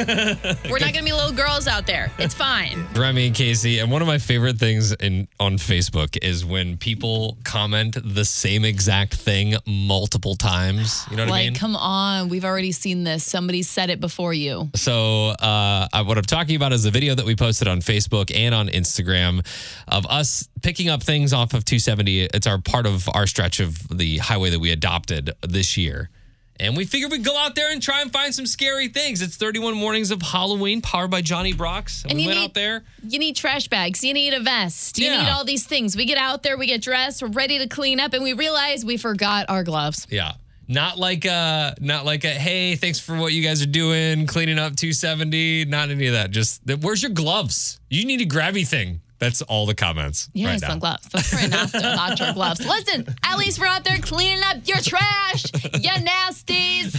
we're 0.71 0.79
not 0.79 0.93
gonna 0.93 1.05
be 1.05 1.13
little 1.13 1.33
girls 1.33 1.67
out 1.69 1.87
there. 1.87 2.11
It's 2.19 2.35
fine. 2.35 2.85
Remy 2.97 3.27
and 3.29 3.35
Casey, 3.35 3.79
and 3.79 3.91
one 3.91 4.03
of 4.03 4.09
my 4.09 4.19
favorite 4.19 4.59
things 4.59 4.93
in 4.93 5.29
on 5.39 5.57
Facebook 5.59 6.17
is 6.23 6.45
when 6.45 6.77
people 6.77 7.37
comment 7.45 7.97
the 8.05 8.25
same 8.25 8.65
exact 8.65 9.15
thing 9.15 9.55
multiple 9.67 10.35
times. 10.37 11.05
You 11.11 11.17
know 11.17 11.25
what 11.25 11.29
I 11.29 11.33
Like, 11.33 11.45
mean? 11.47 11.55
come 11.55 11.77
on. 11.77 12.29
We've 12.29 12.45
already 12.45 12.73
seen 12.73 13.05
this. 13.05 13.25
Somebody 13.25 13.63
said 13.63 13.91
it 13.91 14.01
before 14.01 14.33
you. 14.35 14.69
So, 14.75 15.29
uh, 15.31 15.89
I- 15.93 16.03
what 16.03 16.19
I'm 16.19 16.25
talking 16.25 16.57
about 16.57 16.73
is 16.73 16.83
the 16.85 16.91
video 16.91 17.15
that 17.15 17.27
we 17.27 17.35
posted 17.37 17.69
on 17.69 17.81
Facebook 17.81 18.31
and 18.35 18.55
on 18.55 18.69
Instagram 18.69 19.45
of 19.89 20.07
us 20.07 20.49
picking 20.63 20.89
up 20.89 21.03
things 21.03 21.33
off 21.33 21.55
of 21.55 21.65
270. 21.65 22.23
It's 22.35 22.47
our 22.47 22.59
part 22.59 22.87
of 22.87 23.09
our 23.15 23.27
stretch 23.27 23.61
of 23.61 23.77
the 23.97 24.19
highway 24.19 24.51
that 24.51 24.59
we 24.59 24.71
adopted 24.91 25.33
this 25.43 25.77
year. 25.77 26.11
And 26.59 26.75
we 26.75 26.87
figured 26.87 27.11
we'd 27.13 27.23
go 27.25 27.37
out 27.37 27.55
there 27.55 27.71
and 27.71 27.83
try 27.83 28.01
and 28.01 28.11
find 28.11 28.35
some 28.35 28.47
scary 28.47 28.89
things. 28.89 29.21
It's 29.21 29.37
31 29.37 29.75
Mornings 29.75 30.11
of 30.11 30.23
Halloween, 30.23 30.81
powered 30.81 31.11
by 31.11 31.21
Johnny 31.21 31.53
Brock's. 31.53 32.03
And, 32.05 32.13
And 32.13 32.21
we 32.21 32.27
went 32.27 32.39
need- 32.39 32.45
out 32.45 32.55
there. 32.55 32.83
You 33.07 33.19
need 33.19 33.37
trash 33.37 33.69
bags. 33.69 34.03
You 34.03 34.15
need 34.15 34.33
a 34.33 34.41
vest. 34.41 34.99
You 34.99 35.07
Yeah. 35.11 35.23
need 35.25 35.29
all 35.29 35.45
these 35.45 35.65
things. 35.65 35.97
We 35.97 36.07
get 36.07 36.17
out 36.17 36.43
there, 36.43 36.57
we 36.57 36.67
get 36.67 36.81
dressed, 36.81 37.21
we're 37.21 37.29
ready 37.29 37.59
to 37.59 37.67
clean 37.67 38.01
up, 38.01 38.15
and 38.15 38.23
we 38.25 38.33
realize 38.33 38.87
we 38.87 38.97
forgot 38.97 39.45
our 39.51 39.65
gloves. 39.65 40.07
Yeah. 40.11 40.33
Not 40.67 40.99
like 40.99 41.27
a, 41.27 41.75
not 41.81 42.07
like 42.07 42.25
a, 42.25 42.31
hey, 42.31 42.75
thanks 42.77 42.99
for 42.99 43.17
what 43.17 43.33
you 43.35 43.43
guys 43.43 43.61
are 43.61 43.67
doing, 43.67 44.27
cleaning 44.27 44.59
up 44.59 44.77
270. 44.77 45.67
Not 45.67 45.91
any 45.91 46.07
of 46.07 46.15
that. 46.15 46.31
Just, 46.31 46.63
where's 46.81 47.03
your 47.03 47.13
gloves? 47.13 47.79
You 47.91 48.07
need 48.07 48.23
a 48.23 48.27
grabby 48.27 48.67
thing. 48.67 49.01
That's 49.19 49.43
all 49.43 49.67
the 49.67 49.75
comments. 49.75 50.29
You 50.33 50.47
right 50.47 50.55
need 50.55 50.61
some 50.61 50.79
gloves. 50.79 51.09
That's 51.09 51.31
pretty 51.31 51.49
nasty 51.49 51.79
your 51.79 52.33
gloves. 52.35 52.65
Listen, 52.65 53.07
at 53.23 53.39
least 53.39 53.59
we're 53.59 53.67
out 53.67 53.85
there 53.85 53.99
cleaning 53.99 54.43
up 54.45 54.57
your 54.65 54.79
trash, 54.79 55.45
you 55.75 55.91
nasties. 55.91 56.93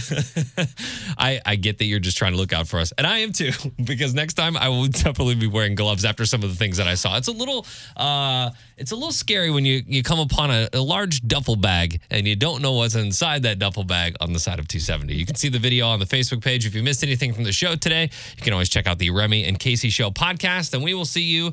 I, 1.18 1.40
I 1.44 1.56
get 1.56 1.78
that 1.78 1.84
you're 1.84 2.00
just 2.00 2.18
trying 2.18 2.32
to 2.32 2.38
look 2.38 2.52
out 2.52 2.68
for 2.68 2.78
us, 2.80 2.92
and 2.98 3.06
I 3.06 3.18
am 3.18 3.32
too. 3.32 3.52
Because 3.84 4.12
next 4.12 4.34
time 4.34 4.56
I 4.56 4.68
will 4.68 4.86
definitely 4.86 5.34
be 5.36 5.46
wearing 5.46 5.74
gloves 5.74 6.04
after 6.04 6.26
some 6.26 6.42
of 6.42 6.50
the 6.50 6.56
things 6.56 6.76
that 6.76 6.88
I 6.88 6.94
saw. 6.94 7.16
It's 7.16 7.28
a 7.28 7.32
little, 7.32 7.64
uh, 7.96 8.50
it's 8.76 8.90
a 8.90 8.94
little 8.94 9.12
scary 9.12 9.50
when 9.50 9.64
you 9.64 9.82
you 9.86 10.02
come 10.02 10.18
upon 10.18 10.50
a, 10.50 10.68
a 10.72 10.80
large 10.80 11.22
duffel 11.22 11.56
bag 11.56 12.00
and 12.10 12.26
you 12.26 12.36
don't 12.36 12.60
know 12.60 12.72
what's 12.72 12.94
inside 12.94 13.42
that 13.44 13.58
duffel 13.58 13.84
bag 13.84 14.16
on 14.20 14.32
the 14.32 14.40
side 14.40 14.58
of 14.58 14.68
270. 14.68 15.14
You 15.14 15.24
can 15.24 15.36
see 15.36 15.48
the 15.48 15.58
video 15.58 15.86
on 15.86 16.00
the 16.00 16.06
Facebook 16.06 16.42
page. 16.42 16.66
If 16.66 16.74
you 16.74 16.82
missed 16.82 17.02
anything 17.02 17.32
from 17.32 17.44
the 17.44 17.52
show 17.52 17.76
today, 17.76 18.10
you 18.36 18.42
can 18.42 18.52
always 18.52 18.68
check 18.68 18.86
out 18.86 18.98
the 18.98 19.10
Remy 19.10 19.44
and 19.44 19.58
Casey 19.58 19.90
Show 19.90 20.10
podcast, 20.10 20.74
and 20.74 20.82
we 20.82 20.94
will 20.94 21.04
see 21.04 21.22
you 21.22 21.52